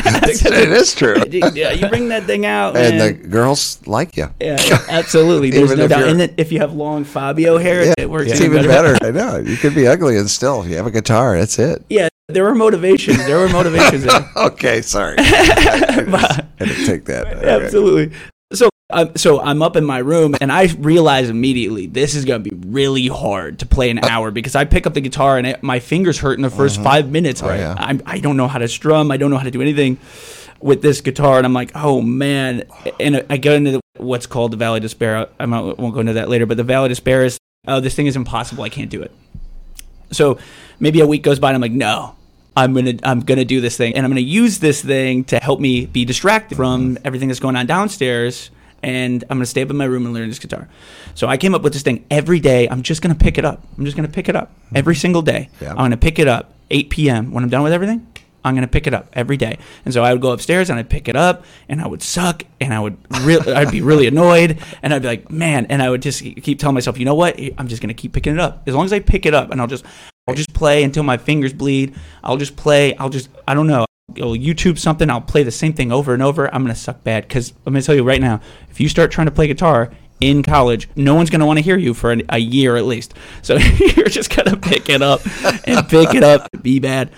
it 0.53 0.69
is 0.73 0.95
true. 0.95 1.23
yeah, 1.31 1.71
you 1.71 1.87
bring 1.89 2.09
that 2.09 2.25
thing 2.25 2.45
out, 2.45 2.77
And 2.77 2.99
man. 2.99 3.07
the 3.23 3.29
girls 3.29 3.81
like 3.87 4.17
you. 4.17 4.29
yeah, 4.41 4.59
absolutely. 4.89 5.51
There's 5.51 5.77
no 5.77 5.87
doubt. 5.87 6.09
And 6.09 6.19
then 6.19 6.35
if 6.39 6.51
you 6.51 6.59
have 6.59 6.73
long 6.75 7.05
Fabio 7.05 7.57
hair, 7.59 7.85
Yeah, 7.85 7.95
it 7.99 8.11
works 8.11 8.33
it's 8.33 8.41
even 8.41 8.67
better. 8.67 8.95
better. 8.99 9.07
I 9.07 9.11
know. 9.13 9.37
You 9.39 9.57
could 9.57 9.75
be 9.77 9.87
ugly 9.87 10.17
and 10.17 10.29
still, 10.29 10.63
if 10.63 10.69
you 10.71 10.77
have 10.77 10.87
a 10.87 10.91
guitar, 10.91 11.39
that's 11.39 11.59
it. 11.61 11.85
Yeah, 11.89 12.09
there 12.29 12.43
were 12.43 12.55
motivations. 12.57 13.19
There 13.27 13.39
were 13.39 13.49
motivations. 13.49 14.07
Okay, 14.37 14.83
sorry. 14.83 15.17
I 15.19 16.45
to 16.59 16.87
take 16.87 17.05
that. 17.05 17.27
Absolutely. 17.45 18.13
So, 18.13 18.21
um, 18.93 19.17
so 19.17 19.41
I'm 19.41 19.63
up 19.63 19.77
in 19.77 19.85
my 19.85 19.99
room, 19.99 20.35
and 20.41 20.51
I 20.51 20.69
realize 20.79 21.29
immediately 21.29 21.87
this 21.87 22.15
is 22.15 22.25
going 22.25 22.43
to 22.43 22.51
be 22.51 22.69
really 22.69 23.09
hard 23.09 23.61
to 23.61 23.67
play 23.67 23.91
an 23.91 23.99
hour 24.05 24.31
because 24.31 24.55
I 24.55 24.65
pick 24.65 24.87
up 24.87 24.95
the 24.95 25.01
guitar 25.01 25.39
and 25.39 25.47
it, 25.47 25.63
my 25.63 25.81
fingers 25.81 26.19
hurt 26.19 26.39
in 26.39 26.43
the 26.43 26.49
1st 26.49 26.83
five 26.83 27.11
minutes. 27.11 27.43
Oh, 27.43 27.53
yeah. 27.53 27.75
I'm, 27.79 28.03
I 28.07 28.19
don't 28.19 28.37
know 28.37 28.49
how 28.49 28.59
to 28.59 28.69
strum. 28.69 29.11
I 29.11 29.17
don't 29.17 29.31
know 29.31 29.39
how 29.39 29.45
to 29.45 29.51
do 29.51 29.63
anything 29.63 29.99
with 30.61 30.83
this 30.83 31.01
guitar, 31.01 31.39
and 31.39 31.47
I'm 31.47 31.55
like, 31.55 31.73
oh 31.75 32.01
man. 32.01 32.65
And 32.99 33.25
I 33.31 33.37
go 33.37 33.55
into 33.55 33.73
the, 33.73 33.81
what's 33.97 34.27
called 34.27 34.53
the 34.53 34.57
Valley 34.57 34.81
Despair. 34.81 35.29
I 35.39 35.47
won't 35.47 35.95
go 35.95 36.01
into 36.01 36.15
that 36.15 36.29
later, 36.29 36.47
but 36.47 36.57
the 36.57 36.65
Valley 36.65 36.89
Despair 36.89 37.25
is, 37.25 37.39
oh, 37.67 37.81
this 37.81 37.95
thing 37.95 38.07
is 38.07 38.17
impossible. 38.17 38.65
I 38.65 38.69
can't 38.69 38.91
do 38.91 39.03
it. 39.03 39.13
So 40.13 40.39
maybe 40.79 41.01
a 41.01 41.07
week 41.07 41.23
goes 41.23 41.39
by 41.39 41.51
and 41.51 41.55
I'm 41.55 41.61
like, 41.61 41.73
no, 41.73 42.17
I'm 42.57 42.75
gonna 42.75 42.95
I'm 43.05 43.21
gonna 43.21 43.45
do 43.45 43.61
this 43.61 43.77
thing 43.77 43.95
and 43.95 44.05
I'm 44.05 44.11
gonna 44.11 44.21
use 44.21 44.59
this 44.59 44.83
thing 44.83 45.25
to 45.25 45.39
help 45.39 45.61
me 45.61 45.87
be 45.87 46.05
distracted 46.05 46.57
from 46.57 46.99
everything 47.05 47.29
that's 47.29 47.41
going 47.41 47.57
on 47.57 47.67
downstairs 47.67 48.51
and 48.83 49.25
I'm 49.31 49.39
gonna 49.39 49.47
stay 49.47 49.63
up 49.63 49.71
in 49.71 49.77
my 49.77 49.85
room 49.85 50.05
and 50.05 50.15
learn 50.15 50.29
this 50.29 50.39
guitar. 50.39 50.69
So 51.15 51.27
I 51.27 51.37
came 51.37 51.55
up 51.55 51.63
with 51.63 51.73
this 51.73 51.83
thing 51.83 52.05
every 52.11 52.41
day. 52.41 52.69
I'm 52.69 52.83
just 52.83 53.03
gonna 53.03 53.15
pick 53.15 53.39
it 53.39 53.45
up. 53.45 53.67
I'm 53.77 53.85
just 53.85 53.97
gonna 53.97 54.09
pick 54.09 54.29
it 54.29 54.37
up 54.37 54.51
mm-hmm. 54.51 54.77
every 54.77 54.95
single 54.95 55.23
day. 55.23 55.49
Yeah. 55.61 55.71
I'm 55.71 55.77
gonna 55.77 55.97
pick 55.97 56.19
it 56.19 56.29
up 56.29 56.55
8 56.71 56.91
p.m. 56.91 57.33
when 57.33 57.45
I'm 57.45 57.51
done 57.51 57.63
with 57.63 57.73
everything. 57.73 58.07
I'm 58.43 58.55
gonna 58.55 58.69
pick 58.69 58.87
it 58.87 58.95
up 58.95 59.09
every 59.13 59.37
day, 59.37 59.59
and 59.85 59.93
so 59.93 60.03
I 60.03 60.13
would 60.13 60.23
go 60.23 60.31
upstairs 60.31 60.71
and 60.71 60.79
I'd 60.79 60.89
pick 60.89 61.09
it 61.09 61.17
up, 61.17 61.45
and 61.69 61.81
I 61.81 61.87
would 61.87 62.03
suck, 62.03 62.43
and 62.59 62.73
I 62.73 62.81
would 62.81 62.97
really, 63.21 63.53
I'd 63.55 63.71
be 63.71 63.83
really 63.83 64.07
annoyed, 64.07 64.59
and 64.83 64.95
I'd 64.95 65.03
be 65.03 65.09
like, 65.09 65.31
man, 65.31 65.67
and 65.67 65.83
I 65.83 65.91
would 65.91 66.01
just 66.01 66.23
keep 66.23 66.59
telling 66.59 66.73
myself, 66.73 66.99
you 66.99 67.05
know 67.05 67.15
what, 67.15 67.39
I'm 67.59 67.69
just 67.69 67.83
gonna 67.83 67.93
keep 67.93 68.15
picking 68.15 68.33
it 68.33 68.41
up 68.41 68.63
as 68.67 68.75
long 68.75 68.87
as 68.87 68.95
I 68.95 69.01
pick 69.01 69.27
it 69.27 69.35
up, 69.35 69.51
and 69.51 69.61
I'll 69.61 69.67
just, 69.67 69.85
I'll 70.27 70.35
just 70.35 70.55
play 70.55 70.85
until 70.85 71.03
my 71.03 71.19
fingers 71.19 71.53
bleed. 71.53 71.95
I'll 72.23 72.37
just 72.37 72.57
play. 72.57 72.97
I'll 72.97 73.11
just, 73.11 73.29
I 73.47 73.55
don't 73.55 73.67
know. 73.67 73.85
I'll 74.21 74.37
YouTube 74.37 74.79
something. 74.79 75.11
I'll 75.11 75.21
play 75.21 75.43
the 75.43 75.51
same 75.51 75.73
thing 75.73 75.93
over 75.93 76.15
and 76.15 76.23
over. 76.23 76.53
I'm 76.55 76.63
gonna 76.63 76.75
suck 76.75 77.05
bad 77.05 77.29
because 77.29 77.53
I'm 77.67 77.73
gonna 77.73 77.83
tell 77.83 77.95
you 77.95 78.05
right 78.05 78.21
now, 78.21 78.41
if 78.71 78.81
you 78.81 78.89
start 78.89 79.11
trying 79.11 79.27
to 79.27 79.31
play 79.31 79.47
guitar 79.47 79.91
in 80.21 80.43
college, 80.43 80.89
no 80.97 81.15
one's 81.15 81.31
gonna 81.31 81.47
want 81.47 81.59
to 81.59 81.63
hear 81.63 81.79
you 81.79 81.95
for 81.95 82.13
an, 82.13 82.23
a 82.29 82.39
year 82.39 82.77
at 82.77 82.85
least. 82.85 83.15
So 83.43 83.57
you're 83.97 84.07
just 84.07 84.35
gonna 84.35 84.57
pick 84.57 84.89
it 84.89 85.03
up 85.03 85.23
and 85.67 85.89
pick 85.89 86.15
it 86.15 86.23
up, 86.23 86.49
be 86.63 86.79
bad. 86.79 87.11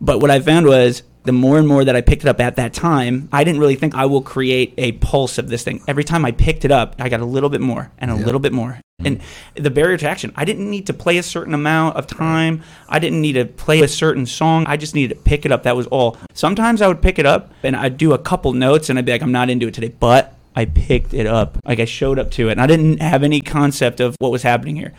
But 0.00 0.20
what 0.20 0.30
I 0.30 0.40
found 0.40 0.66
was 0.66 1.02
the 1.24 1.32
more 1.32 1.58
and 1.58 1.66
more 1.66 1.84
that 1.84 1.96
I 1.96 2.00
picked 2.00 2.22
it 2.22 2.28
up 2.28 2.40
at 2.40 2.56
that 2.56 2.72
time, 2.72 3.28
I 3.32 3.42
didn't 3.44 3.60
really 3.60 3.74
think 3.74 3.94
I 3.94 4.06
will 4.06 4.22
create 4.22 4.74
a 4.78 4.92
pulse 4.92 5.38
of 5.38 5.48
this 5.48 5.64
thing. 5.64 5.82
Every 5.88 6.04
time 6.04 6.24
I 6.24 6.30
picked 6.32 6.64
it 6.64 6.70
up, 6.70 6.94
I 6.98 7.08
got 7.08 7.20
a 7.20 7.24
little 7.24 7.50
bit 7.50 7.60
more 7.60 7.90
and 7.98 8.10
a 8.10 8.14
little 8.14 8.40
bit 8.40 8.52
more. 8.52 8.80
And 8.98 9.20
the 9.54 9.70
barrier 9.70 9.96
to 9.98 10.08
action, 10.08 10.32
I 10.36 10.44
didn't 10.44 10.70
need 10.70 10.86
to 10.86 10.94
play 10.94 11.18
a 11.18 11.22
certain 11.22 11.54
amount 11.54 11.96
of 11.96 12.06
time. 12.06 12.62
I 12.88 12.98
didn't 12.98 13.20
need 13.20 13.34
to 13.34 13.44
play 13.44 13.82
a 13.82 13.88
certain 13.88 14.26
song. 14.26 14.64
I 14.66 14.76
just 14.76 14.94
needed 14.94 15.14
to 15.14 15.22
pick 15.22 15.44
it 15.44 15.52
up. 15.52 15.62
That 15.62 15.76
was 15.76 15.86
all. 15.88 16.16
Sometimes 16.34 16.82
I 16.82 16.88
would 16.88 17.02
pick 17.02 17.18
it 17.18 17.26
up 17.26 17.52
and 17.62 17.76
I'd 17.76 17.98
do 17.98 18.14
a 18.14 18.18
couple 18.18 18.52
notes 18.52 18.88
and 18.88 18.98
I'd 18.98 19.04
be 19.04 19.12
like, 19.12 19.22
I'm 19.22 19.32
not 19.32 19.50
into 19.50 19.68
it 19.68 19.74
today. 19.74 19.94
But 20.00 20.34
I 20.56 20.64
picked 20.64 21.14
it 21.14 21.26
up. 21.26 21.58
Like 21.64 21.78
I 21.78 21.84
showed 21.84 22.18
up 22.18 22.30
to 22.32 22.48
it 22.48 22.52
and 22.52 22.60
I 22.60 22.66
didn't 22.66 23.00
have 23.00 23.22
any 23.22 23.40
concept 23.40 24.00
of 24.00 24.16
what 24.18 24.32
was 24.32 24.42
happening 24.42 24.76
here. 24.76 24.92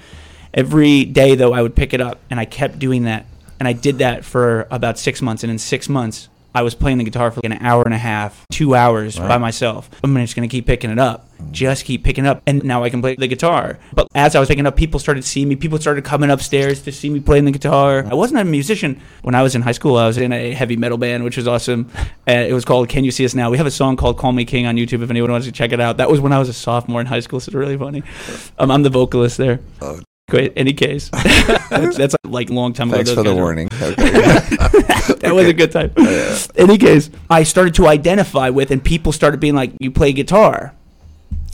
Every 0.54 1.04
day, 1.04 1.36
though, 1.36 1.54
I 1.54 1.62
would 1.62 1.76
pick 1.76 1.94
it 1.94 2.02
up, 2.02 2.20
and 2.30 2.40
I 2.40 2.46
kept 2.46 2.80
doing 2.80 3.04
that. 3.04 3.26
And 3.60 3.68
I 3.68 3.74
did 3.74 4.00
that 4.00 4.24
for 4.24 4.68
about 4.72 4.98
six 4.98 5.22
months. 5.22 5.44
And 5.44 5.52
in 5.52 5.60
six 5.60 5.90
months, 5.90 6.30
I 6.58 6.63
was 6.63 6.74
playing 6.74 6.98
the 6.98 7.04
guitar 7.04 7.30
for 7.30 7.39
like 7.43 7.52
an 7.54 7.63
hour 7.63 7.84
and 7.84 7.93
a 7.93 8.00
half, 8.00 8.43
two 8.52 8.74
hours 8.74 9.20
by 9.20 9.38
myself. 9.38 9.91
I'm 10.04 10.15
just 10.15 10.36
going 10.36 10.50
to 10.50 10.52
keep 10.52 10.65
picking 10.65 10.89
it 10.89 10.98
up, 10.98 11.30
just 11.52 11.86
keep 11.86 12.04
picking 12.04 12.26
it 12.26 12.28
up. 12.28 12.41
And 12.48 12.63
now 12.63 12.84
I 12.84 12.89
can 12.89 13.00
play 13.00 13.15
the 13.15 13.28
guitar. 13.28 13.78
But 13.93 14.08
as 14.15 14.36
I 14.36 14.39
was 14.39 14.50
picking 14.50 14.65
up, 14.65 14.76
people 14.76 15.00
started 15.00 15.24
seeing 15.24 15.50
me. 15.50 15.56
People 15.56 15.78
started 15.78 16.04
coming 16.04 16.32
upstairs 16.32 16.82
to 16.82 16.91
see 16.91 17.12
me 17.12 17.20
playing 17.20 17.46
the 17.46 17.52
guitar. 17.52 18.04
I 18.10 18.15
wasn't 18.15 18.39
a 18.39 18.43
musician. 18.43 19.00
When 19.22 19.36
I 19.36 19.43
was 19.43 19.54
in 19.54 19.62
high 19.62 19.74
school, 19.74 19.98
I 19.98 20.08
was 20.08 20.17
in 20.17 20.34
a 20.34 20.52
heavy 20.56 20.78
metal 20.78 20.98
band, 20.98 21.24
which 21.24 21.38
was 21.38 21.48
awesome. 21.48 21.91
Uh, 22.28 22.32
it 22.32 22.54
was 22.54 22.65
called 22.65 22.89
Can 22.89 23.04
You 23.04 23.12
See 23.12 23.24
Us 23.24 23.36
Now? 23.36 23.52
We 23.52 23.58
have 23.58 23.67
a 23.67 23.72
song 23.72 23.96
called 23.96 24.17
Call 24.17 24.32
Me 24.32 24.43
King 24.43 24.65
on 24.65 24.78
YouTube 24.78 25.04
if 25.04 25.12
anyone 25.12 25.30
wants 25.32 25.46
to 25.46 25.52
check 25.54 25.72
it 25.72 25.80
out. 25.80 25.98
That 25.98 26.10
was 26.10 26.20
when 26.20 26.34
I 26.34 26.39
was 26.39 26.50
a 26.50 26.54
sophomore 26.54 27.02
in 27.02 27.06
high 27.06 27.20
school, 27.20 27.39
so 27.39 27.50
it's 27.50 27.56
really 27.56 27.78
funny. 27.78 28.02
Um, 28.58 28.72
I'm 28.72 28.82
the 28.82 28.89
vocalist 28.89 29.38
there. 29.38 29.60
Any 30.34 30.74
case, 30.74 31.10
that's, 31.70 31.96
that's 31.96 32.16
like 32.26 32.50
a 32.50 32.54
long 32.54 32.74
time 32.74 32.90
ago. 32.90 32.98
Thanks 32.98 33.13
for 33.13 33.24
the 33.24 33.34
were- 33.34 33.44
warning. 33.44 33.70
Okay. 33.82 33.94
that 35.22 35.32
was 35.34 35.48
a 35.48 35.54
good 35.54 35.72
time. 35.72 35.94
Any 36.58 36.78
case, 36.78 37.10
I 37.30 37.44
started 37.44 37.76
to 37.76 37.88
identify 37.88 38.50
with, 38.50 38.70
and 38.70 38.84
people 38.84 39.13
started 39.13 39.40
being 39.40 39.56
like, 39.56 39.72
"You 39.80 39.90
play 39.90 40.12
guitar," 40.12 40.74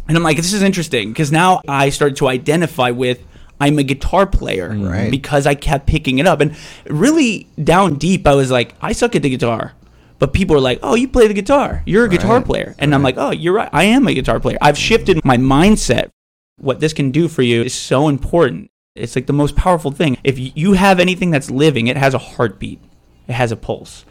and 0.08 0.18
I'm 0.18 0.24
like, 0.24 0.38
"This 0.38 0.54
is 0.54 0.64
interesting," 0.64 1.10
because 1.12 1.32
now 1.32 1.62
I 1.68 1.90
started 1.90 2.18
to 2.18 2.28
identify 2.28 2.90
with. 2.90 3.24
I'm 3.62 3.78
a 3.78 3.84
guitar 3.84 4.26
player 4.26 4.72
mm-hmm. 4.72 4.88
Right. 4.88 5.12
because 5.12 5.46
I 5.46 5.54
kept 5.54 5.86
picking 5.86 6.18
it 6.18 6.26
up, 6.26 6.42
and 6.42 6.56
really 6.88 7.48
down 7.64 7.96
deep, 8.00 8.26
I 8.26 8.34
was 8.34 8.50
like, 8.50 8.74
"I 8.82 8.94
suck 8.94 9.16
at 9.16 9.22
the 9.22 9.30
guitar," 9.30 9.74
but 10.18 10.34
people 10.34 10.56
were 10.56 10.62
like, 10.62 10.80
"Oh, 10.82 10.96
you 10.96 11.08
play 11.08 11.28
the 11.28 11.36
guitar. 11.36 11.84
You're 11.86 12.06
a 12.06 12.10
guitar 12.10 12.38
Right. 12.38 12.46
player," 12.46 12.76
and 12.80 12.96
I'm 12.96 13.04
like, 13.04 13.18
"Oh, 13.20 13.30
you're 13.30 13.54
right. 13.54 13.70
I 13.72 13.84
am 13.84 14.08
a 14.08 14.16
guitar 14.16 14.40
player." 14.40 14.58
I've 14.62 14.80
shifted 14.80 15.24
my 15.24 15.38
mindset 15.38 16.10
what 16.58 16.80
this 16.80 16.94
can 16.94 17.12
do 17.12 17.28
for 17.28 17.42
you 17.42 17.62
is 17.64 17.74
so 17.74 18.08
important. 18.08 18.70
It's 18.96 19.16
like 19.16 19.26
the 19.26 19.34
most 19.34 19.56
powerful 19.56 19.92
thing. 19.92 20.18
If 20.24 20.38
you 20.56 20.74
have 20.74 21.00
anything 21.00 21.32
that's 21.32 21.50
living, 21.50 21.88
it 21.88 21.98
has 21.98 22.14
a 22.14 22.20
heartbeat, 22.20 22.80
it 23.28 23.34
has 23.34 23.52
a 23.52 23.56
pulse. 23.56 24.06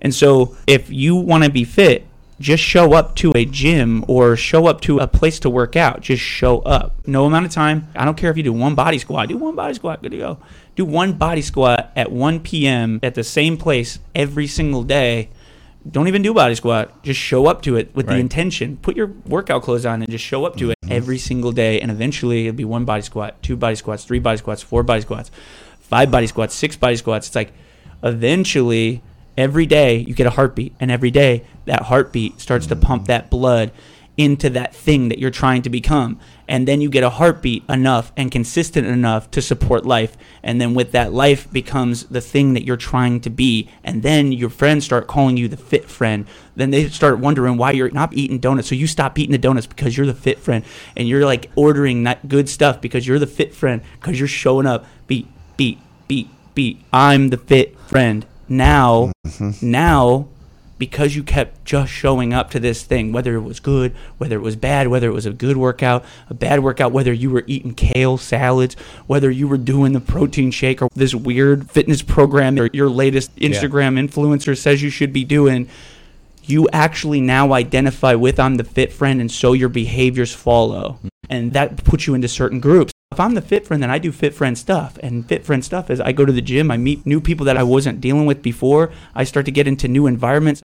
And 0.00 0.14
so 0.14 0.56
if 0.66 0.90
you 0.90 1.16
want 1.16 1.44
to 1.44 1.50
be 1.50 1.64
fit, 1.64 2.06
just 2.40 2.62
show 2.62 2.94
up 2.94 3.16
to 3.16 3.32
a 3.34 3.44
gym 3.44 4.02
or 4.08 4.34
show 4.34 4.66
up 4.66 4.80
to 4.82 4.98
a 4.98 5.06
place 5.06 5.38
to 5.40 5.50
work 5.50 5.76
out. 5.76 6.00
Just 6.00 6.22
show 6.22 6.60
up. 6.60 7.06
No 7.06 7.26
amount 7.26 7.44
of 7.44 7.52
time. 7.52 7.88
I 7.94 8.06
don't 8.06 8.16
care 8.16 8.30
if 8.30 8.36
you 8.38 8.42
do 8.42 8.52
one 8.52 8.74
body 8.74 8.98
squat. 8.98 9.28
Do 9.28 9.36
one 9.36 9.54
body 9.54 9.74
squat. 9.74 10.02
Good 10.02 10.12
to 10.12 10.16
go. 10.16 10.38
Do 10.74 10.86
one 10.86 11.12
body 11.12 11.42
squat 11.42 11.92
at 11.94 12.10
1 12.10 12.40
p.m. 12.40 12.98
at 13.02 13.14
the 13.14 13.24
same 13.24 13.58
place 13.58 13.98
every 14.14 14.46
single 14.46 14.84
day. 14.84 15.28
Don't 15.88 16.08
even 16.08 16.20
do 16.20 16.34
body 16.34 16.54
squat. 16.54 17.02
Just 17.02 17.18
show 17.18 17.46
up 17.46 17.62
to 17.62 17.76
it 17.76 17.94
with 17.94 18.06
the 18.06 18.16
intention. 18.16 18.76
Put 18.76 18.96
your 18.96 19.06
workout 19.26 19.62
clothes 19.62 19.86
on 19.86 20.02
and 20.02 20.10
just 20.10 20.24
show 20.24 20.44
up 20.44 20.56
to 20.56 20.70
it 20.70 20.78
mm-hmm. 20.84 20.92
every 20.92 21.16
single 21.16 21.52
day. 21.52 21.80
And 21.80 21.90
eventually 21.90 22.46
it'll 22.46 22.56
be 22.56 22.66
one 22.66 22.84
body 22.84 23.02
squat, 23.02 23.42
two 23.42 23.56
body 23.56 23.76
squats, 23.76 24.04
three 24.04 24.18
body 24.18 24.36
squats, 24.36 24.62
four 24.62 24.82
body 24.82 25.00
squats, 25.00 25.30
five 25.78 26.10
body 26.10 26.26
squats, 26.26 26.54
six 26.54 26.76
body 26.76 26.96
squats. 26.96 27.28
It's 27.28 27.36
like 27.36 27.52
eventually 28.02 29.02
every 29.38 29.64
day 29.64 29.96
you 29.96 30.12
get 30.12 30.26
a 30.26 30.30
heartbeat. 30.30 30.74
And 30.80 30.90
every 30.90 31.10
day 31.10 31.44
that 31.64 31.84
heartbeat 31.84 32.40
starts 32.40 32.66
to 32.66 32.74
mm-hmm. 32.74 32.84
pump 32.84 33.06
that 33.06 33.30
blood 33.30 33.72
into 34.18 34.50
that 34.50 34.74
thing 34.74 35.08
that 35.08 35.18
you're 35.18 35.30
trying 35.30 35.62
to 35.62 35.70
become. 35.70 36.20
And 36.50 36.66
then 36.66 36.80
you 36.80 36.90
get 36.90 37.04
a 37.04 37.10
heartbeat 37.10 37.62
enough 37.68 38.10
and 38.16 38.28
consistent 38.28 38.84
enough 38.84 39.30
to 39.30 39.40
support 39.40 39.86
life. 39.86 40.16
And 40.42 40.60
then 40.60 40.74
with 40.74 40.90
that, 40.90 41.12
life 41.12 41.50
becomes 41.52 42.06
the 42.06 42.20
thing 42.20 42.54
that 42.54 42.64
you're 42.64 42.76
trying 42.76 43.20
to 43.20 43.30
be. 43.30 43.70
And 43.84 44.02
then 44.02 44.32
your 44.32 44.50
friends 44.50 44.84
start 44.84 45.06
calling 45.06 45.36
you 45.36 45.46
the 45.46 45.56
fit 45.56 45.88
friend. 45.88 46.26
Then 46.56 46.72
they 46.72 46.88
start 46.88 47.20
wondering 47.20 47.56
why 47.56 47.70
you're 47.70 47.92
not 47.92 48.12
eating 48.14 48.40
donuts. 48.40 48.68
So 48.68 48.74
you 48.74 48.88
stop 48.88 49.16
eating 49.16 49.30
the 49.30 49.38
donuts 49.38 49.68
because 49.68 49.96
you're 49.96 50.06
the 50.06 50.12
fit 50.12 50.40
friend. 50.40 50.64
And 50.96 51.06
you're 51.06 51.24
like 51.24 51.52
ordering 51.54 52.02
that 52.02 52.28
good 52.28 52.48
stuff 52.48 52.80
because 52.80 53.06
you're 53.06 53.20
the 53.20 53.28
fit 53.28 53.54
friend, 53.54 53.80
because 54.00 54.18
you're 54.18 54.26
showing 54.26 54.66
up. 54.66 54.86
Beat, 55.06 55.28
beat, 55.56 55.78
beat, 56.08 56.28
beat. 56.56 56.82
I'm 56.92 57.28
the 57.28 57.38
fit 57.38 57.78
friend. 57.78 58.26
Now, 58.48 59.12
mm-hmm. 59.24 59.70
now, 59.70 60.26
because 60.80 61.14
you 61.14 61.22
kept 61.22 61.62
just 61.66 61.92
showing 61.92 62.32
up 62.32 62.50
to 62.50 62.58
this 62.58 62.82
thing, 62.82 63.12
whether 63.12 63.34
it 63.34 63.42
was 63.42 63.60
good, 63.60 63.94
whether 64.16 64.34
it 64.34 64.40
was 64.40 64.56
bad, 64.56 64.88
whether 64.88 65.08
it 65.08 65.12
was 65.12 65.26
a 65.26 65.30
good 65.30 65.58
workout, 65.58 66.02
a 66.30 66.34
bad 66.34 66.60
workout, 66.60 66.90
whether 66.90 67.12
you 67.12 67.28
were 67.28 67.44
eating 67.46 67.74
kale 67.74 68.16
salads, 68.16 68.74
whether 69.06 69.30
you 69.30 69.46
were 69.46 69.58
doing 69.58 69.92
the 69.92 70.00
protein 70.00 70.50
shake 70.50 70.80
or 70.80 70.88
this 70.94 71.14
weird 71.14 71.70
fitness 71.70 72.00
program 72.00 72.58
or 72.58 72.70
your 72.72 72.88
latest 72.88 73.36
Instagram 73.36 74.00
influencer 74.00 74.56
says 74.56 74.82
you 74.82 74.88
should 74.88 75.12
be 75.12 75.22
doing, 75.22 75.68
you 76.44 76.66
actually 76.72 77.20
now 77.20 77.52
identify 77.52 78.14
with 78.14 78.40
I'm 78.40 78.56
the 78.56 78.64
fit 78.64 78.90
friend, 78.90 79.20
and 79.20 79.30
so 79.30 79.52
your 79.52 79.68
behaviors 79.68 80.34
follow. 80.34 80.92
Mm-hmm. 80.92 81.08
And 81.28 81.52
that 81.52 81.84
puts 81.84 82.06
you 82.06 82.14
into 82.14 82.26
certain 82.26 82.58
groups. 82.58 82.90
If 83.12 83.20
I'm 83.20 83.34
the 83.34 83.42
fit 83.42 83.66
friend, 83.66 83.82
then 83.82 83.90
I 83.90 83.98
do 83.98 84.12
fit 84.12 84.34
friend 84.34 84.56
stuff. 84.56 84.98
And 85.02 85.28
fit 85.28 85.44
friend 85.44 85.62
stuff 85.62 85.90
is 85.90 86.00
I 86.00 86.12
go 86.12 86.24
to 86.24 86.32
the 86.32 86.40
gym, 86.40 86.70
I 86.70 86.78
meet 86.78 87.04
new 87.04 87.20
people 87.20 87.44
that 87.46 87.58
I 87.58 87.64
wasn't 87.64 88.00
dealing 88.00 88.24
with 88.24 88.42
before, 88.42 88.90
I 89.14 89.24
start 89.24 89.44
to 89.44 89.52
get 89.52 89.68
into 89.68 89.86
new 89.86 90.06
environments 90.06 90.62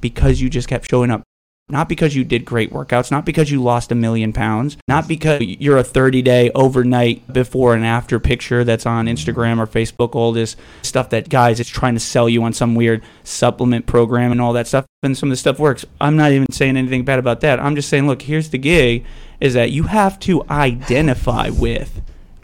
because 0.00 0.40
you 0.40 0.50
just 0.50 0.68
kept 0.68 0.90
showing 0.90 1.10
up. 1.10 1.22
Not 1.68 1.88
because 1.88 2.14
you 2.14 2.22
did 2.22 2.44
great 2.44 2.72
workouts, 2.72 3.10
not 3.10 3.24
because 3.24 3.50
you 3.50 3.60
lost 3.60 3.90
a 3.90 3.96
million 3.96 4.32
pounds, 4.32 4.76
not 4.86 5.08
because 5.08 5.42
you're 5.42 5.78
a 5.78 5.82
30 5.82 6.22
day 6.22 6.48
overnight 6.54 7.32
before 7.32 7.74
and 7.74 7.84
after 7.84 8.20
picture 8.20 8.62
that's 8.62 8.86
on 8.86 9.06
Instagram 9.06 9.58
or 9.58 9.66
Facebook, 9.66 10.14
all 10.14 10.30
this 10.30 10.54
stuff 10.82 11.10
that 11.10 11.28
guys 11.28 11.58
is 11.58 11.68
trying 11.68 11.94
to 11.94 12.00
sell 12.00 12.28
you 12.28 12.44
on 12.44 12.52
some 12.52 12.76
weird 12.76 13.02
supplement 13.24 13.86
program 13.86 14.30
and 14.30 14.40
all 14.40 14.52
that 14.52 14.68
stuff. 14.68 14.86
And 15.02 15.18
some 15.18 15.28
of 15.28 15.32
the 15.32 15.38
stuff 15.38 15.58
works. 15.58 15.84
I'm 16.00 16.16
not 16.16 16.30
even 16.30 16.52
saying 16.52 16.76
anything 16.76 17.04
bad 17.04 17.18
about 17.18 17.40
that. 17.40 17.58
I'm 17.58 17.74
just 17.74 17.88
saying, 17.88 18.06
look, 18.06 18.22
here's 18.22 18.50
the 18.50 18.58
gig 18.58 19.04
is 19.40 19.54
that 19.54 19.72
you 19.72 19.84
have 19.84 20.20
to 20.20 20.44
identify 20.48 21.50
with 21.50 22.00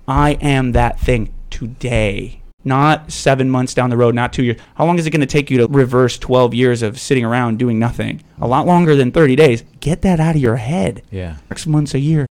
I 0.08 0.32
am 0.40 0.72
that 0.72 0.98
thing 0.98 1.32
today 1.48 2.41
not 2.64 3.10
seven 3.10 3.50
months 3.50 3.74
down 3.74 3.90
the 3.90 3.96
road, 3.96 4.14
not 4.14 4.32
two 4.32 4.44
years. 4.44 4.60
How 4.76 4.84
long 4.86 4.98
is 4.98 5.06
it 5.06 5.10
going 5.10 5.20
to 5.20 5.26
take 5.26 5.50
you 5.50 5.58
to 5.58 5.66
reverse 5.66 6.18
12 6.18 6.54
years 6.54 6.82
of 6.82 6.98
sitting 6.98 7.24
around 7.24 7.58
doing 7.58 7.78
nothing? 7.78 8.22
A 8.40 8.46
lot 8.46 8.66
longer 8.66 8.94
than 8.94 9.10
30 9.12 9.36
days. 9.36 9.64
Get 9.80 10.02
that 10.02 10.20
out 10.20 10.36
of 10.36 10.40
your 10.42 10.56
head. 10.56 11.02
Yeah. 11.10 11.36
Six 11.48 11.66
months, 11.66 11.94
a 11.94 11.98
year. 11.98 12.26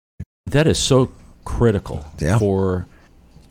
That 0.45 0.67
is 0.67 0.77
so 0.79 1.11
critical 1.45 2.05
Yeah. 2.19 2.37
for 2.37 2.85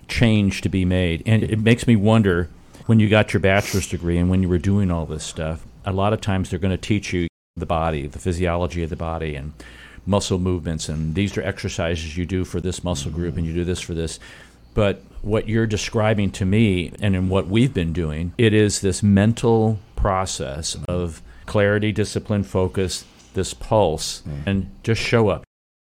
change 0.08 0.60
to 0.62 0.68
be 0.68 0.84
made. 0.84 1.22
And 1.26 1.42
it 1.42 1.58
makes 1.60 1.86
me 1.86 1.96
wonder 1.96 2.48
when 2.86 3.00
you 3.00 3.08
got 3.08 3.32
your 3.32 3.40
bachelor's 3.40 3.88
degree 3.88 4.16
and 4.18 4.30
when 4.30 4.42
you 4.42 4.48
were 4.48 4.58
doing 4.58 4.90
all 4.90 5.04
this 5.06 5.24
stuff, 5.24 5.64
a 5.84 5.92
lot 5.92 6.12
of 6.12 6.20
times 6.20 6.50
they're 6.50 6.58
going 6.58 6.70
to 6.70 6.76
teach 6.76 7.12
you 7.12 7.28
the 7.56 7.66
body, 7.66 8.06
the 8.06 8.18
physiology 8.18 8.82
of 8.82 8.90
the 8.90 8.96
body, 8.96 9.34
and 9.34 9.52
muscle 10.06 10.38
movements. 10.38 10.88
And 10.88 11.14
these 11.14 11.36
are 11.36 11.42
exercises 11.42 12.16
you 12.16 12.24
do 12.24 12.44
for 12.44 12.60
this 12.60 12.82
muscle 12.82 13.10
group, 13.10 13.36
and 13.36 13.44
you 13.46 13.52
do 13.52 13.64
this 13.64 13.80
for 13.80 13.94
this. 13.94 14.18
But 14.74 15.02
what 15.22 15.48
you're 15.48 15.66
describing 15.66 16.30
to 16.32 16.44
me, 16.44 16.92
and 17.00 17.16
in 17.16 17.28
what 17.28 17.48
we've 17.48 17.74
been 17.74 17.92
doing, 17.92 18.32
it 18.38 18.54
is 18.54 18.80
this 18.80 19.02
mental 19.02 19.78
process 19.96 20.76
of 20.88 21.22
clarity, 21.46 21.92
discipline, 21.92 22.44
focus, 22.44 23.04
this 23.34 23.54
pulse, 23.54 24.22
mm. 24.22 24.46
and 24.46 24.70
just 24.82 25.00
show 25.00 25.28
up. 25.28 25.44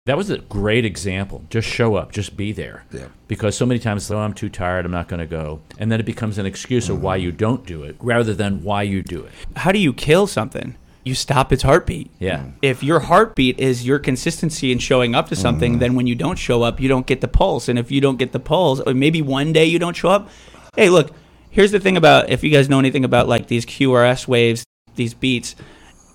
That 0.06 0.18
was 0.18 0.30
a 0.30 0.40
great 0.40 0.84
example. 0.84 1.46
Just 1.50 1.68
show 1.68 1.96
up, 1.96 2.12
just 2.12 2.36
be 2.36 2.52
there. 2.52 2.84
Yeah. 2.92 3.08
Because 3.30 3.56
so 3.56 3.66
many 3.66 3.80
times, 3.80 4.12
oh, 4.12 4.20
I'm 4.20 4.34
too 4.34 4.50
tired, 4.50 4.86
I'm 4.86 4.92
not 4.92 5.08
going 5.08 5.22
to 5.22 5.26
go. 5.26 5.62
And 5.80 5.90
then 5.90 6.02
it 6.02 6.06
becomes 6.06 6.38
an 6.38 6.46
excuse 6.46 6.90
of 6.90 7.02
why 7.02 7.18
mm. 7.18 7.22
you 7.22 7.32
don't 7.32 7.66
do 7.66 7.84
it 7.84 7.96
rather 8.02 8.34
than 8.34 8.64
why 8.64 8.84
you 8.84 9.02
do 9.02 9.24
it. 9.24 9.32
How 9.56 9.72
do 9.72 9.80
you 9.80 9.94
kill 9.94 10.28
something? 10.28 10.76
You 11.04 11.16
stop 11.16 11.52
its 11.52 11.64
heartbeat. 11.64 12.10
Yeah. 12.20 12.40
Mm. 12.40 12.54
If 12.62 12.84
your 12.84 13.02
heartbeat 13.02 13.60
is 13.60 13.86
your 13.86 14.00
consistency 14.00 14.72
in 14.72 14.80
showing 14.80 15.16
up 15.16 15.30
to 15.30 15.36
something, 15.36 15.74
mm-hmm. 15.74 15.80
then 15.80 15.96
when 15.96 16.08
you 16.08 16.16
don't 16.16 16.38
show 16.38 16.64
up, 16.64 16.80
you 16.80 16.88
don't 16.88 17.06
get 17.06 17.22
the 17.22 17.28
pulse. 17.28 17.68
And 17.68 17.78
if 17.78 17.92
you 17.92 18.00
don't 18.00 18.18
get 18.18 18.32
the 18.32 18.40
pulse, 18.40 18.80
or 18.80 18.94
maybe 18.94 19.22
one 19.22 19.52
day 19.52 19.66
you 19.66 19.80
don't 19.80 19.96
show 19.96 20.10
up. 20.10 20.30
Hey, 20.76 20.90
look, 20.90 21.12
here's 21.50 21.72
the 21.72 21.80
thing 21.80 21.98
about 21.98 22.30
if 22.30 22.44
you 22.44 22.50
guys 22.50 22.70
know 22.70 22.80
anything 22.80 23.04
about 23.04 23.28
like 23.28 23.48
these 23.48 23.66
QRS 23.66 24.28
waves, 24.28 24.64
these 24.96 25.14
beats, 25.14 25.56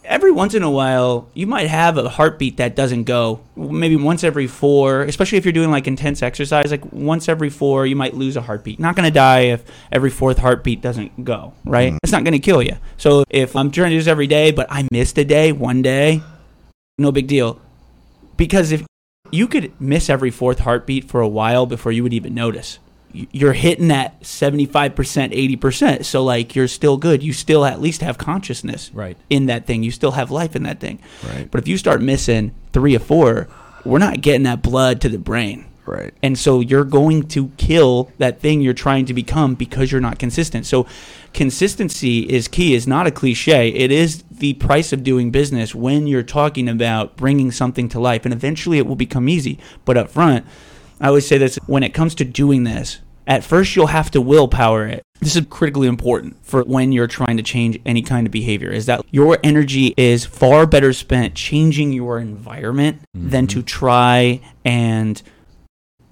every 0.08 0.32
once 0.32 0.54
in 0.54 0.62
a 0.62 0.70
while 0.70 1.30
you 1.34 1.46
might 1.46 1.68
have 1.68 1.96
a 1.96 2.08
heartbeat 2.08 2.56
that 2.56 2.74
doesn't 2.74 3.04
go. 3.04 3.40
Maybe 3.54 3.94
once 3.94 4.24
every 4.24 4.46
four, 4.46 5.02
especially 5.02 5.38
if 5.38 5.44
you're 5.44 5.52
doing 5.52 5.70
like 5.70 5.86
intense 5.86 6.22
exercise, 6.22 6.70
like 6.70 6.92
once 6.92 7.28
every 7.28 7.50
four, 7.50 7.86
you 7.86 7.94
might 7.94 8.14
lose 8.14 8.36
a 8.36 8.40
heartbeat. 8.40 8.80
Not 8.80 8.96
gonna 8.96 9.10
die 9.10 9.40
if 9.40 9.64
every 9.92 10.10
fourth 10.10 10.38
heartbeat 10.38 10.80
doesn't 10.80 11.24
go, 11.24 11.52
right? 11.64 11.90
Mm-hmm. 11.90 11.98
It's 12.02 12.12
not 12.12 12.24
gonna 12.24 12.38
kill 12.38 12.62
you. 12.62 12.76
So 12.96 13.24
if 13.30 13.54
I'm 13.54 13.70
trying 13.70 13.90
to 13.90 13.96
do 13.96 14.00
this 14.00 14.08
every 14.08 14.26
day, 14.26 14.50
but 14.50 14.66
I 14.70 14.88
missed 14.90 15.18
a 15.18 15.24
day, 15.24 15.52
one 15.52 15.82
day, 15.82 16.22
no 16.96 17.12
big 17.12 17.26
deal. 17.26 17.60
Because 18.36 18.72
if 18.72 18.84
you 19.30 19.46
could 19.46 19.78
miss 19.80 20.08
every 20.08 20.30
fourth 20.30 20.60
heartbeat 20.60 21.04
for 21.04 21.20
a 21.20 21.28
while 21.28 21.66
before 21.66 21.92
you 21.92 22.02
would 22.02 22.14
even 22.14 22.34
notice. 22.34 22.78
You're 23.12 23.54
hitting 23.54 23.88
that 23.88 24.20
75%, 24.22 25.32
80%. 25.58 26.04
So, 26.04 26.22
like, 26.22 26.54
you're 26.54 26.68
still 26.68 26.96
good. 26.96 27.22
You 27.22 27.32
still 27.32 27.64
at 27.64 27.80
least 27.80 28.02
have 28.02 28.18
consciousness 28.18 28.90
Right. 28.92 29.16
in 29.30 29.46
that 29.46 29.66
thing. 29.66 29.82
You 29.82 29.90
still 29.90 30.12
have 30.12 30.30
life 30.30 30.54
in 30.54 30.62
that 30.64 30.78
thing. 30.80 30.98
Right. 31.26 31.50
But 31.50 31.60
if 31.60 31.68
you 31.68 31.78
start 31.78 32.02
missing 32.02 32.52
three 32.72 32.94
or 32.94 32.98
four, 33.00 33.48
we're 33.84 33.98
not 33.98 34.20
getting 34.20 34.42
that 34.42 34.62
blood 34.62 35.00
to 35.02 35.08
the 35.08 35.18
brain. 35.18 35.64
Right. 35.86 36.12
And 36.22 36.38
so 36.38 36.60
you're 36.60 36.84
going 36.84 37.28
to 37.28 37.48
kill 37.56 38.10
that 38.18 38.40
thing 38.40 38.60
you're 38.60 38.74
trying 38.74 39.06
to 39.06 39.14
become 39.14 39.54
because 39.54 39.90
you're 39.90 40.02
not 40.02 40.18
consistent. 40.18 40.66
So 40.66 40.86
consistency 41.32 42.20
is 42.28 42.46
key, 42.46 42.74
is 42.74 42.86
not 42.86 43.06
a 43.06 43.10
cliche. 43.10 43.68
It 43.68 43.90
is 43.90 44.22
the 44.30 44.52
price 44.54 44.92
of 44.92 45.02
doing 45.02 45.30
business 45.30 45.74
when 45.74 46.06
you're 46.06 46.22
talking 46.22 46.68
about 46.68 47.16
bringing 47.16 47.50
something 47.50 47.88
to 47.88 47.98
life. 47.98 48.26
And 48.26 48.34
eventually 48.34 48.76
it 48.76 48.86
will 48.86 48.96
become 48.96 49.30
easy. 49.30 49.58
But 49.86 49.96
up 49.96 50.10
front, 50.10 50.44
I 51.00 51.08
always 51.08 51.26
say 51.26 51.38
this 51.38 51.56
when 51.66 51.82
it 51.82 51.94
comes 51.94 52.14
to 52.16 52.24
doing 52.24 52.64
this, 52.64 52.98
at 53.26 53.44
first 53.44 53.76
you'll 53.76 53.88
have 53.88 54.10
to 54.12 54.20
willpower 54.20 54.86
it. 54.86 55.02
This 55.20 55.36
is 55.36 55.46
critically 55.50 55.88
important 55.88 56.36
for 56.44 56.62
when 56.62 56.92
you're 56.92 57.06
trying 57.06 57.36
to 57.36 57.42
change 57.42 57.78
any 57.84 58.02
kind 58.02 58.26
of 58.26 58.32
behavior 58.32 58.70
is 58.70 58.86
that 58.86 59.04
your 59.10 59.38
energy 59.42 59.94
is 59.96 60.24
far 60.24 60.66
better 60.66 60.92
spent 60.92 61.34
changing 61.34 61.92
your 61.92 62.18
environment 62.18 63.02
than 63.14 63.46
to 63.48 63.58
mm-hmm. 63.58 63.66
try 63.66 64.40
and 64.64 65.22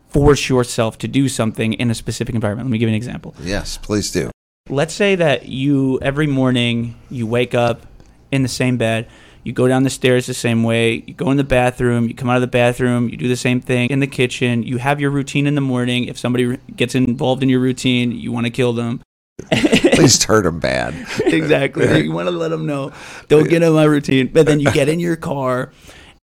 force 0.09 0.49
yourself 0.49 0.99
to 0.99 1.09
do 1.09 1.29
something 1.29 1.75
in 1.75 1.91
a 1.91 1.95
specific 1.95 2.35
environment. 2.35 2.69
Let 2.69 2.73
me 2.73 2.79
give 2.79 2.89
you 2.89 2.95
an 2.95 2.97
example. 2.97 3.35
Yes, 3.41 3.79
please 3.79 4.11
do. 4.11 4.31
Let's 4.69 4.95
say 4.95 5.15
that 5.15 5.47
you 5.47 6.01
every 6.03 6.27
morning 6.27 6.97
you 7.09 7.27
wake 7.27 7.55
up 7.55 7.87
in 8.33 8.43
the 8.43 8.49
same 8.49 8.77
bed, 8.77 9.09
you 9.47 9.53
go 9.53 9.69
down 9.69 9.85
the 9.85 9.91
stairs 9.91 10.27
the 10.27 10.35
same 10.35 10.65
way, 10.65 11.05
you 11.07 11.15
go 11.15 11.31
in 11.31 11.37
the 11.37 11.45
bathroom, 11.45 12.09
you 12.09 12.15
come 12.15 12.29
out 12.29 12.35
of 12.35 12.41
the 12.41 12.49
bathroom, 12.49 13.09
you 13.09 13.17
do 13.17 13.29
the 13.29 13.37
same 13.37 13.61
thing 13.61 13.89
in 13.91 14.01
the 14.01 14.07
kitchen, 14.09 14.65
you 14.65 14.79
have 14.79 15.01
your 15.01 15.13
routine 15.13 15.47
in 15.47 15.55
the 15.55 15.61
morning. 15.61 16.07
If 16.07 16.19
somebody 16.19 16.57
gets 16.75 16.97
involved 16.97 17.45
in 17.45 17.49
your 17.49 17.61
routine, 17.61 18.11
you 18.11 18.33
want 18.33 18.47
to 18.47 18.51
kill 18.51 18.73
them. 18.73 19.01
Please 19.53 20.21
hurt 20.25 20.43
them 20.43 20.59
bad. 20.59 20.95
exactly. 21.21 21.87
You 22.03 22.11
want 22.11 22.27
to 22.27 22.33
let 22.33 22.49
them 22.49 22.67
know. 22.67 22.93
Don't 23.29 23.49
get 23.49 23.63
in 23.63 23.73
my 23.73 23.85
routine. 23.85 24.27
But 24.33 24.47
then 24.47 24.59
you 24.59 24.69
get 24.73 24.89
in 24.89 24.99
your 24.99 25.15
car, 25.15 25.71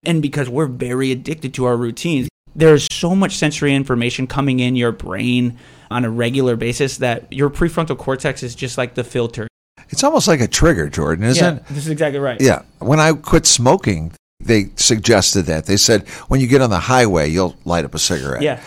and 0.04 0.20
because 0.20 0.50
we're 0.50 0.66
very 0.66 1.10
addicted 1.10 1.54
to 1.54 1.64
our 1.64 1.76
routines, 1.78 2.28
there's 2.54 2.86
so 2.92 3.16
much 3.16 3.36
sensory 3.36 3.74
information 3.74 4.26
coming 4.26 4.60
in 4.60 4.76
your 4.76 4.92
brain 4.92 5.56
on 5.90 6.04
a 6.04 6.10
regular 6.10 6.54
basis 6.54 6.98
that 6.98 7.32
your 7.32 7.48
prefrontal 7.48 7.96
cortex 7.96 8.42
is 8.42 8.54
just 8.54 8.76
like 8.76 8.94
the 8.94 9.04
filter. 9.04 9.48
It's 9.90 10.04
almost 10.04 10.28
like 10.28 10.40
a 10.40 10.48
trigger, 10.48 10.88
Jordan, 10.88 11.24
isn't 11.24 11.58
it? 11.58 11.66
this 11.68 11.78
is 11.78 11.88
exactly 11.88 12.18
right. 12.18 12.40
Yeah. 12.40 12.62
When 12.78 13.00
I 13.00 13.12
quit 13.12 13.46
smoking, 13.46 14.12
they 14.40 14.70
suggested 14.76 15.42
that. 15.42 15.66
They 15.66 15.76
said 15.76 16.08
when 16.28 16.40
you 16.40 16.46
get 16.46 16.60
on 16.60 16.70
the 16.70 16.80
highway, 16.80 17.28
you'll 17.28 17.56
light 17.64 17.84
up 17.84 17.94
a 17.94 17.98
cigarette. 17.98 18.42
Yeah. 18.42 18.60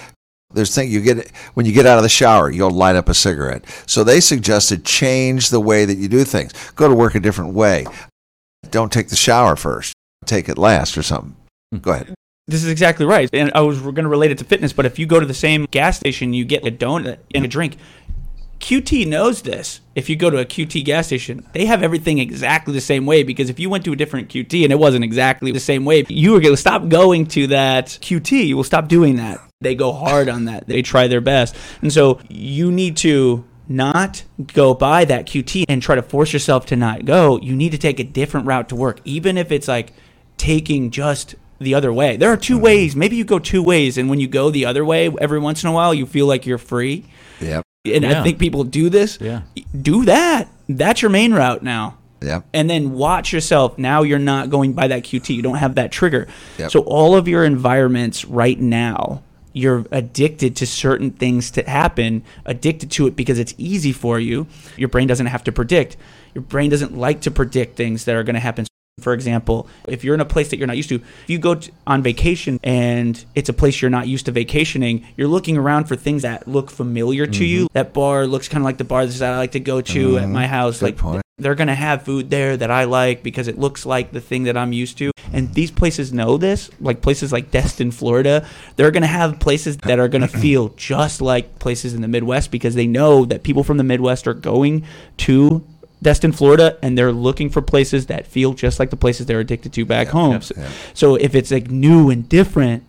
There's 0.52 0.74
thing 0.74 0.90
you 0.90 1.02
get 1.02 1.30
when 1.54 1.66
you 1.66 1.72
get 1.72 1.86
out 1.86 1.98
of 1.98 2.04
the 2.04 2.10
shower, 2.10 2.50
you'll 2.50 2.72
light 2.72 2.96
up 2.96 3.08
a 3.08 3.14
cigarette. 3.14 3.64
So 3.86 4.04
they 4.04 4.20
suggested 4.20 4.84
change 4.84 5.50
the 5.50 5.60
way 5.60 5.86
that 5.86 5.98
you 5.98 6.08
do 6.08 6.24
things. 6.24 6.54
Go 6.76 6.88
to 6.88 6.96
work 6.96 7.14
a 7.16 7.20
different 7.20 7.54
way. 7.54 7.86
Don't 8.72 8.92
take 8.92 9.10
the 9.10 9.16
shower 9.16 9.56
first. 9.56 9.94
Take 10.26 10.50
it 10.50 10.58
last 10.58 10.98
or 10.98 11.04
something. 11.04 11.36
Hmm. 11.72 11.78
Go 11.78 11.92
ahead. 11.92 12.14
This 12.48 12.64
is 12.64 12.70
exactly 12.70 13.06
right. 13.06 13.30
And 13.32 13.52
I 13.54 13.62
was 13.62 13.80
going 13.80 13.96
to 13.96 14.08
relate 14.08 14.32
it 14.32 14.40
to 14.40 14.44
fitness, 14.44 14.74
but 14.74 14.88
if 14.88 14.98
you 14.98 15.06
go 15.06 15.20
to 15.20 15.26
the 15.26 15.36
same 15.36 15.68
gas 15.70 15.98
station, 15.98 16.34
you 16.34 16.46
get 16.46 16.66
a 16.66 16.72
donut 16.72 17.20
and 17.36 17.46
a 17.46 17.48
drink. 17.48 17.78
QT 18.60 19.08
knows 19.08 19.42
this. 19.42 19.82
If 19.96 20.10
you 20.10 20.16
go 20.16 20.30
to 20.30 20.38
a 20.38 20.46
QT 20.46 20.84
gas 20.84 21.08
station, 21.08 21.46
they 21.54 21.66
have 21.66 21.82
everything 21.82 22.20
exactly 22.20 22.74
the 22.74 22.82
same 22.82 23.06
way 23.06 23.24
because 23.24 23.50
if 23.50 23.60
you 23.60 23.70
went 23.70 23.86
to 23.86 23.94
a 23.94 23.96
different 23.96 24.30
QT 24.30 24.64
and 24.64 24.72
it 24.72 24.80
wasn't 24.80 25.04
exactly 25.04 25.52
the 25.52 25.60
same 25.60 25.86
way, 25.86 26.06
you 26.10 26.34
were 26.34 26.40
going 26.40 26.54
to 26.54 26.58
stop 26.58 26.88
going 26.90 27.26
to 27.28 27.48
that 27.48 27.88
QT. 27.88 28.48
You 28.48 28.58
will 28.58 28.64
stop 28.64 28.88
doing 28.88 29.16
that. 29.16 29.40
They 29.62 29.76
go 29.76 29.92
hard 29.92 30.30
on 30.30 30.46
that. 30.46 30.68
They 30.68 30.82
try 30.82 31.08
their 31.08 31.22
best. 31.22 31.56
And 31.82 31.92
so 31.92 32.20
you 32.30 32.72
need 32.72 32.98
to 32.98 33.46
not 33.68 34.24
go 34.54 34.74
by 34.74 35.06
that 35.06 35.26
QT 35.26 35.66
and 35.70 35.82
try 35.82 35.96
to 35.96 36.02
force 36.02 36.34
yourself 36.34 36.66
to 36.68 36.76
not 36.76 37.06
go. 37.06 37.40
You 37.40 37.56
need 37.56 37.72
to 37.72 37.78
take 37.78 38.00
a 38.00 38.04
different 38.04 38.48
route 38.48 38.70
to 38.70 38.76
work, 38.76 39.00
even 39.06 39.38
if 39.38 39.52
it's 39.52 39.68
like 39.68 39.94
taking 40.38 40.92
just 40.92 41.36
the 41.60 41.76
other 41.76 41.94
way. 41.94 42.18
There 42.18 42.32
are 42.32 42.38
2 42.38 42.56
mm-hmm. 42.56 42.64
ways. 42.64 42.96
Maybe 42.96 43.16
you 43.16 43.26
go 43.26 43.40
two 43.40 43.62
ways, 43.62 43.98
and 43.98 44.10
when 44.10 44.20
you 44.20 44.28
go 44.28 44.50
the 44.50 44.66
other 44.66 44.84
way, 44.84 45.14
every 45.20 45.40
once 45.40 45.64
in 45.64 45.70
a 45.70 45.74
while, 45.74 45.94
you 45.94 46.06
feel 46.06 46.26
like 46.26 46.46
you're 46.46 46.58
free. 46.58 47.06
Yep. 47.86 47.96
And 47.96 48.06
Yeah. 48.06 48.20
I 48.20 48.24
think 48.24 48.40
people 48.40 48.64
do 48.64 48.90
this. 48.90 49.18
Yeah. 49.22 49.42
Do 49.80 50.06
that. 50.06 50.48
That's 50.68 51.02
your 51.02 51.12
main 51.12 51.34
route 51.34 51.64
now. 51.64 51.98
Yeah. 52.22 52.42
And 52.54 52.70
then 52.70 52.92
watch 52.92 53.32
yourself. 53.32 53.78
Now 53.78 54.04
you're 54.04 54.20
not 54.20 54.50
going 54.50 54.74
by 54.74 54.88
that 54.88 55.04
QT. 55.04 55.34
You 55.34 55.42
don't 55.42 55.56
have 55.56 55.76
that 55.76 55.92
trigger. 55.92 56.28
Yep. 56.58 56.72
So 56.72 56.82
all 56.82 57.16
of 57.16 57.28
your 57.28 57.46
environments 57.46 58.26
right 58.26 58.60
now, 58.60 59.24
you're 59.54 59.86
addicted 59.92 60.56
to 60.58 60.68
certain 60.68 61.12
things 61.12 61.50
to 61.52 61.64
happen, 61.64 62.24
addicted 62.46 62.92
to 62.92 63.08
it 63.08 63.16
because 63.16 63.40
it's 63.40 63.54
easy 63.58 63.94
for 63.94 64.20
you. 64.20 64.48
Your 64.76 64.90
brain 64.90 65.08
doesn't 65.08 65.28
have 65.28 65.44
to 65.46 65.52
predict. 65.52 65.96
Your 66.36 66.42
brain 66.44 66.70
doesn't 66.70 66.96
like 66.96 67.22
to 67.22 67.32
predict 67.32 67.78
things 67.78 68.04
that 68.06 68.16
are 68.16 68.24
going 68.24 68.36
to 68.36 68.40
happen. 68.42 68.66
For 69.00 69.14
example, 69.14 69.68
if 69.88 70.04
you're 70.04 70.16
in 70.16 70.22
a 70.22 70.26
place 70.26 70.50
that 70.50 70.58
you're 70.58 70.68
not 70.68 70.78
used 70.78 70.90
to, 70.90 70.96
if 70.96 71.30
you 71.30 71.40
go 71.40 71.56
to, 71.56 71.72
on 71.88 72.04
vacation 72.04 72.60
and 72.64 73.24
it's 73.36 73.50
a 73.50 73.54
place 73.54 73.82
you're 73.82 73.92
not 73.92 74.08
used 74.08 74.26
to 74.26 74.32
vacationing, 74.32 75.06
you're 75.18 75.28
looking 75.28 75.58
around 75.58 75.86
for 75.86 75.96
things 75.96 76.22
that 76.24 76.48
look 76.48 76.70
familiar 76.70 77.26
to 77.28 77.46
you. 77.46 77.66
Mm-hmm. 77.66 77.74
That 77.74 77.94
bar 77.94 78.28
looks 78.28 78.48
kind 78.48 78.62
of 78.62 78.66
like 78.66 78.78
the 78.78 78.84
bar 78.84 79.06
that 79.06 79.34
I 79.34 79.38
like 79.38 79.54
to 79.54 79.60
go 79.60 79.82
to 79.82 80.18
at 80.18 80.24
mm-hmm. 80.24 80.34
my 80.34 80.48
house. 80.48 80.82
Like 80.82 80.98
point. 80.98 81.24
they're 81.38 81.56
going 81.56 81.68
to 81.68 81.76
have 81.76 82.04
food 82.04 82.30
there 82.30 82.58
that 82.58 82.72
I 82.72 82.84
like 82.86 83.24
because 83.24 83.48
it 83.48 83.58
looks 83.58 83.86
like 83.86 84.12
the 84.12 84.22
thing 84.22 84.44
that 84.44 84.58
I'm 84.58 84.74
used 84.74 84.98
to. 85.00 85.12
And 85.32 85.54
these 85.54 85.72
places 85.72 86.12
know 86.12 86.38
this, 86.38 86.70
like 86.80 87.02
places 87.02 87.32
like 87.32 87.52
Destin, 87.52 87.92
Florida. 87.92 88.48
They're 88.76 88.92
going 88.92 89.02
to 89.02 89.08
have 89.08 89.40
places 89.40 89.78
that 89.78 90.00
are 90.00 90.08
going 90.08 90.22
to 90.22 90.28
feel 90.40 90.70
just 90.70 91.22
like 91.22 91.60
places 91.60 91.94
in 91.94 92.02
the 92.02 92.08
Midwest 92.08 92.52
because 92.52 92.76
they 92.76 92.88
know 92.88 93.26
that 93.26 93.44
people 93.44 93.64
from 93.64 93.78
the 93.78 93.84
Midwest 93.84 94.28
are 94.28 94.34
going 94.34 94.86
to 95.18 95.66
Destin, 96.02 96.32
Florida, 96.32 96.78
and 96.82 96.98
they're 96.98 97.12
looking 97.12 97.50
for 97.50 97.62
places 97.62 98.06
that 98.08 98.26
feel 98.26 98.54
just 98.54 98.80
like 98.80 98.90
the 98.90 98.96
places 98.98 99.26
they're 99.26 99.40
addicted 99.42 99.74
to 99.74 99.86
back 99.86 100.08
home. 100.08 100.34
yep, 100.34 100.44
So- 100.44 100.56
yep. 100.58 100.70
so 100.94 101.16
if 101.16 101.36
it's 101.36 101.52
like 101.52 101.70
new 101.70 102.10
and 102.10 102.28
different, 102.30 102.84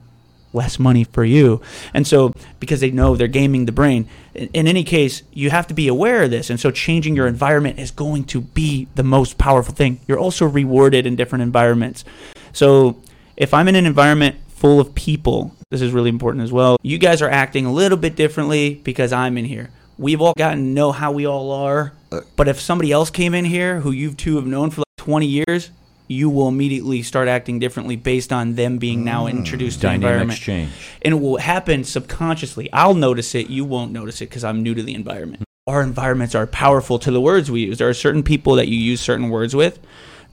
less 0.53 0.79
money 0.81 1.05
for 1.05 1.25
you. 1.25 1.61
And 1.95 2.07
so 2.07 2.33
because 2.59 2.81
they 2.81 2.91
know 2.91 3.15
they're 3.17 3.29
gaming 3.29 3.67
the 3.67 3.73
brain. 3.73 4.09
In, 4.35 4.49
in 4.53 4.67
any 4.67 4.83
case, 4.83 5.23
you 5.33 5.51
have 5.51 5.67
to 5.69 5.75
be 5.75 5.87
aware 5.87 6.25
of 6.25 6.31
this. 6.33 6.51
And 6.51 6.59
so 6.59 6.71
changing 6.73 7.15
your 7.15 7.29
environment 7.29 7.79
is 7.79 7.91
going 7.93 8.25
to 8.25 8.41
be 8.41 8.89
the 8.97 9.05
most 9.05 9.39
powerful 9.39 9.75
thing. 9.75 10.01
You're 10.09 10.19
also 10.19 10.47
rewarded 10.47 11.07
in 11.07 11.15
different 11.15 11.43
environments. 11.43 12.05
So 12.53 13.01
if 13.37 13.55
I'm 13.55 13.69
in 13.69 13.77
an 13.77 13.87
environment 13.87 14.37
full 14.49 14.81
of 14.81 14.93
people, 14.95 15.55
this 15.71 15.81
is 15.81 15.93
really 15.93 16.11
important 16.11 16.43
as 16.43 16.51
well. 16.53 16.77
You 16.83 16.99
guys 16.99 17.23
are 17.23 17.31
acting 17.31 17.65
a 17.65 17.73
little 17.73 17.99
bit 17.99 18.17
differently 18.17 18.75
because 18.83 19.13
I'm 19.13 19.39
in 19.39 19.45
here. 19.45 19.71
We've 20.01 20.23
all 20.23 20.33
gotten 20.35 20.61
to 20.61 20.65
know 20.65 20.93
how 20.93 21.13
we 21.13 21.27
all 21.27 21.53
are. 21.53 21.93
Uh, 22.11 22.23
but 22.35 22.49
if 22.49 22.59
somebody 22.59 22.91
else 22.91 23.11
came 23.11 23.35
in 23.35 23.45
here 23.45 23.81
who 23.81 23.91
you 23.91 24.15
two 24.15 24.37
have 24.37 24.47
known 24.47 24.71
for 24.71 24.81
like 24.81 24.97
20 24.97 25.27
years, 25.27 25.71
you 26.09 26.31
will 26.31 26.49
immediately 26.49 27.03
start 27.03 27.29
acting 27.29 27.59
differently 27.59 27.97
based 27.97 28.33
on 28.33 28.55
them 28.55 28.79
being 28.79 29.05
now 29.05 29.27
mm, 29.27 29.31
introduced 29.33 29.83
to 29.83 29.89
the 29.89 29.93
environment. 29.93 30.41
change. 30.41 30.73
And 31.03 31.13
it 31.13 31.19
will 31.19 31.37
happen 31.37 31.85
subconsciously. 31.85 32.73
I'll 32.73 32.95
notice 32.95 33.35
it. 33.35 33.51
You 33.51 33.67
won't 33.67 33.93
notice 33.93 34.23
it 34.23 34.31
because 34.31 34.43
I'm 34.43 34.63
new 34.63 34.75
to 34.75 34.83
the 34.83 34.95
environment. 34.95 35.45
Our 35.67 35.83
environments 35.83 36.35
are 36.35 36.47
powerful 36.47 36.99
to 37.01 37.11
the 37.11 37.21
words 37.21 37.51
we 37.51 37.67
use. 37.67 37.77
There 37.77 37.91
are 37.91 37.95
certain 37.95 38.23
people 38.23 38.55
that 38.55 38.69
you 38.69 38.79
use 38.79 39.03
certain 39.03 39.29
words 39.29 39.55
with. 39.55 39.81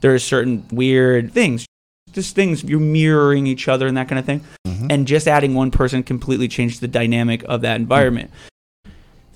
There 0.00 0.14
are 0.14 0.18
certain 0.18 0.66
weird 0.72 1.32
things, 1.32 1.66
just 2.12 2.34
things 2.34 2.64
you're 2.64 2.80
mirroring 2.80 3.46
each 3.46 3.68
other 3.68 3.86
and 3.86 3.98
that 3.98 4.08
kind 4.08 4.18
of 4.18 4.24
thing. 4.24 4.40
Mm-hmm. 4.66 4.86
And 4.88 5.06
just 5.06 5.28
adding 5.28 5.54
one 5.54 5.70
person 5.70 6.02
completely 6.02 6.48
changed 6.48 6.80
the 6.80 6.88
dynamic 6.88 7.44
of 7.46 7.60
that 7.60 7.76
environment. 7.76 8.30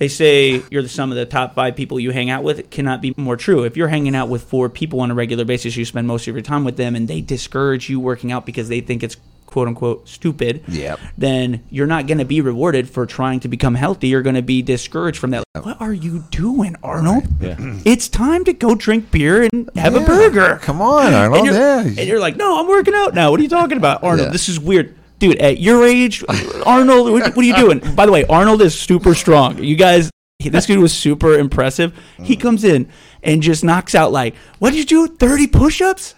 They 0.03 0.09
say 0.09 0.65
you're 0.69 0.83
the 0.83 0.89
sum 0.89 1.13
of 1.13 1.17
the 1.17 1.25
top 1.25 1.55
five 1.55 1.77
people 1.77 2.01
you 2.01 2.11
hang 2.11 2.29
out 2.29 2.43
with. 2.43 2.59
It 2.59 2.73
cannot 2.73 3.01
be 3.01 3.15
more 3.17 3.37
true. 3.37 3.63
If 3.63 3.77
you're 3.77 3.87
hanging 3.87 4.17
out 4.17 4.29
with 4.29 4.43
four 4.43 4.69
people 4.69 5.01
on 5.01 5.13
a 5.13 5.15
regular 5.15 5.45
basis, 5.45 5.77
you 5.77 5.85
spend 5.85 6.09
most 6.09 6.27
of 6.27 6.35
your 6.35 6.43
time 6.43 6.65
with 6.65 6.77
them, 6.77 6.97
and 6.97 7.07
they 7.07 7.21
discourage 7.21 7.89
you 7.89 8.01
working 8.01 8.33
out 8.33 8.45
because 8.45 8.69
they 8.69 8.81
think 8.81 9.05
it's 9.05 9.17
quote 9.47 9.69
unquote 9.69 10.09
stupid. 10.09 10.65
Yep. 10.67 10.99
Then 11.17 11.63
you're 11.71 11.87
not 11.87 12.09
going 12.09 12.19
to 12.19 12.25
be 12.25 12.41
rewarded 12.41 12.91
for 12.91 13.07
trying 13.07 13.39
to 13.41 13.49
become 13.49 13.77
healthy. 13.77 14.09
You're 14.09 14.23
going 14.23 14.35
to 14.35 14.43
be 14.43 14.61
discouraged 14.61 15.21
from 15.21 15.31
that. 15.31 15.45
What 15.63 15.81
are 15.81 15.93
you 15.93 16.25
doing, 16.33 16.75
Arnold? 16.83 17.29
Yeah. 17.41 17.55
It's 17.85 18.09
time 18.09 18.45
to 18.47 18.53
go 18.53 18.75
drink 18.75 19.13
beer 19.13 19.45
and 19.53 19.71
have 19.77 19.95
a 19.95 20.01
burger. 20.01 20.59
Come 20.63 20.83
on, 20.83 21.15
Arnold. 21.15 21.37
And 21.37 21.47
you're, 21.47 21.55
yeah. 21.55 21.83
and 21.83 22.09
you're 22.09 22.19
like, 22.19 22.35
no, 22.35 22.59
I'm 22.59 22.67
working 22.67 22.95
out 22.95 23.15
now. 23.15 23.31
What 23.31 23.39
are 23.39 23.45
you 23.45 23.49
talking 23.49 23.77
about, 23.77 24.03
Arnold? 24.03 24.27
Yeah. 24.27 24.33
This 24.33 24.49
is 24.49 24.59
weird. 24.59 24.97
Dude, 25.23 25.39
at 25.39 25.61
your 25.61 25.87
age, 25.87 26.25
Arnold, 26.67 27.13
what, 27.13 27.37
what 27.37 27.45
are 27.45 27.49
you 27.49 27.55
doing? 27.55 27.79
By 27.95 28.07
the 28.07 28.11
way, 28.11 28.25
Arnold 28.25 28.61
is 28.61 28.77
super 28.77 29.15
strong. 29.15 29.63
You 29.63 29.77
guys, 29.77 30.11
this 30.41 30.67
dude 30.67 30.81
was 30.81 30.93
super 30.93 31.39
impressive. 31.39 31.97
He 32.21 32.35
mm. 32.35 32.41
comes 32.41 32.65
in 32.65 32.91
and 33.23 33.41
just 33.41 33.63
knocks 33.63 33.95
out 33.95 34.11
like, 34.11 34.35
what 34.59 34.71
did 34.71 34.91
you 34.91 35.07
do? 35.07 35.15
30 35.15 35.47
push 35.47 35.81
ups? 35.81 36.17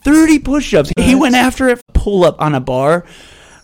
30 0.00 0.40
push 0.40 0.74
ups. 0.74 0.90
He 0.96 1.14
went 1.14 1.36
after 1.36 1.68
it, 1.68 1.80
pull 1.94 2.24
up 2.24 2.42
on 2.42 2.56
a 2.56 2.60
bar, 2.60 3.06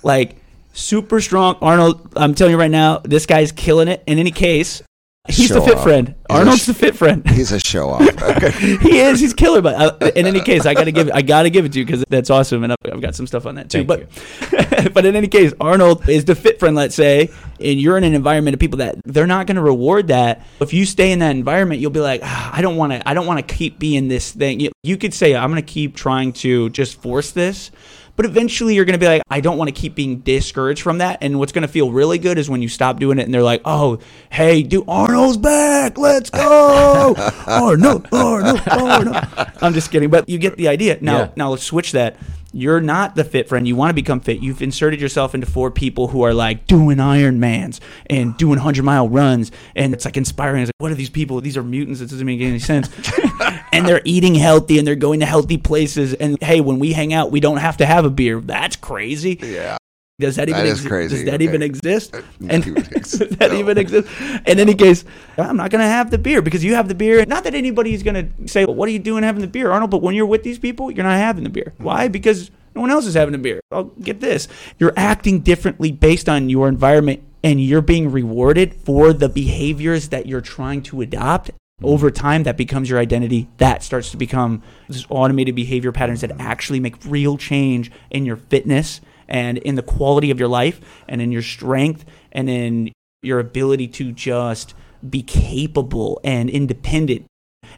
like 0.05 0.37
super 0.74 1.20
strong. 1.20 1.57
Arnold, 1.61 2.12
I'm 2.14 2.37
telling 2.37 2.53
you 2.53 2.59
right 2.61 2.70
now, 2.70 2.99
this 2.99 3.26
guy's 3.26 3.51
killing 3.51 3.89
it. 3.89 4.05
In 4.07 4.20
any 4.20 4.31
case, 4.31 4.81
he's 5.29 5.51
the 5.51 5.61
fit 5.61 5.76
off. 5.76 5.83
friend. 5.83 6.09
He's 6.09 6.16
Arnold's 6.31 6.62
sh- 6.62 6.66
the 6.66 6.74
fit 6.74 6.97
friend 6.97 7.29
He's 7.31 7.53
a 7.53 7.61
show 7.61 7.91
off. 7.91 8.22
Okay. 8.22 8.51
he 8.79 8.99
is. 9.01 9.20
He's 9.20 9.35
killer. 9.35 9.62
But 9.62 10.03
uh, 10.03 10.11
in 10.16 10.26
any 10.26 10.41
case, 10.41 10.66
I 10.66 10.74
gotta 10.74 10.93
give. 10.93 11.11
I 11.12 11.22
gotta 11.22 11.51
give 11.51 11.64
it 11.64 11.72
to 11.72 11.79
you 11.79 11.85
because 11.87 12.05
that's 12.09 12.31
awesome, 12.31 12.64
and 12.64 12.72
I've, 12.72 12.93
I've 12.93 13.01
got 13.01 13.14
some 13.14 13.26
stuff 13.26 13.47
on 13.47 13.55
that 13.57 13.70
too. 13.70 13.85
Thank 13.85 14.09
but 14.09 14.95
but 14.95 15.07
in 15.07 15.16
any 15.16 15.29
case, 15.29 15.53
Arnold 15.61 16.09
is 16.09 16.24
the 16.24 16.35
fit 16.35 16.59
friend. 16.59 16.74
Let's 16.76 16.95
say, 16.95 17.31
and 17.61 17.81
you're 17.81 17.97
in 17.99 18.05
an 18.05 18.14
environment 18.14 18.55
of 18.55 18.61
people 18.61 18.79
that 18.79 18.97
they're 19.05 19.26
not 19.26 19.47
going 19.47 19.57
to 19.57 19.62
reward 19.62 20.09
that. 20.09 20.47
If 20.61 20.72
you 20.72 20.87
stay 20.87 21.12
in 21.12 21.18
that 21.20 21.33
environment, 21.37 21.81
you'll 21.81 21.91
be 21.91 22.01
like, 22.01 22.20
"Ah, 22.24 22.51
I 22.55 22.62
don't 22.62 22.76
want 22.76 22.93
to. 22.93 23.09
I 23.09 23.14
don't 23.14 23.26
want 23.26 23.47
to 23.47 23.55
keep 23.55 23.79
being 23.79 24.09
this 24.09 24.33
thing. 24.33 24.61
You, 24.61 24.70
you 24.83 24.97
could 24.97 25.14
say, 25.14 25.35
I'm 25.35 25.51
going 25.51 25.62
to 25.62 25.72
keep 25.72 25.95
trying 25.97 26.33
to 26.35 26.70
just 26.70 27.01
force 27.01 27.33
this. 27.33 27.70
But 28.18 28.26
eventually, 28.26 28.74
you're 28.74 28.84
going 28.84 28.98
to 28.98 28.98
be 28.98 29.06
like, 29.06 29.22
I 29.30 29.40
don't 29.40 29.56
want 29.58 29.68
to 29.68 29.72
keep 29.80 29.94
being 29.94 30.18
discouraged 30.18 30.82
from 30.82 30.98
that. 30.98 31.18
And 31.20 31.38
what's 31.38 31.52
going 31.52 31.62
to 31.62 31.68
feel 31.68 31.92
really 31.92 32.18
good 32.18 32.36
is 32.36 32.50
when 32.50 32.60
you 32.60 32.68
stop 32.68 32.98
doing 32.98 33.20
it 33.20 33.26
and 33.26 33.32
they're 33.32 33.44
like, 33.44 33.62
oh, 33.64 34.00
hey, 34.28 34.64
dude, 34.64 34.84
Arnold's 34.88 35.36
back. 35.36 35.96
Let's 35.96 36.28
go. 36.28 37.14
Arnold, 37.46 38.08
Arnold, 38.10 38.60
Arnold. 38.68 39.16
I'm 39.62 39.72
just 39.72 39.92
kidding. 39.92 40.10
But 40.10 40.28
you 40.28 40.36
get 40.38 40.56
the 40.56 40.66
idea. 40.66 40.98
Now, 41.00 41.18
Yeah. 41.18 41.28
now 41.36 41.50
let's 41.50 41.62
switch 41.62 41.92
that. 41.92 42.16
You're 42.59 42.80
not 42.80 43.14
the 43.14 43.24
fit 43.24 43.48
friend. 43.48 43.68
You 43.68 43.76
want 43.76 43.90
to 43.90 43.94
become 43.94 44.18
fit. 44.18 44.40
You've 44.40 44.62
inserted 44.62 45.00
yourself 45.00 45.34
into 45.34 45.46
four 45.46 45.70
people 45.70 46.09
who 46.09 46.22
are 46.22 46.34
like 46.34 46.66
doing 46.66 46.98
Ironmans 46.98 47.78
and 48.06 48.36
doing 48.36 48.59
100 48.59 48.82
mile 48.82 49.09
runs. 49.09 49.52
And 49.76 49.94
it's 49.94 50.04
like 50.04 50.16
inspiring. 50.16 50.62
It's 50.62 50.68
like, 50.68 50.82
what 50.82 50.90
are 50.90 50.96
these 50.96 51.11
people? 51.11 51.40
These 51.40 51.56
are 51.56 51.62
mutants. 51.62 52.00
It 52.00 52.11
doesn't 52.11 52.26
make 52.26 52.40
any 52.40 52.59
sense. 52.59 52.88
and 53.72 53.86
they're 53.86 54.02
eating 54.04 54.34
healthy 54.34 54.78
and 54.78 54.86
they're 54.86 54.96
going 54.96 55.20
to 55.20 55.26
healthy 55.26 55.56
places. 55.56 56.14
And 56.14 56.36
hey, 56.42 56.61
when 56.61 56.80
we 56.80 56.92
hang 56.92 57.12
out, 57.12 57.30
we 57.30 57.38
don't 57.38 57.59
have 57.59 57.76
to 57.76 57.86
have 57.86 58.04
a 58.04 58.11
beer. 58.11 58.40
That's 58.40 58.74
crazy. 58.76 59.38
Yeah. 59.40 59.78
Does 60.20 60.34
that 60.34 60.48
even 60.48 60.64
That 60.64 60.66
is 60.66 60.80
exi- 60.80 60.88
crazy. 60.88 61.16
Does 61.16 61.24
that 61.26 61.34
Okay. 61.34 61.44
even 61.48 61.62
exist? 61.62 62.12
And 62.48 62.64
that 62.64 63.52
even 63.54 63.78
exist? 63.78 64.08
In 64.46 64.58
any 64.58 64.74
case, 64.74 65.04
I'm 65.36 65.56
not 65.56 65.70
going 65.70 65.80
to 65.80 65.86
have 65.86 66.10
the 66.10 66.18
beer 66.18 66.42
because 66.42 66.64
you 66.64 66.74
have 66.74 66.88
the 66.88 66.96
beer. 66.96 67.24
Not 67.24 67.44
that 67.44 67.54
anybody's 67.54 68.02
going 68.02 68.26
to 68.26 68.48
say, 68.48 68.64
well, 68.64 68.74
"What 68.74 68.88
are 68.88 68.92
you 68.92 68.98
doing 68.98 69.22
having 69.22 69.42
the 69.42 69.46
beer, 69.46 69.70
Arnold?" 69.70 69.92
But 69.92 70.02
when 70.02 70.16
you're 70.16 70.26
with 70.26 70.42
these 70.42 70.58
people, 70.58 70.90
you're 70.90 71.04
not 71.04 71.18
having 71.18 71.44
the 71.44 71.50
beer. 71.50 71.72
Why? 71.78 72.04
Mm-hmm. 72.04 72.12
Because 72.12 72.50
no 72.74 72.80
one 72.80 72.90
else 72.90 73.06
is 73.06 73.14
having 73.14 73.36
a 73.36 73.38
beer. 73.38 73.60
I'll 73.70 73.84
get 73.84 74.18
this. 74.20 74.48
You're 74.80 74.92
acting 74.96 75.40
differently 75.40 75.92
based 75.92 76.28
on 76.28 76.48
your 76.48 76.66
environment, 76.66 77.22
and 77.44 77.62
you're 77.62 77.80
being 77.80 78.10
rewarded 78.10 78.74
for 78.74 79.12
the 79.12 79.28
behaviors 79.28 80.08
that 80.08 80.26
you're 80.26 80.40
trying 80.40 80.82
to 80.84 81.00
adopt. 81.00 81.50
Mm-hmm. 81.50 81.86
Over 81.86 82.10
time, 82.10 82.42
that 82.42 82.56
becomes 82.56 82.90
your 82.90 82.98
identity. 82.98 83.48
That 83.58 83.84
starts 83.84 84.10
to 84.10 84.16
become 84.16 84.64
this 84.88 85.06
automated 85.10 85.54
behavior 85.54 85.92
patterns 85.92 86.22
that 86.22 86.30
mm-hmm. 86.30 86.40
actually 86.40 86.80
make 86.80 86.96
real 87.04 87.36
change 87.36 87.92
in 88.10 88.26
your 88.26 88.36
fitness 88.36 89.00
and 89.29 89.59
in 89.59 89.74
the 89.74 89.83
quality 89.83 90.31
of 90.31 90.39
your 90.39 90.49
life 90.49 90.81
and 91.09 91.20
in 91.20 91.33
your 91.33 91.43
strength 91.43 92.05
and 92.33 92.49
in 92.49 92.93
your 93.22 93.39
ability 93.39 93.89
to 93.89 94.12
just 94.12 94.74
be 95.09 95.22
capable 95.22 96.20
and 96.24 96.51
independent 96.51 97.26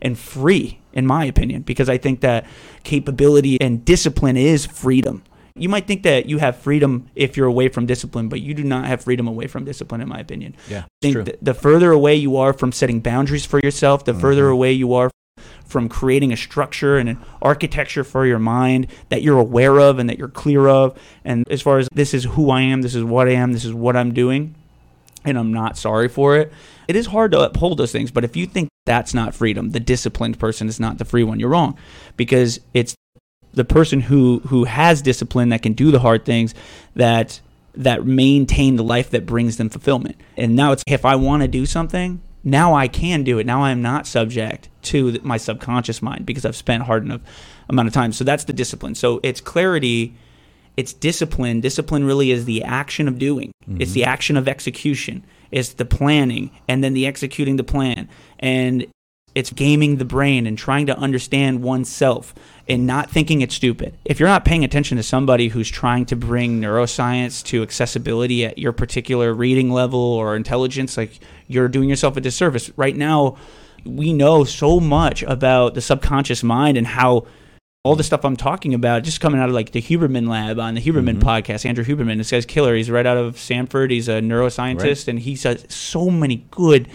and 0.02 0.18
free, 0.18 0.80
in 0.92 1.06
my 1.06 1.24
opinion, 1.24 1.62
because 1.62 1.88
I 1.88 1.98
think 1.98 2.20
that 2.20 2.46
capability 2.84 3.60
and 3.60 3.84
discipline 3.84 4.36
is 4.36 4.66
freedom. 4.66 5.22
You 5.56 5.68
might 5.68 5.86
think 5.86 6.04
that 6.04 6.26
you 6.26 6.38
have 6.38 6.56
freedom 6.56 7.10
if 7.14 7.36
you're 7.36 7.46
away 7.46 7.68
from 7.68 7.84
discipline, 7.84 8.28
but 8.28 8.40
you 8.40 8.54
do 8.54 8.64
not 8.64 8.86
have 8.86 9.02
freedom 9.02 9.26
away 9.26 9.46
from 9.46 9.64
discipline, 9.64 10.00
in 10.00 10.08
my 10.08 10.18
opinion. 10.18 10.56
Yeah, 10.68 10.84
I 10.84 11.12
think 11.12 11.30
the 11.42 11.54
further 11.54 11.90
away 11.90 12.14
you 12.14 12.36
are 12.36 12.52
from 12.52 12.72
setting 12.72 13.00
boundaries 13.00 13.44
for 13.44 13.60
yourself, 13.62 14.04
the 14.04 14.12
mm-hmm. 14.12 14.20
further 14.20 14.48
away 14.48 14.72
you 14.72 14.94
are 14.94 15.10
from 15.70 15.88
creating 15.88 16.32
a 16.32 16.36
structure 16.36 16.98
and 16.98 17.08
an 17.08 17.18
architecture 17.40 18.04
for 18.04 18.26
your 18.26 18.38
mind 18.38 18.88
that 19.08 19.22
you're 19.22 19.38
aware 19.38 19.78
of 19.78 19.98
and 19.98 20.10
that 20.10 20.18
you're 20.18 20.28
clear 20.28 20.68
of. 20.68 20.98
And 21.24 21.48
as 21.50 21.62
far 21.62 21.78
as 21.78 21.88
this 21.92 22.12
is 22.12 22.24
who 22.24 22.50
I 22.50 22.62
am, 22.62 22.82
this 22.82 22.94
is 22.94 23.04
what 23.04 23.28
I 23.28 23.32
am, 23.32 23.52
this 23.52 23.64
is 23.64 23.72
what 23.72 23.96
I'm 23.96 24.12
doing, 24.12 24.54
and 25.24 25.38
I'm 25.38 25.52
not 25.52 25.78
sorry 25.78 26.08
for 26.08 26.36
it. 26.36 26.52
It 26.88 26.96
is 26.96 27.06
hard 27.06 27.32
to 27.32 27.40
uphold 27.40 27.78
those 27.78 27.92
things, 27.92 28.10
but 28.10 28.24
if 28.24 28.36
you 28.36 28.46
think 28.46 28.68
that's 28.84 29.14
not 29.14 29.34
freedom, 29.34 29.70
the 29.70 29.80
disciplined 29.80 30.38
person 30.38 30.68
is 30.68 30.80
not 30.80 30.98
the 30.98 31.04
free 31.04 31.22
one, 31.22 31.38
you're 31.38 31.50
wrong. 31.50 31.78
Because 32.16 32.60
it's 32.74 32.94
the 33.52 33.64
person 33.64 34.00
who 34.00 34.40
who 34.46 34.64
has 34.64 35.02
discipline 35.02 35.48
that 35.50 35.62
can 35.62 35.72
do 35.72 35.90
the 35.90 35.98
hard 36.00 36.24
things 36.24 36.54
that 36.94 37.40
that 37.74 38.04
maintain 38.04 38.76
the 38.76 38.84
life 38.84 39.10
that 39.10 39.26
brings 39.26 39.56
them 39.56 39.68
fulfillment. 39.68 40.16
And 40.36 40.56
now 40.56 40.72
it's 40.72 40.82
if 40.86 41.04
I 41.04 41.16
want 41.16 41.42
to 41.42 41.48
do 41.48 41.66
something, 41.66 42.20
now 42.42 42.74
I 42.74 42.88
can 42.88 43.22
do 43.22 43.38
it. 43.38 43.46
Now 43.46 43.62
I'm 43.64 43.82
not 43.82 44.06
subject 44.06 44.68
to 44.82 45.18
my 45.22 45.36
subconscious 45.36 46.00
mind 46.00 46.26
because 46.26 46.44
I've 46.44 46.56
spent 46.56 46.84
hard 46.84 47.04
enough 47.04 47.20
amount 47.68 47.88
of 47.88 47.94
time. 47.94 48.12
So 48.12 48.24
that's 48.24 48.44
the 48.44 48.52
discipline. 48.52 48.94
So 48.94 49.20
it's 49.22 49.40
clarity 49.40 50.14
it's 50.76 50.92
discipline. 50.92 51.60
Discipline 51.60 52.04
really 52.04 52.30
is 52.30 52.46
the 52.46 52.62
action 52.62 53.06
of 53.08 53.18
doing. 53.18 53.52
It's 53.78 53.92
the 53.92 54.00
mm-hmm. 54.00 54.08
action 54.08 54.36
of 54.36 54.48
execution. 54.48 55.24
It's 55.50 55.74
the 55.74 55.84
planning 55.84 56.50
and 56.68 56.82
then 56.82 56.94
the 56.94 57.06
executing 57.06 57.56
the 57.56 57.64
plan. 57.64 58.08
And 58.38 58.86
It's 59.34 59.50
gaming 59.52 59.96
the 59.96 60.04
brain 60.04 60.46
and 60.46 60.56
trying 60.56 60.86
to 60.86 60.96
understand 60.96 61.62
oneself 61.62 62.34
and 62.70 62.86
not 62.86 63.10
thinking 63.10 63.42
it's 63.42 63.54
stupid. 63.54 63.94
If 64.06 64.18
you're 64.20 64.28
not 64.28 64.44
paying 64.46 64.64
attention 64.64 64.96
to 64.96 65.02
somebody 65.02 65.48
who's 65.48 65.68
trying 65.68 66.06
to 66.06 66.16
bring 66.16 66.60
neuroscience 66.60 67.42
to 67.46 67.62
accessibility 67.62 68.46
at 68.46 68.56
your 68.58 68.72
particular 68.72 69.34
reading 69.34 69.70
level 69.70 70.00
or 70.00 70.36
intelligence, 70.36 70.96
like 70.96 71.18
you're 71.48 71.68
doing 71.68 71.88
yourself 71.88 72.16
a 72.16 72.20
disservice. 72.22 72.70
Right 72.76 72.96
now, 72.96 73.36
we 73.84 74.12
know 74.12 74.44
so 74.44 74.80
much 74.80 75.22
about 75.24 75.74
the 75.74 75.80
subconscious 75.80 76.42
mind 76.42 76.78
and 76.78 76.86
how 76.86 77.26
all 77.82 77.96
the 77.96 78.04
stuff 78.04 78.24
I'm 78.26 78.36
talking 78.36 78.74
about 78.74 79.04
just 79.04 79.20
coming 79.22 79.40
out 79.40 79.48
of 79.48 79.54
like 79.54 79.72
the 79.72 79.80
Huberman 79.80 80.28
lab 80.28 80.58
on 80.60 80.74
the 80.74 80.82
Huberman 80.82 81.16
Mm-hmm. 81.18 81.28
podcast. 81.28 81.64
Andrew 81.64 81.82
Huberman, 81.84 82.18
this 82.18 82.30
guy's 82.30 82.44
killer. 82.46 82.74
He's 82.76 82.90
right 82.90 83.06
out 83.06 83.16
of 83.16 83.38
Stanford. 83.38 83.90
He's 83.90 84.06
a 84.06 84.20
neuroscientist 84.20 84.84
Right. 84.84 85.08
and 85.08 85.18
he 85.18 85.34
says 85.34 85.64
so 85.70 86.10
many 86.10 86.44
good 86.50 86.88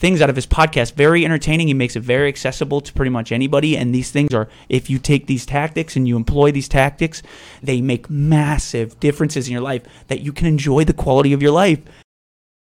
things 0.00 0.22
out 0.22 0.30
of 0.30 0.36
his 0.36 0.46
podcast. 0.46 0.94
Very 0.94 1.24
entertaining. 1.24 1.68
He 1.68 1.74
makes 1.74 1.94
it 1.94 2.00
very 2.00 2.28
accessible 2.28 2.80
to 2.80 2.92
pretty 2.92 3.10
much 3.10 3.30
anybody. 3.30 3.76
And 3.76 3.94
these 3.94 4.10
things 4.10 4.32
are, 4.32 4.48
if 4.68 4.88
you 4.88 4.98
take 4.98 5.26
these 5.26 5.44
tactics 5.44 5.94
and 5.94 6.08
you 6.08 6.16
employ 6.16 6.50
these 6.50 6.68
tactics, 6.68 7.22
they 7.62 7.82
make 7.82 8.08
massive 8.08 8.98
differences 8.98 9.46
in 9.46 9.52
your 9.52 9.60
life 9.60 9.82
that 10.08 10.20
you 10.22 10.32
can 10.32 10.46
enjoy 10.46 10.84
the 10.84 10.94
quality 10.94 11.34
of 11.34 11.42
your 11.42 11.52
life. 11.52 11.80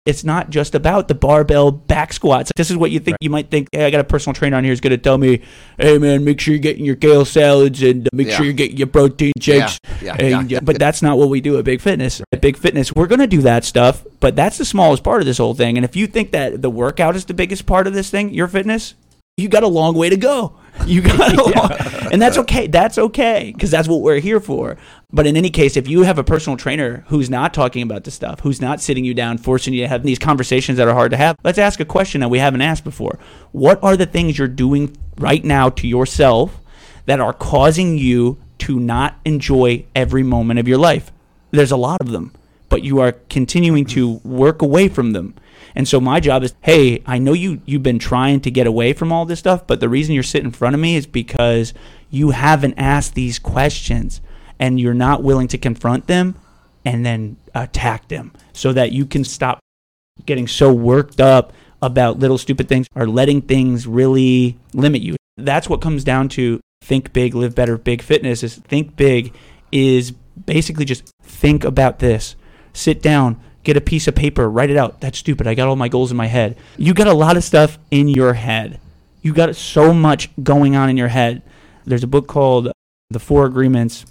It's 0.09 0.25
not 0.25 0.49
just 0.49 0.75
about 0.75 1.07
the 1.09 1.15
barbell 1.15 1.71
back 1.71 2.15
squats. 2.15 2.51
This 2.57 2.71
is 2.71 2.79
what 2.79 2.91
you 2.91 2.99
think. 2.99 3.19
You 3.21 3.29
might 3.29 3.51
think, 3.51 3.69
hey, 3.73 3.85
I 3.85 3.91
got 3.91 4.01
a 4.01 4.05
personal 4.05 4.33
trainer 4.33 4.57
on 4.57 4.65
here 4.65 4.71
who's 4.73 4.81
going 4.81 4.93
to 4.93 4.97
tell 4.97 5.19
me, 5.19 5.43
hey, 5.79 5.99
man, 5.99 6.25
make 6.25 6.41
sure 6.41 6.55
you're 6.55 6.63
getting 6.63 6.87
your 6.87 6.97
kale 6.97 7.27
salads 7.27 7.83
and 7.83 8.07
uh, 8.07 8.11
make 8.15 8.29
Yeah. 8.29 8.37
sure 8.37 8.45
you're 8.47 8.55
getting 8.55 8.79
your 8.79 8.87
protein 8.87 9.33
shakes. 9.39 9.79
yeah, 10.01 10.17
And, 10.19 10.51
yeah. 10.51 10.59
uh, 10.59 10.61
But 10.63 10.79
that's 10.79 11.03
not 11.03 11.19
what 11.19 11.29
we 11.29 11.43
do 11.43 11.59
at 11.59 11.65
Big 11.67 11.83
Fitness. 11.83 12.23
At 12.33 12.41
Big 12.41 12.57
Fitness, 12.57 12.95
we're 12.95 13.07
going 13.07 13.21
to 13.21 13.27
do 13.27 13.43
that 13.43 13.65
stuff, 13.67 14.03
but 14.21 14.35
that's 14.35 14.57
the 14.57 14.65
smallest 14.65 15.05
part 15.05 15.21
of 15.21 15.27
this 15.27 15.37
whole 15.37 15.55
thing. 15.55 15.77
And 15.77 15.85
if 15.85 15.95
you 15.95 16.07
think 16.07 16.31
that 16.33 16.63
the 16.63 16.71
workout 16.71 17.15
is 17.15 17.27
the 17.27 17.35
biggest 17.35 17.67
part 17.67 17.87
of 17.87 17.93
this 17.93 18.09
thing, 18.09 18.33
your 18.33 18.49
fitness, 18.49 18.95
you 19.37 19.49
got 19.49 19.63
a 19.63 19.69
long 19.69 19.95
way 19.95 20.09
to 20.09 20.17
go. 20.17 20.55
You 20.87 21.03
got 21.03 21.33
a 21.35 21.43
long, 21.59 21.73
and 22.13 22.21
that's 22.23 22.39
okay. 22.39 22.67
That's 22.67 22.99
okay 22.99 23.53
because 23.55 23.71
that's 23.71 23.87
what 23.89 24.01
we're 24.01 24.21
here 24.21 24.41
for. 24.41 24.77
But 25.11 25.27
in 25.27 25.39
any 25.39 25.49
case, 25.49 25.79
if 25.79 25.89
you 25.89 26.03
have 26.03 26.19
a 26.19 26.25
personal 26.25 26.59
trainer 26.59 27.03
who's 27.07 27.31
not 27.31 27.55
talking 27.55 27.81
about 27.81 28.05
this 28.05 28.13
stuff, 28.13 28.41
who's 28.41 28.61
not 28.61 28.83
sitting 28.83 29.07
you 29.07 29.15
down, 29.15 29.39
forcing 29.39 29.73
you 29.73 29.81
to 29.81 29.89
have 29.89 30.03
these 30.03 30.19
conversations 30.19 30.77
that 30.77 30.87
are 30.87 30.93
hard 30.93 31.13
to 31.13 31.17
have, 31.17 31.39
let's 31.43 31.57
ask 31.57 31.81
a 31.81 31.87
question 31.87 32.21
that 32.21 32.29
we 32.29 32.39
haven't 32.39 32.61
asked 32.61 32.85
before. 32.85 33.19
What 33.53 33.83
are 33.83 33.97
the 33.97 34.05
things 34.05 34.37
you're 34.37 34.49
doing 34.49 34.99
right 35.17 35.43
now 35.43 35.71
to 35.71 35.89
yourself 35.89 36.61
that 37.07 37.21
are 37.21 37.33
causing 37.33 37.97
you 37.97 38.37
to 38.59 38.79
not 38.79 39.19
enjoy 39.25 39.87
every 39.97 40.23
moment 40.23 40.61
of 40.61 40.69
your 40.69 40.77
life? 40.77 41.11
There's 41.53 41.73
a 41.73 41.79
lot 41.79 42.03
of 42.03 42.11
them, 42.11 42.35
but 42.69 42.83
you 42.85 43.01
are 43.01 43.13
continuing 43.31 43.87
to 43.87 44.21
work 44.25 44.61
away 44.61 44.89
from 44.89 45.13
them. 45.13 45.35
And 45.75 45.89
so 45.89 46.03
my 46.03 46.21
job 46.21 46.43
is, 46.43 46.53
hey, 46.61 47.03
I 47.07 47.17
know 47.17 47.33
you 47.33 47.63
you've 47.65 47.83
been 47.83 47.99
trying 47.99 48.41
to 48.41 48.51
get 48.51 48.67
away 48.67 48.93
from 48.93 49.11
all 49.11 49.25
this 49.25 49.39
stuff, 49.39 49.67
but 49.67 49.81
the 49.81 49.89
reason 49.89 50.15
you're 50.15 50.23
sitting 50.23 50.49
in 50.49 50.53
front 50.53 50.75
of 50.75 50.83
me 50.83 50.97
is 50.97 51.07
because 51.07 51.73
you 52.11 52.31
haven't 52.31 52.75
asked 52.77 53.15
these 53.15 53.39
questions 53.39 54.21
and 54.59 54.81
you're 54.81 54.95
not 54.95 55.23
willing 55.23 55.49
to 55.49 55.59
confront 55.59 56.07
them 56.07 56.35
and 56.85 57.05
then 57.05 57.37
attack 57.55 58.09
them 58.09 58.33
so 58.53 58.73
that 58.73 58.93
you 58.93 59.07
can 59.07 59.25
stop 59.25 59.59
getting 60.27 60.47
so 60.47 60.73
worked 60.73 61.21
up 61.21 61.53
about 61.81 62.19
little 62.19 62.39
stupid 62.39 62.69
things 62.69 62.87
or 62.95 63.07
letting 63.07 63.41
things 63.41 63.87
really 63.87 64.59
limit 64.73 65.01
you. 65.01 65.17
That's 65.37 65.69
what 65.69 65.81
comes 65.81 66.03
down 66.03 66.29
to 66.31 66.61
think 66.83 67.13
big, 67.13 67.35
live 67.35 67.55
better, 67.55 67.79
big 67.79 68.03
fitness 68.03 68.43
is 68.43 68.57
think 68.57 68.97
big 68.97 69.35
is 69.71 70.11
basically 70.11 70.85
just 70.85 71.11
think 71.23 71.65
about 71.65 71.99
this. 71.99 72.35
Sit 72.73 73.03
down, 73.03 73.41
get 73.65 73.77
a 73.77 73.81
piece 73.81 74.09
of 74.09 74.15
paper, 74.15 74.49
write 74.49 74.71
it 74.71 74.77
out. 74.77 75.01
That's 75.01 75.19
stupid. 75.19 75.47
I 75.47 75.55
got 75.55 75.69
all 75.69 75.77
my 75.77 75.89
goals 75.89 76.11
in 76.11 76.17
my 76.17 76.27
head. 76.27 76.57
You 76.77 76.95
got 76.95 77.07
a 77.07 77.13
lot 77.13 77.37
of 77.37 77.45
stuff 77.45 77.79
in 77.91 78.09
your 78.09 78.35
head. 78.35 78.81
You 79.23 79.33
got 79.33 79.55
so 79.57 79.93
much 79.93 80.31
going 80.43 80.75
on 80.75 80.89
in 80.89 80.97
your 80.97 81.09
head. 81.09 81.43
There's 81.85 82.05
a 82.05 82.09
book 82.09 82.27
called 82.27 82.73
The 83.11 83.21
Four 83.21 83.47
Agreements 83.47 84.05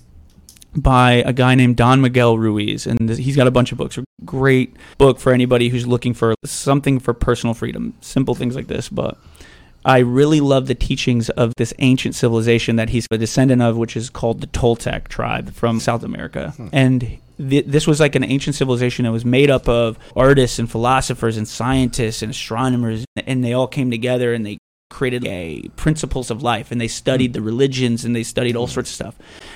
by 0.76 1.24
a 1.26 1.34
guy 1.34 1.56
named 1.56 1.78
Don 1.78 2.02
Miguel 2.02 2.38
Ruiz, 2.38 2.86
and 2.86 3.10
he's 3.10 3.36
got 3.36 3.48
a 3.48 3.52
bunch 3.52 3.72
of 3.72 3.78
books. 3.78 3.98
A 3.98 4.04
great 4.26 4.76
book 4.98 5.20
for 5.20 5.32
anybody 5.32 5.70
who's 5.70 5.88
looking 5.88 6.14
for 6.14 6.36
something 6.46 7.00
for 7.00 7.14
personal 7.14 7.54
freedom, 7.54 7.94
simple 8.02 8.36
things 8.36 8.56
like 8.56 8.68
this. 8.68 8.90
But 8.90 9.18
I 9.86 10.00
really 10.00 10.42
love 10.42 10.68
the 10.68 10.76
teachings 10.76 11.30
of 11.30 11.54
this 11.58 11.74
ancient 11.80 12.14
civilization 12.14 12.76
that 12.76 12.90
he's 12.90 13.08
a 13.10 13.18
descendant 13.18 13.62
of, 13.62 13.78
which 13.78 13.96
is 13.96 14.10
called 14.10 14.42
the 14.42 14.48
Toltec 14.48 15.08
tribe 15.08 15.54
from 15.54 15.80
South 15.80 16.04
America. 16.04 16.52
Hmm. 16.58 16.68
And 16.74 17.20
th- 17.38 17.66
this 17.66 17.88
was 17.88 18.00
like 18.00 18.16
an 18.16 18.24
ancient 18.24 18.56
civilization 18.56 19.06
that 19.06 19.12
was 19.12 19.26
made 19.26 19.50
up 19.50 19.68
of 19.68 19.98
artists 20.16 20.60
and 20.60 20.70
philosophers 20.70 21.38
and 21.38 21.48
scientists 21.48 22.22
and 22.22 22.32
astronomers, 22.32 23.06
and 23.16 23.44
they 23.44 23.54
all 23.54 23.68
came 23.68 23.90
together 23.90 24.34
and 24.34 24.46
they 24.46 24.58
created 24.90 25.26
a 25.26 25.68
principles 25.76 26.32
of 26.32 26.42
life 26.42 26.72
and 26.72 26.80
they 26.80 26.88
studied 26.88 27.34
the 27.34 27.42
religions 27.42 28.06
and 28.06 28.16
they 28.16 28.24
studied 28.24 28.56
all 28.56 28.68
sorts 28.68 28.90
of 28.90 28.96
stuff. 28.96 29.16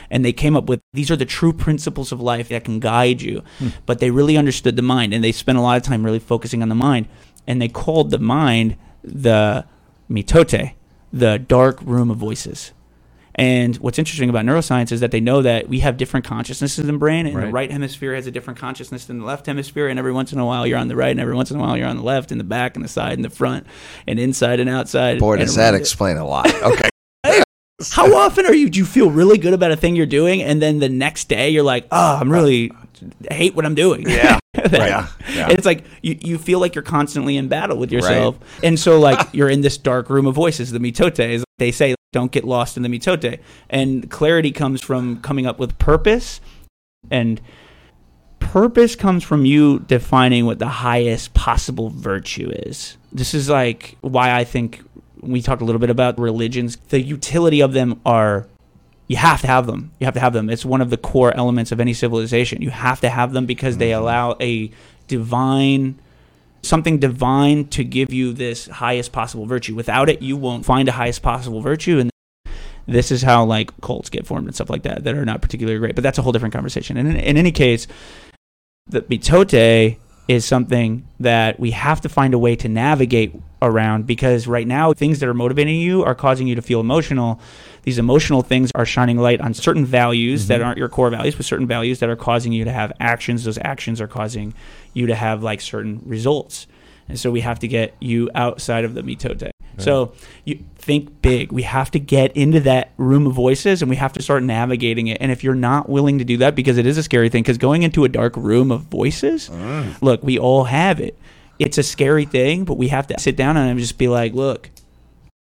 And 0.09 0.25
they 0.25 0.33
came 0.33 0.55
up 0.55 0.67
with 0.67 0.81
these 0.93 1.09
are 1.09 1.15
the 1.15 1.25
true 1.25 1.53
principles 1.53 2.11
of 2.11 2.19
life 2.21 2.49
that 2.49 2.65
can 2.65 2.79
guide 2.79 3.21
you. 3.21 3.43
But 3.85 3.99
they 3.99 4.11
really 4.11 4.37
understood 4.37 4.75
the 4.75 4.81
mind 4.81 5.13
and 5.13 5.23
they 5.23 5.31
spent 5.31 5.57
a 5.57 5.61
lot 5.61 5.77
of 5.77 5.83
time 5.83 6.03
really 6.03 6.19
focusing 6.19 6.61
on 6.61 6.69
the 6.69 6.75
mind. 6.75 7.07
And 7.47 7.61
they 7.61 7.69
called 7.69 8.11
the 8.11 8.19
mind 8.19 8.77
the 9.03 9.65
mitote 10.09 10.73
the 11.13 11.39
dark 11.39 11.81
room 11.81 12.09
of 12.09 12.17
voices 12.17 12.71
and 13.35 13.75
what's 13.77 13.97
interesting 13.99 14.29
about 14.29 14.45
neuroscience 14.45 14.91
is 14.91 14.99
that 14.99 15.11
they 15.11 15.19
know 15.21 15.41
that 15.41 15.67
we 15.69 15.79
have 15.79 15.97
different 15.97 16.25
consciousnesses 16.25 16.87
in 16.87 16.97
brain, 16.97 17.25
and 17.25 17.35
the 17.35 17.39
Right. 17.41 17.53
right 17.53 17.71
hemisphere 17.71 18.13
has 18.15 18.27
a 18.27 18.31
different 18.31 18.59
consciousness 18.59 19.05
than 19.05 19.19
the 19.19 19.25
left 19.25 19.45
hemisphere. 19.45 19.87
And 19.87 19.97
every 19.97 20.11
once 20.11 20.33
in 20.33 20.39
a 20.39 20.45
while, 20.45 20.67
you're 20.67 20.77
on 20.77 20.87
the 20.87 20.95
right, 20.95 21.11
and 21.11 21.19
every 21.19 21.35
once 21.35 21.49
in 21.51 21.57
a 21.57 21.59
while, 21.59 21.77
you're 21.77 21.87
on 21.87 21.97
the 21.97 22.03
left, 22.03 22.31
and 22.31 22.39
the 22.39 22.43
back, 22.45 22.75
and 22.75 22.83
the 22.83 22.89
side, 22.89 23.13
and 23.13 23.23
the 23.25 23.29
front, 23.29 23.65
and 24.07 24.19
inside 24.19 24.59
and 24.59 24.69
outside. 24.69 25.19
Boy, 25.19 25.33
and 25.33 25.41
does 25.45 25.55
that 25.55 25.65
around 25.69 25.75
it. 25.75 25.79
explain 25.79 26.17
a 26.17 26.25
lot. 26.27 26.53
Okay. 26.61 26.89
How 27.93 28.13
often 28.15 28.45
are 28.45 28.53
you? 28.53 28.69
Do 28.69 28.77
you 28.77 28.85
feel 28.85 29.09
really 29.09 29.39
good 29.39 29.53
about 29.53 29.71
a 29.71 29.75
thing 29.75 29.95
you're 29.95 30.05
doing, 30.05 30.43
and 30.43 30.61
then 30.61 30.77
the 30.79 30.89
next 30.89 31.29
day 31.29 31.49
you're 31.49 31.63
like, 31.63 31.87
"Oh, 31.91 32.17
I'm 32.21 32.31
really 32.31 32.71
I 32.79 32.80
hate 33.29 33.55
what 33.55 33.65
I'm 33.65 33.75
doing." 33.75 34.07
Yeah. 34.09 34.37
That- 34.53 34.71
Yeah. 34.73 35.07
Yeah. 35.33 35.47
It's 35.49 35.65
like 35.65 35.85
you, 36.01 36.17
you 36.21 36.37
feel 36.37 36.59
like 36.59 36.75
you're 36.75 36.81
constantly 36.83 37.37
in 37.37 37.47
battle 37.47 37.77
with 37.77 37.89
yourself. 37.91 38.37
And 38.61 38.77
so 38.79 38.99
like 38.99 39.27
you're 39.33 39.49
in 39.49 39.61
this 39.61 39.77
dark 39.77 40.09
room 40.09 40.27
of 40.27 40.35
voices, 40.35 40.71
the 40.71 40.79
mitote. 40.79 41.43
They 41.57 41.71
say 41.71 41.95
don't 42.11 42.31
get 42.33 42.43
lost 42.43 42.75
in 42.75 42.83
the 42.83 42.89
mitote. 42.89 43.39
And 43.69 44.09
clarity 44.11 44.51
comes 44.51 44.81
from 44.81 45.21
coming 45.21 45.45
up 45.45 45.57
with 45.57 45.77
purpose 45.79 46.41
and 47.09 47.39
purpose 48.39 48.95
comes 48.95 49.23
from 49.23 49.45
you 49.45 49.79
defining 49.79 50.45
what 50.45 50.59
the 50.59 50.67
highest 50.67 51.33
possible 51.33 51.89
virtue 51.89 52.49
is. 52.53 52.97
This 53.13 53.33
is 53.33 53.49
like 53.49 53.97
why 54.01 54.35
I 54.35 54.43
think 54.43 54.83
we 55.21 55.41
talked 55.41 55.61
a 55.61 55.65
little 55.65 55.79
bit 55.79 55.89
about 55.89 56.19
religions. 56.19 56.75
The 56.89 57.01
utility 57.01 57.61
of 57.61 57.73
them 57.73 58.01
are 58.05 58.47
you 59.11 59.17
have 59.17 59.41
to 59.41 59.47
have 59.47 59.67
them. 59.67 59.91
You 59.99 60.05
have 60.05 60.13
to 60.13 60.21
have 60.21 60.31
them. 60.31 60.49
It's 60.49 60.63
one 60.63 60.79
of 60.79 60.89
the 60.89 60.95
core 60.95 61.35
elements 61.35 61.73
of 61.73 61.81
any 61.81 61.93
civilization. 61.93 62.61
You 62.61 62.69
have 62.69 63.01
to 63.01 63.09
have 63.09 63.33
them 63.33 63.45
because 63.45 63.75
they 63.75 63.89
mm-hmm. 63.89 64.03
allow 64.03 64.37
a 64.39 64.71
divine 65.09 65.99
something 66.61 66.97
divine 66.97 67.65
to 67.65 67.83
give 67.83 68.13
you 68.13 68.31
this 68.31 68.67
highest 68.67 69.11
possible 69.11 69.45
virtue. 69.45 69.75
Without 69.75 70.07
it, 70.07 70.21
you 70.21 70.37
won't 70.37 70.63
find 70.63 70.87
a 70.87 70.93
highest 70.93 71.21
possible 71.21 71.59
virtue 71.59 71.99
and 71.99 72.09
this 72.87 73.11
is 73.11 73.21
how 73.21 73.43
like 73.43 73.69
cults 73.81 74.09
get 74.09 74.25
formed 74.25 74.47
and 74.47 74.55
stuff 74.55 74.69
like 74.69 74.83
that 74.83 75.03
that 75.03 75.13
are 75.13 75.25
not 75.25 75.41
particularly 75.41 75.77
great. 75.77 75.95
But 75.95 76.03
that's 76.05 76.17
a 76.17 76.21
whole 76.21 76.31
different 76.31 76.53
conversation. 76.53 76.95
And 76.95 77.09
in, 77.09 77.17
in 77.17 77.35
any 77.35 77.51
case, 77.51 77.87
the 78.87 79.01
mitote 79.01 79.97
is 80.29 80.45
something 80.45 81.05
that 81.19 81.59
we 81.59 81.71
have 81.71 81.99
to 81.99 82.07
find 82.07 82.33
a 82.33 82.39
way 82.39 82.55
to 82.55 82.69
navigate 82.69 83.35
around 83.61 84.07
because 84.07 84.47
right 84.47 84.67
now 84.67 84.93
things 84.93 85.19
that 85.19 85.27
are 85.27 85.33
motivating 85.33 85.75
you 85.75 86.03
are 86.03 86.15
causing 86.15 86.47
you 86.47 86.55
to 86.55 86.61
feel 86.61 86.79
emotional. 86.79 87.41
These 87.83 87.97
emotional 87.97 88.41
things 88.41 88.71
are 88.75 88.85
shining 88.85 89.17
light 89.17 89.41
on 89.41 89.53
certain 89.53 89.85
values 89.85 90.47
that 90.47 90.59
mm-hmm. 90.59 90.67
aren't 90.67 90.77
your 90.77 90.89
core 90.89 91.09
values, 91.09 91.35
but 91.35 91.45
certain 91.45 91.67
values 91.67 91.99
that 91.99 92.09
are 92.09 92.15
causing 92.15 92.53
you 92.53 92.63
to 92.65 92.71
have 92.71 92.93
actions. 92.99 93.43
Those 93.43 93.57
actions 93.57 93.99
are 93.99 94.07
causing 94.07 94.53
you 94.93 95.07
to 95.07 95.15
have 95.15 95.41
like 95.41 95.61
certain 95.61 96.01
results. 96.05 96.67
And 97.09 97.19
so 97.19 97.31
we 97.31 97.41
have 97.41 97.59
to 97.59 97.67
get 97.67 97.95
you 97.99 98.29
outside 98.35 98.85
of 98.85 98.93
the 98.93 99.01
mitote. 99.01 99.51
So 99.77 100.13
you 100.45 100.63
think 100.75 101.23
big. 101.23 101.51
We 101.51 101.63
have 101.63 101.89
to 101.91 101.99
get 101.99 102.37
into 102.37 102.59
that 102.59 102.91
room 102.97 103.25
of 103.25 103.33
voices 103.33 103.81
and 103.81 103.89
we 103.89 103.95
have 103.95 104.13
to 104.13 104.21
start 104.21 104.43
navigating 104.43 105.07
it. 105.07 105.17
And 105.19 105.31
if 105.31 105.43
you're 105.43 105.55
not 105.55 105.89
willing 105.89 106.19
to 106.19 106.23
do 106.23 106.37
that, 106.37 106.53
because 106.55 106.77
it 106.77 106.85
is 106.85 106.99
a 106.99 107.03
scary 107.03 107.29
thing, 107.29 107.41
because 107.41 107.57
going 107.57 107.81
into 107.81 108.03
a 108.03 108.09
dark 108.09 108.37
room 108.37 108.71
of 108.71 108.81
voices, 108.81 109.49
look, 110.01 110.21
we 110.21 110.37
all 110.37 110.65
have 110.65 110.99
it. 110.99 111.17
It's 111.57 111.79
a 111.79 111.83
scary 111.83 112.25
thing, 112.25 112.63
but 112.63 112.75
we 112.75 112.89
have 112.89 113.07
to 113.07 113.19
sit 113.19 113.35
down 113.35 113.57
and 113.57 113.79
just 113.79 113.97
be 113.97 114.07
like, 114.07 114.33
look, 114.33 114.69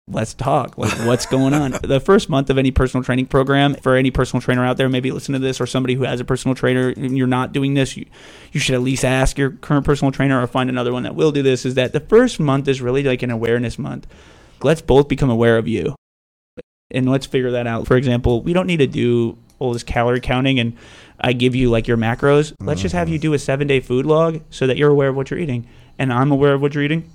let's 0.09 0.35
talk. 0.35 0.79
Like, 0.79 0.93
what's 1.07 1.27
going 1.27 1.53
on? 1.53 1.73
the 1.83 2.01
first 2.01 2.29
month 2.29 2.51
of 2.51 2.59
any 2.59 2.71
personal 2.71 3.03
training 3.03 3.27
program, 3.27 3.75
for 3.75 3.97
any 3.97 4.11
personal 4.11 4.41
trainer 4.41 4.65
out 4.65 4.77
there, 4.77 4.89
maybe 4.89 5.11
listen 5.11 5.33
to 5.33 5.39
this, 5.39 5.61
or 5.61 5.67
somebody 5.67 5.95
who 5.95 6.05
has 6.05 6.21
a 6.21 6.25
personal 6.25 6.55
trainer 6.55 6.91
and 6.91 7.17
you're 7.17 7.27
not 7.27 7.53
doing 7.53 7.75
this, 7.75 7.97
you, 7.97 8.07
you 8.53 8.61
should 8.61 8.75
at 8.75 8.83
least 8.83 9.05
ask 9.05 9.37
your 9.39 9.51
current 9.51 9.85
personal 9.85 10.13
trainer 10.13 10.41
or 10.41 10.47
find 10.47 10.71
another 10.71 10.93
one 10.93 11.03
that 11.03 11.15
will 11.15 11.33
do 11.33 11.43
this. 11.43 11.67
Is 11.67 11.75
that 11.75 11.93
the 11.93 12.01
first 12.01 12.39
month 12.39 12.69
is 12.69 12.81
really 12.81 13.03
like 13.03 13.23
an 13.23 13.31
awareness 13.31 13.79
month. 13.79 14.07
Let's 14.63 14.81
both 14.81 15.09
become 15.09 15.31
aware 15.31 15.59
of 15.59 15.69
you 15.69 15.95
and 16.91 17.11
let's 17.11 17.27
figure 17.27 17.51
that 17.51 17.67
out. 17.67 17.87
For 17.87 17.97
example, 17.97 18.43
we 18.43 18.53
don't 18.53 18.67
need 18.67 18.79
to 18.79 18.87
do 18.87 19.37
all 19.59 19.73
this 19.73 19.83
calorie 19.83 20.21
counting 20.21 20.59
and 20.59 20.77
I 21.21 21.33
give 21.33 21.55
you 21.55 21.71
like 21.71 21.89
your 21.89 21.97
macros. 21.97 22.55
Let's 22.61 22.83
just 22.83 22.95
have 22.95 23.09
you 23.09 23.17
mm-hmm. 23.17 23.23
do 23.23 23.35
a 23.35 23.39
seven 23.39 23.67
day 23.67 23.81
food 23.81 24.07
log 24.07 24.43
so 24.51 24.67
that 24.67 24.77
you're 24.77 24.91
aware 24.91 25.09
of 25.09 25.17
what 25.17 25.31
you're 25.31 25.41
eating 25.41 25.67
and 25.99 26.13
I'm 26.13 26.31
aware 26.31 26.55
of 26.55 26.63
what 26.63 26.75
you're 26.75 26.85
eating. 26.85 27.11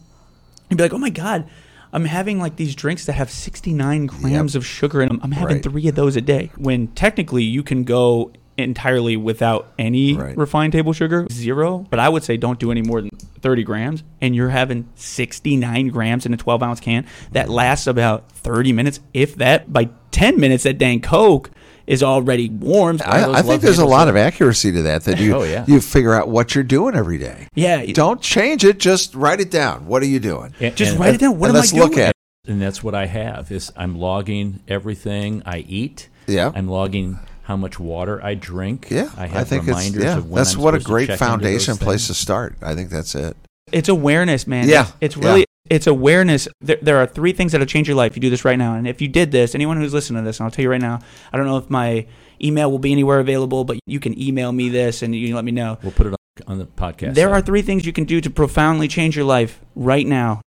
You'd 0.69 0.77
be 0.77 0.83
like, 0.83 0.93
oh 0.93 0.97
my 0.97 1.09
God, 1.09 1.49
I'm 1.93 2.05
having 2.05 2.39
like 2.39 2.55
these 2.55 2.75
drinks 2.75 3.05
that 3.05 3.13
have 3.13 3.29
69 3.29 4.05
grams 4.05 4.55
of 4.55 4.65
sugar 4.65 5.01
in 5.01 5.09
them. 5.09 5.19
I'm 5.23 5.31
having 5.33 5.55
Right. 5.57 5.63
three 5.63 5.87
of 5.87 5.95
those 5.95 6.15
a 6.15 6.21
day. 6.21 6.51
When 6.57 6.87
technically 6.87 7.43
you 7.43 7.63
can 7.63 7.83
go 7.83 8.31
entirely 8.57 9.17
without 9.17 9.71
any 9.79 10.13
Right. 10.15 10.37
refined 10.37 10.71
table 10.73 10.93
sugar, 10.93 11.25
zero. 11.31 11.85
But 11.89 11.99
I 11.99 12.09
would 12.09 12.23
say 12.23 12.37
don't 12.37 12.59
do 12.59 12.69
any 12.71 12.81
more 12.81 13.01
than 13.01 13.09
30 13.41 13.63
grams, 13.63 14.03
and 14.21 14.35
you're 14.35 14.49
having 14.49 14.85
69 14.95 15.87
grams 15.89 16.25
in 16.25 16.33
a 16.33 16.37
12 16.37 16.61
ounce 16.61 16.79
can 16.79 17.05
that 17.31 17.49
lasts 17.49 17.87
about 17.87 18.29
30 18.31 18.71
minutes, 18.71 18.99
if 19.13 19.35
that. 19.37 19.71
By 19.73 19.89
10 20.11 20.39
minutes, 20.39 20.63
that 20.63 20.77
dang 20.77 20.99
Coke 21.01 21.49
is 21.91 22.01
already 22.01 22.49
warm. 22.49 22.99
I, 23.05 23.25
I 23.31 23.41
think 23.41 23.61
there's 23.61 23.77
a 23.79 23.85
lot 23.85 24.07
of 24.07 24.15
accuracy 24.15 24.71
to 24.71 24.81
that. 24.83 25.03
That 25.03 25.19
you 25.23 25.35
Oh, 25.35 25.43
yeah. 25.43 25.65
you 25.67 25.81
figure 25.81 26.13
out 26.13 26.29
what 26.29 26.55
you're 26.55 26.63
doing 26.63 26.95
every 26.95 27.17
day. 27.17 27.47
yeah, 27.53 27.85
Don't 27.91 28.21
change 28.21 28.63
it. 28.63 28.79
Just 28.79 29.13
write 29.13 29.39
it 29.41 29.51
down. 29.51 29.85
What 29.87 30.01
are 30.01 30.07
you 30.07 30.19
doing? 30.19 30.53
And- 30.59 30.75
just 30.75 30.91
and- 30.91 30.99
write 31.01 31.15
it 31.15 31.19
down. 31.19 31.37
What 31.37 31.49
am 31.49 31.55
let's 31.55 31.73
I 31.73 31.77
doing? 31.77 31.89
look 31.89 31.97
at. 31.97 32.13
and 32.47 32.61
that's 32.61 32.81
what 32.81 32.95
I 32.95 33.05
have 33.07 33.51
is 33.51 33.71
I'm 33.75 33.97
logging 33.97 34.61
everything 34.67 35.43
I 35.45 35.59
eat. 35.59 36.07
Yeah. 36.27 36.51
I'm 36.55 36.67
logging 36.69 37.19
how 37.43 37.57
much 37.57 37.77
water 37.79 38.23
I 38.23 38.35
drink. 38.35 38.87
Yeah, 38.89 39.09
I 39.17 39.25
have 39.27 39.47
think 39.49 39.63
it's 39.63 39.69
reminders 39.77 40.03
yeah. 40.03 40.17
of 40.17 40.29
when 40.29 40.37
That's 40.37 40.53
I'm 40.55 40.61
what 40.61 40.73
a 40.75 40.79
supposed 40.79 40.85
to 40.87 40.91
great 40.93 41.07
check 41.07 41.13
into 41.15 41.23
those 41.25 41.29
foundation 41.29 41.77
place 41.77 42.07
to 42.07 42.13
start. 42.13 42.55
I 42.61 42.73
think 42.75 42.89
that's 42.89 43.13
it. 43.15 43.35
It's 43.71 43.89
awareness, 43.89 44.47
man. 44.47 44.69
Yeah, 44.69 44.87
It's, 45.01 45.15
it's 45.17 45.17
yeah. 45.17 45.43
It's 45.71 45.87
awareness. 45.87 46.49
There, 46.59 46.77
there 46.81 46.97
are 46.97 47.07
three 47.07 47.31
things 47.31 47.53
that'll 47.53 47.65
change 47.65 47.87
your 47.87 47.95
life. 47.95 48.15
You 48.17 48.21
do 48.21 48.29
this 48.29 48.43
right 48.43 48.59
now, 48.59 48.75
and 48.75 48.85
if 48.85 49.01
you 49.01 49.07
did 49.07 49.31
this, 49.31 49.55
anyone 49.55 49.77
who's 49.77 49.93
listening 49.93 50.21
to 50.21 50.27
this, 50.27 50.39
and 50.39 50.45
I'll 50.45 50.51
tell 50.51 50.63
you 50.63 50.69
right 50.69 50.81
now, 50.81 50.99
I 51.31 51.37
don't 51.37 51.45
know 51.45 51.57
if 51.57 51.69
my 51.69 52.05
email 52.43 52.69
will 52.69 52.79
be 52.79 52.91
anywhere 52.91 53.19
available, 53.19 53.63
but 53.63 53.79
you 53.85 54.01
can 54.01 54.19
email 54.21 54.51
me 54.51 54.67
this 54.67 55.01
and 55.01 55.15
you 55.15 55.27
can 55.27 55.35
let 55.35 55.45
me 55.45 55.51
know. 55.51 55.77
We'll 55.81 55.93
put 55.93 56.07
it 56.07 56.13
on, 56.13 56.51
on 56.51 56.57
the 56.59 56.65
podcast. 56.65 57.15
There 57.15 57.29
site. 57.29 57.37
are 57.37 57.41
three 57.41 57.61
things 57.61 57.85
you 57.85 57.93
can 57.93 58.03
do 58.03 58.19
to 58.19 58.29
profoundly 58.29 58.89
change 58.89 59.15
your 59.15 59.23
life 59.23 59.61
right 59.73 60.05
now. 60.05 60.41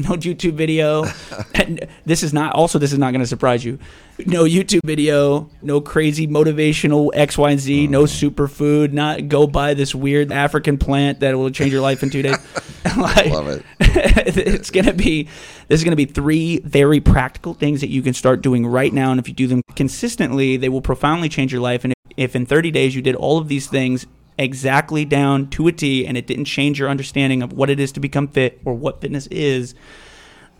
No 0.00 0.16
YouTube 0.16 0.54
video. 0.54 1.04
and 1.54 1.86
this 2.04 2.24
is 2.24 2.32
not 2.32 2.56
also 2.56 2.80
this 2.80 2.92
is 2.92 2.98
not 2.98 3.12
going 3.12 3.20
to 3.20 3.28
surprise 3.28 3.64
you. 3.64 3.78
No 4.26 4.42
YouTube 4.42 4.80
video, 4.84 5.48
no 5.62 5.80
crazy 5.80 6.26
motivational 6.26 7.10
X, 7.14 7.38
Y, 7.38 7.52
and 7.52 7.60
Z, 7.60 7.86
no 7.86 8.02
superfood, 8.02 8.90
not 8.90 9.28
go 9.28 9.46
buy 9.46 9.72
this 9.74 9.94
weird 9.94 10.32
African 10.32 10.78
plant 10.78 11.20
that 11.20 11.36
will 11.36 11.48
change 11.50 11.72
your 11.72 11.80
life 11.80 12.02
in 12.02 12.10
two 12.10 12.22
days. 12.22 12.36
Like- 12.96 13.30
Love 13.30 13.48
it. 13.48 13.64
it's 13.80 14.70
going 14.70 14.84
to 14.84 14.92
be 14.92 15.24
this 15.68 15.80
is 15.80 15.84
going 15.84 15.92
to 15.92 15.96
be 15.96 16.04
three 16.04 16.58
very 16.58 17.00
practical 17.00 17.54
things 17.54 17.80
that 17.80 17.88
you 17.88 18.02
can 18.02 18.14
start 18.14 18.42
doing 18.42 18.66
right 18.66 18.92
now 18.92 19.10
and 19.10 19.18
if 19.18 19.26
you 19.26 19.34
do 19.34 19.46
them 19.46 19.62
consistently 19.74 20.56
they 20.56 20.68
will 20.68 20.82
profoundly 20.82 21.28
change 21.28 21.50
your 21.50 21.62
life 21.62 21.82
and 21.84 21.92
if, 21.92 22.12
if 22.16 22.36
in 22.36 22.44
30 22.46 22.70
days 22.70 22.94
you 22.94 23.00
did 23.00 23.14
all 23.16 23.38
of 23.38 23.48
these 23.48 23.66
things 23.66 24.06
exactly 24.38 25.04
down 25.04 25.48
to 25.50 25.68
a 25.68 25.72
T 25.72 26.06
and 26.06 26.16
it 26.16 26.26
didn't 26.26 26.46
change 26.46 26.78
your 26.78 26.88
understanding 26.88 27.42
of 27.42 27.52
what 27.52 27.70
it 27.70 27.78
is 27.78 27.92
to 27.92 28.00
become 28.00 28.28
fit 28.28 28.60
or 28.64 28.74
what 28.74 29.00
fitness 29.00 29.26
is 29.28 29.74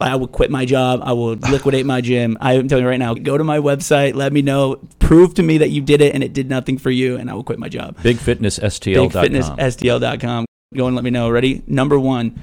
I 0.01 0.16
would 0.16 0.33
quit 0.33 0.51
my 0.51 0.64
job. 0.64 1.01
I 1.03 1.12
would 1.12 1.43
liquidate 1.51 1.87
my 1.87 2.01
gym. 2.01 2.37
I 2.41 2.55
am 2.55 2.68
telling 2.68 2.85
you 2.85 2.91
right 2.91 2.99
now, 2.99 3.14
go 3.14 3.39
to 3.39 3.45
my 3.45 3.59
website, 3.59 4.14
let 4.14 4.33
me 4.33 4.43
know, 4.43 4.77
prove 4.99 5.35
to 5.35 5.43
me 5.43 5.59
that 5.59 5.70
you 5.70 5.81
did 5.81 6.01
it 6.01 6.14
and 6.14 6.22
it 6.22 6.33
did 6.33 6.49
nothing 6.49 6.79
for 6.79 6.91
you, 6.91 7.16
and 7.16 7.31
I 7.31 7.35
will 7.35 7.45
quit 7.45 7.59
my 7.59 7.68
job. 7.68 7.97
BigFitnessSTL.com. 7.99 9.25
BigFitnessSTL.com. 9.25 10.47
Go 10.75 10.87
and 10.87 10.97
let 10.97 11.05
me 11.05 11.11
know. 11.11 11.31
Ready? 11.31 11.62
Number 11.66 11.99
one, 11.99 12.43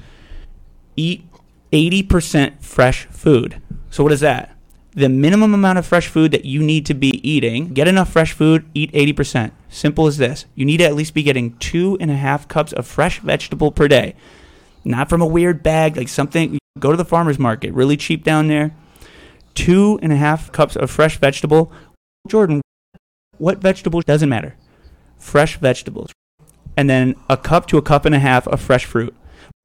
eat 0.96 1.24
80% 1.72 2.62
fresh 2.62 3.06
food. 3.06 3.62
So, 3.90 4.04
what 4.04 4.14
is 4.14 4.22
that? 4.22 4.56
The 4.94 5.08
minimum 5.08 5.54
amount 5.54 5.78
of 5.78 5.86
fresh 5.86 6.08
food 6.08 6.32
that 6.32 6.44
you 6.44 6.62
need 6.62 6.86
to 6.88 6.94
be 6.94 7.10
eating. 7.28 7.74
Get 7.74 7.88
enough 7.88 8.12
fresh 8.12 8.34
food, 8.34 8.66
eat 8.74 8.92
80%. 8.92 9.52
Simple 9.70 10.06
as 10.08 10.18
this. 10.18 10.46
You 10.54 10.66
need 10.66 10.78
to 10.78 10.84
at 10.84 10.96
least 10.96 11.14
be 11.14 11.24
getting 11.24 11.56
two 11.58 11.98
and 12.02 12.12
a 12.12 12.16
half 12.16 12.48
cups 12.50 12.74
of 12.74 12.86
fresh 12.86 13.20
vegetable 13.20 13.72
per 13.72 13.88
day. 13.88 14.16
Not 14.84 15.08
from 15.10 15.22
a 15.22 15.26
weird 15.28 15.64
bag, 15.64 15.96
like 15.96 16.10
something. 16.10 16.58
Go 16.80 16.92
to 16.92 16.98
the 16.98 17.06
farmer's 17.06 17.40
market, 17.40 17.74
really 17.74 17.96
cheap 17.96 18.24
down 18.24 18.48
there. 18.50 18.72
Two 19.54 19.98
and 20.02 20.12
a 20.12 20.16
half 20.18 20.52
cups 20.52 20.76
of 20.76 20.90
fresh 20.92 21.18
vegetable. 21.20 21.72
Jordan, 22.28 22.62
what 23.38 23.60
vegetable 23.60 24.02
doesn't 24.02 24.30
matter? 24.30 24.56
Fresh 25.18 25.58
vegetables 25.58 26.12
and 26.78 26.90
then 26.90 27.16
a 27.30 27.38
cup 27.38 27.68
to 27.68 27.78
a 27.78 27.82
cup 27.82 28.06
and 28.06 28.16
a 28.16 28.20
half 28.20 28.48
of 28.48 28.60
fresh 28.62 28.86
fruit. 28.86 29.14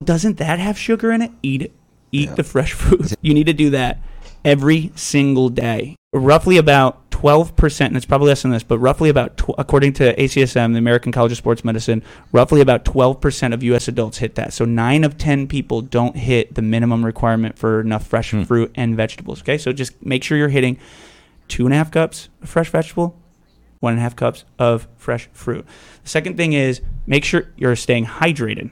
Doesn't 0.05 0.39
that 0.39 0.59
have 0.59 0.77
sugar 0.79 1.11
in 1.13 1.23
it? 1.23 1.31
Eat 1.43 1.63
it. 1.63 1.73
Eat 2.13 2.29
Yeah. 2.31 2.35
the 2.35 2.45
fresh 2.45 2.73
fruit. 2.75 3.15
You 3.23 3.33
need 3.35 3.47
to 3.47 3.53
do 3.53 3.71
that 3.71 3.99
every 4.47 4.93
single 4.95 5.51
day. 5.51 5.97
Roughly 6.15 6.57
about 6.57 7.11
12%, 7.11 7.81
and 7.87 7.97
it's 7.97 8.07
probably 8.07 8.29
less 8.29 8.43
than 8.43 8.51
this, 8.53 8.63
but 8.63 8.79
roughly 8.79 9.09
about, 9.11 9.37
tw- 9.37 9.55
according 9.59 9.93
to 9.95 10.15
ACSM, 10.17 10.73
the 10.73 10.79
American 10.79 11.13
College 11.13 11.33
of 11.33 11.39
Sports 11.39 11.65
Medicine, 11.65 12.03
roughly 12.31 12.61
about 12.61 12.85
12% 12.85 13.53
of 13.53 13.63
U.S. 13.65 13.89
adults 13.89 14.19
hit 14.19 14.37
that. 14.37 14.53
So 14.53 14.65
9 14.65 15.03
of 15.05 15.19
10 15.19 15.49
people 15.49 15.83
don't 15.83 16.17
hit 16.17 16.55
the 16.55 16.63
minimum 16.63 17.05
requirement 17.05 17.59
for 17.59 17.81
enough 17.81 18.07
fresh 18.07 18.31
Hmm. 18.31 18.43
fruit 18.45 18.71
and 18.77 18.97
vegetables. 18.97 19.41
Okay, 19.43 19.59
so 19.59 19.73
just 19.73 20.01
make 20.05 20.23
sure 20.23 20.39
you're 20.39 20.49
hitting 20.49 20.79
two 21.49 21.65
and 21.67 21.75
a 21.75 21.77
half 21.77 21.91
cups 21.91 22.29
of 22.43 22.49
fresh 22.49 22.71
vegetable, 22.71 23.19
one 23.81 23.93
and 23.95 23.99
a 24.01 24.03
half 24.03 24.15
cups 24.17 24.45
of 24.59 24.87
fresh 24.97 25.29
fruit. 25.33 25.67
The 26.05 26.09
second 26.09 26.37
thing 26.37 26.53
is 26.53 26.81
make 27.07 27.25
sure 27.25 27.53
you're 27.57 27.77
staying 27.77 28.07
hydrated. 28.07 28.71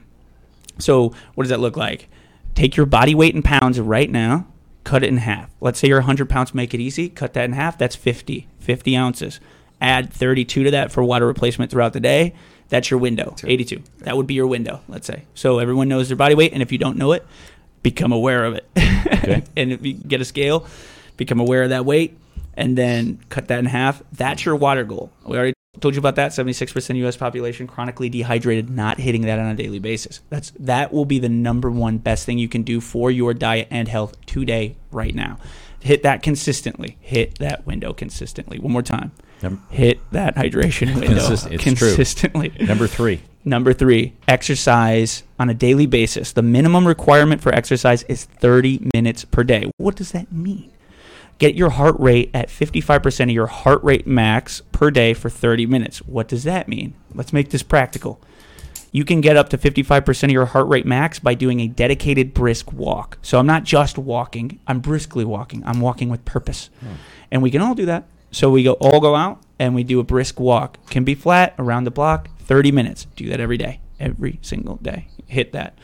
So, 0.79 1.13
what 1.35 1.43
does 1.43 1.49
that 1.49 1.59
look 1.59 1.77
like? 1.77 2.09
Take 2.53 2.75
your 2.75 2.85
body 2.85 3.15
weight 3.15 3.35
in 3.35 3.41
pounds 3.41 3.79
right 3.79 4.09
now, 4.09 4.47
cut 4.85 5.03
it 5.03 5.09
in 5.09 5.17
half. 5.17 5.49
Let's 5.59 5.79
say 5.79 5.89
you're 5.89 5.97
100 5.97 6.29
pounds, 6.29 6.53
make 6.53 6.73
it 6.73 6.79
easy, 6.79 7.09
cut 7.09 7.33
that 7.33 7.43
in 7.43 7.51
half. 7.51 7.77
That's 7.77 7.95
50, 7.97 8.47
50 8.59 8.95
ounces. 8.95 9.41
Add 9.81 10.13
32 10.13 10.63
to 10.63 10.71
that 10.71 10.91
for 10.91 11.03
water 11.03 11.27
replacement 11.27 11.69
throughout 11.69 11.91
the 11.91 11.99
day. 11.99 12.33
That's 12.69 12.89
your 12.89 12.99
window, 12.99 13.35
82. 13.43 13.83
That 13.99 14.15
would 14.15 14.25
be 14.25 14.33
your 14.33 14.47
window, 14.47 14.81
let's 14.87 15.05
say. 15.05 15.25
So, 15.33 15.59
everyone 15.59 15.89
knows 15.89 16.07
their 16.07 16.15
body 16.15 16.33
weight, 16.33 16.53
and 16.53 16.61
if 16.61 16.71
you 16.71 16.77
don't 16.77 16.97
know 16.97 17.11
it, 17.11 17.25
become 17.83 18.11
aware 18.11 18.45
of 18.45 18.55
it. 18.55 18.67
Okay. 18.77 19.43
and 19.57 19.71
if 19.71 19.85
you 19.85 19.93
get 19.93 20.21
a 20.21 20.25
scale, 20.25 20.65
become 21.17 21.39
aware 21.39 21.63
of 21.63 21.69
that 21.69 21.85
weight, 21.85 22.17
and 22.55 22.77
then 22.77 23.19
cut 23.29 23.49
that 23.49 23.59
in 23.59 23.65
half. 23.65 24.01
That's 24.13 24.45
your 24.45 24.55
water 24.55 24.83
goal. 24.83 25.11
We 25.25 25.37
already 25.37 25.54
told 25.79 25.95
you 25.95 25.99
about 25.99 26.15
that. 26.15 26.33
Seventy-six 26.33 26.73
percent 26.73 26.97
U.S. 26.99 27.17
population 27.17 27.67
chronically 27.67 28.09
dehydrated, 28.09 28.69
not 28.69 28.99
hitting 28.99 29.21
that 29.23 29.39
on 29.39 29.47
a 29.47 29.55
daily 29.55 29.79
basis. 29.79 30.21
That's 30.29 30.51
that 30.59 30.91
will 30.93 31.05
be 31.05 31.19
the 31.19 31.29
number 31.29 31.69
one 31.71 31.97
best 31.97 32.25
thing 32.25 32.37
you 32.37 32.47
can 32.49 32.63
do 32.63 32.81
for 32.81 33.11
your 33.11 33.33
diet 33.33 33.67
and 33.71 33.87
health 33.87 34.13
today, 34.25 34.75
right 34.91 35.13
now. 35.15 35.37
Hit 35.79 36.01
that 36.03 36.23
consistently. 36.23 36.97
Hit 36.99 37.37
that 37.39 37.65
window 37.67 37.93
consistently. 37.93 38.57
One 38.57 38.71
more 38.71 38.81
time. 38.81 39.11
Hit 39.69 39.99
that 40.11 40.35
hydration 40.35 40.95
window 40.95 41.07
Consist- 41.27 41.47
it's 41.51 41.63
true. 41.63 41.73
consistently. 41.73 42.51
Number 42.59 42.87
three. 42.87 43.21
Number 43.47 43.73
three, 43.73 44.13
exercise 44.27 45.21
on 45.37 45.51
a 45.51 45.53
daily 45.53 45.85
basis. 45.85 46.31
The 46.31 46.41
minimum 46.41 46.87
requirement 46.87 47.41
for 47.41 47.53
exercise 47.53 48.01
is 48.03 48.25
30 48.25 48.89
minutes 48.95 49.23
per 49.25 49.43
day. 49.43 49.69
What 49.77 49.95
does 49.95 50.13
that 50.13 50.31
mean? 50.31 50.71
Get 51.37 51.55
your 51.55 51.71
heart 51.71 51.95
rate 51.99 52.31
at 52.33 52.47
55% 52.47 53.23
of 53.23 53.29
your 53.31 53.47
heart 53.47 53.83
rate 53.83 54.07
max 54.07 54.61
per 54.71 54.89
day 54.89 55.13
for 55.13 55.29
30 55.29 55.65
minutes. 55.65 55.99
What 55.99 56.27
does 56.27 56.43
that 56.45 56.67
mean? 56.67 56.93
Let's 57.13 57.33
make 57.33 57.49
this 57.49 57.63
practical. 57.63 58.21
You 58.93 59.03
can 59.03 59.19
get 59.19 59.35
up 59.35 59.49
to 59.49 59.57
55% 59.57 60.23
of 60.23 60.29
your 60.31 60.45
heart 60.45 60.69
rate 60.69 60.85
max 60.85 61.19
by 61.19 61.33
doing 61.33 61.59
a 61.59 61.67
dedicated 61.67 62.33
brisk 62.33 62.71
walk. 62.71 63.17
So 63.21 63.37
I'm 63.37 63.45
not 63.45 63.65
just 63.65 63.97
walking, 63.97 64.61
I'm 64.67 64.79
briskly 64.79 65.25
walking. 65.25 65.61
I'm 65.65 65.81
walking 65.81 66.07
with 66.07 66.23
purpose. 66.23 66.69
Hmm. 66.79 66.93
And 67.29 67.43
we 67.43 67.51
can 67.51 67.61
all 67.61 67.75
do 67.75 67.85
that. 67.87 68.05
So 68.31 68.49
we 68.49 68.63
go 68.63 68.73
all 68.73 69.01
go 69.01 69.15
out 69.15 69.41
and 69.59 69.75
we 69.75 69.83
do 69.83 69.99
a 69.99 70.03
brisk 70.03 70.39
walk. 70.39 70.77
Can 70.89 71.03
be 71.03 71.15
flat 71.15 71.55
around 71.59 71.83
the 71.83 71.91
block, 71.91 72.29
30 72.39 72.71
minutes. 72.71 73.07
Do 73.17 73.27
that 73.29 73.41
every 73.41 73.57
day. 73.57 73.81
Every 73.99 74.39
single 74.41 74.77
day. 74.77 75.09
Hit 75.25 75.51
that. 75.51 75.77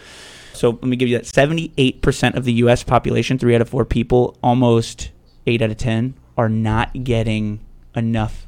So 0.53 0.69
let 0.69 0.83
me 0.83 0.95
give 0.95 1.09
you 1.09 1.17
that 1.17 1.25
78% 1.25 2.35
of 2.35 2.45
the 2.45 2.53
US 2.53 2.83
population, 2.83 3.37
3 3.37 3.55
out 3.55 3.61
of 3.61 3.69
4 3.69 3.83
people, 3.83 4.37
almost 4.41 5.11
8 5.45 5.61
out 5.61 5.71
of 5.71 5.77
10 5.77 6.13
are 6.37 6.49
not 6.49 7.03
getting 7.03 7.59
enough 7.95 8.45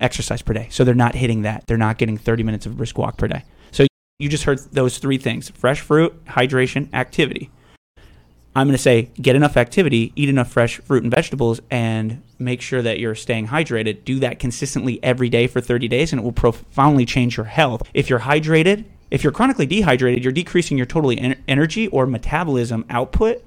exercise 0.00 0.42
per 0.42 0.52
day. 0.52 0.68
So 0.70 0.84
they're 0.84 0.94
not 0.94 1.14
hitting 1.14 1.42
that. 1.42 1.66
They're 1.66 1.76
not 1.76 1.98
getting 1.98 2.18
30 2.18 2.42
minutes 2.42 2.66
of 2.66 2.76
brisk 2.76 2.98
walk 2.98 3.16
per 3.16 3.28
day. 3.28 3.44
So 3.70 3.86
you 4.18 4.28
just 4.28 4.44
heard 4.44 4.58
those 4.72 4.98
three 4.98 5.18
things 5.18 5.50
fresh 5.50 5.80
fruit, 5.80 6.24
hydration, 6.26 6.92
activity. 6.92 7.50
I'm 8.56 8.68
going 8.68 8.76
to 8.76 8.82
say 8.82 9.10
get 9.20 9.34
enough 9.34 9.56
activity, 9.56 10.12
eat 10.14 10.28
enough 10.28 10.50
fresh 10.50 10.78
fruit 10.78 11.02
and 11.02 11.12
vegetables, 11.12 11.60
and 11.70 12.22
make 12.38 12.60
sure 12.60 12.82
that 12.82 13.00
you're 13.00 13.16
staying 13.16 13.48
hydrated. 13.48 14.04
Do 14.04 14.20
that 14.20 14.38
consistently 14.38 15.02
every 15.02 15.28
day 15.28 15.48
for 15.48 15.60
30 15.60 15.88
days, 15.88 16.12
and 16.12 16.20
it 16.20 16.24
will 16.24 16.32
profoundly 16.32 17.04
change 17.04 17.36
your 17.36 17.46
health. 17.46 17.82
If 17.94 18.08
you're 18.08 18.20
hydrated, 18.20 18.84
if 19.10 19.24
you're 19.24 19.32
chronically 19.32 19.66
dehydrated, 19.66 20.22
you're 20.22 20.32
decreasing 20.32 20.76
your 20.76 20.86
total 20.86 21.10
en- 21.10 21.42
energy 21.48 21.88
or 21.88 22.06
metabolism 22.06 22.84
output 22.90 23.44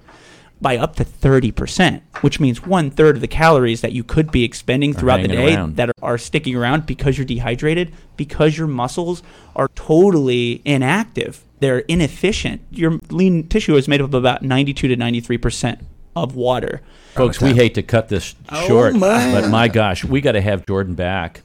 by 0.61 0.77
up 0.77 0.95
to 0.95 1.03
30%, 1.05 2.01
which 2.21 2.39
means 2.39 2.65
one 2.65 2.89
third 2.89 3.15
of 3.15 3.21
the 3.21 3.27
calories 3.27 3.81
that 3.81 3.91
you 3.91 4.03
could 4.03 4.31
be 4.31 4.43
expending 4.43 4.91
throughout 4.93 5.21
the 5.21 5.27
day 5.27 5.53
around. 5.55 5.75
that 5.75 5.91
are 6.01 6.17
sticking 6.17 6.55
around 6.55 6.85
because 6.87 7.17
you're 7.17 7.25
dehydrated, 7.25 7.93
because 8.15 8.57
your 8.57 8.65
muscles 8.67 9.21
are 9.55 9.67
totally 9.75 10.61
inactive. 10.65 11.43
They're 11.59 11.79
inefficient. 11.79 12.61
Your 12.71 12.99
lean 13.09 13.47
tissue 13.47 13.75
is 13.75 13.87
made 13.87 14.01
up 14.01 14.05
of 14.07 14.13
about 14.15 14.41
92 14.43 14.87
to 14.87 14.95
93% 14.97 15.81
of 16.15 16.35
water. 16.35 16.81
Folks, 17.13 17.39
we 17.41 17.53
hate 17.53 17.75
to 17.75 17.83
cut 17.83 18.09
this 18.09 18.33
Oh, 18.49 18.67
short, 18.67 18.95
my. 18.95 19.31
but 19.31 19.49
my 19.49 19.67
gosh, 19.67 20.03
we 20.03 20.21
got 20.21 20.31
to 20.33 20.41
have 20.41 20.65
Jordan 20.65 20.95
back 20.95 21.41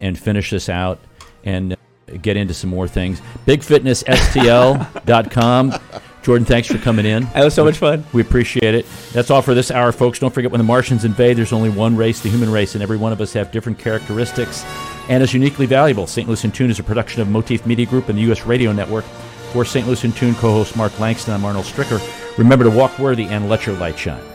and 0.00 0.18
finish 0.18 0.50
this 0.50 0.68
out 0.68 0.98
and 1.44 1.72
uh, 1.74 1.76
get 2.20 2.36
into 2.36 2.52
some 2.54 2.68
more 2.70 2.88
things. 2.88 3.20
BigFitnessSTL.com. 3.46 5.74
Jordan, 6.22 6.44
thanks 6.44 6.68
for 6.68 6.78
coming 6.78 7.04
in. 7.04 7.24
That 7.34 7.44
was 7.44 7.54
so 7.54 7.64
much 7.64 7.78
fun. 7.78 8.04
We 8.12 8.22
appreciate 8.22 8.74
it. 8.74 8.86
That's 9.12 9.30
all 9.30 9.42
for 9.42 9.54
this 9.54 9.72
hour, 9.72 9.90
folks. 9.90 10.20
Don't 10.20 10.32
forget 10.32 10.52
when 10.52 10.60
the 10.60 10.64
Martians 10.64 11.04
invade, 11.04 11.36
there's 11.36 11.52
only 11.52 11.68
one 11.68 11.96
race, 11.96 12.20
the 12.20 12.28
human 12.28 12.50
race, 12.50 12.74
and 12.74 12.82
every 12.82 12.96
one 12.96 13.12
of 13.12 13.20
us 13.20 13.32
have 13.32 13.50
different 13.50 13.78
characteristics 13.78 14.64
and 15.08 15.22
is 15.22 15.34
uniquely 15.34 15.66
valuable. 15.66 16.06
St. 16.06 16.28
Louis 16.28 16.44
in 16.44 16.52
Tune 16.52 16.70
is 16.70 16.78
a 16.78 16.84
production 16.84 17.22
of 17.22 17.28
Motif 17.28 17.66
Media 17.66 17.86
Group 17.86 18.08
and 18.08 18.16
the 18.16 18.22
U.S. 18.22 18.46
Radio 18.46 18.72
Network. 18.72 19.04
For 19.52 19.64
St. 19.64 19.86
Louis 19.86 20.04
in 20.04 20.12
Tune 20.12 20.34
co 20.36 20.52
host 20.52 20.76
Mark 20.76 20.98
Langston, 20.98 21.34
I'm 21.34 21.44
Arnold 21.44 21.66
Stricker. 21.66 22.00
Remember 22.38 22.64
to 22.64 22.70
walk 22.70 22.98
worthy 22.98 23.24
and 23.24 23.48
let 23.48 23.66
your 23.66 23.76
light 23.76 23.98
shine. 23.98 24.31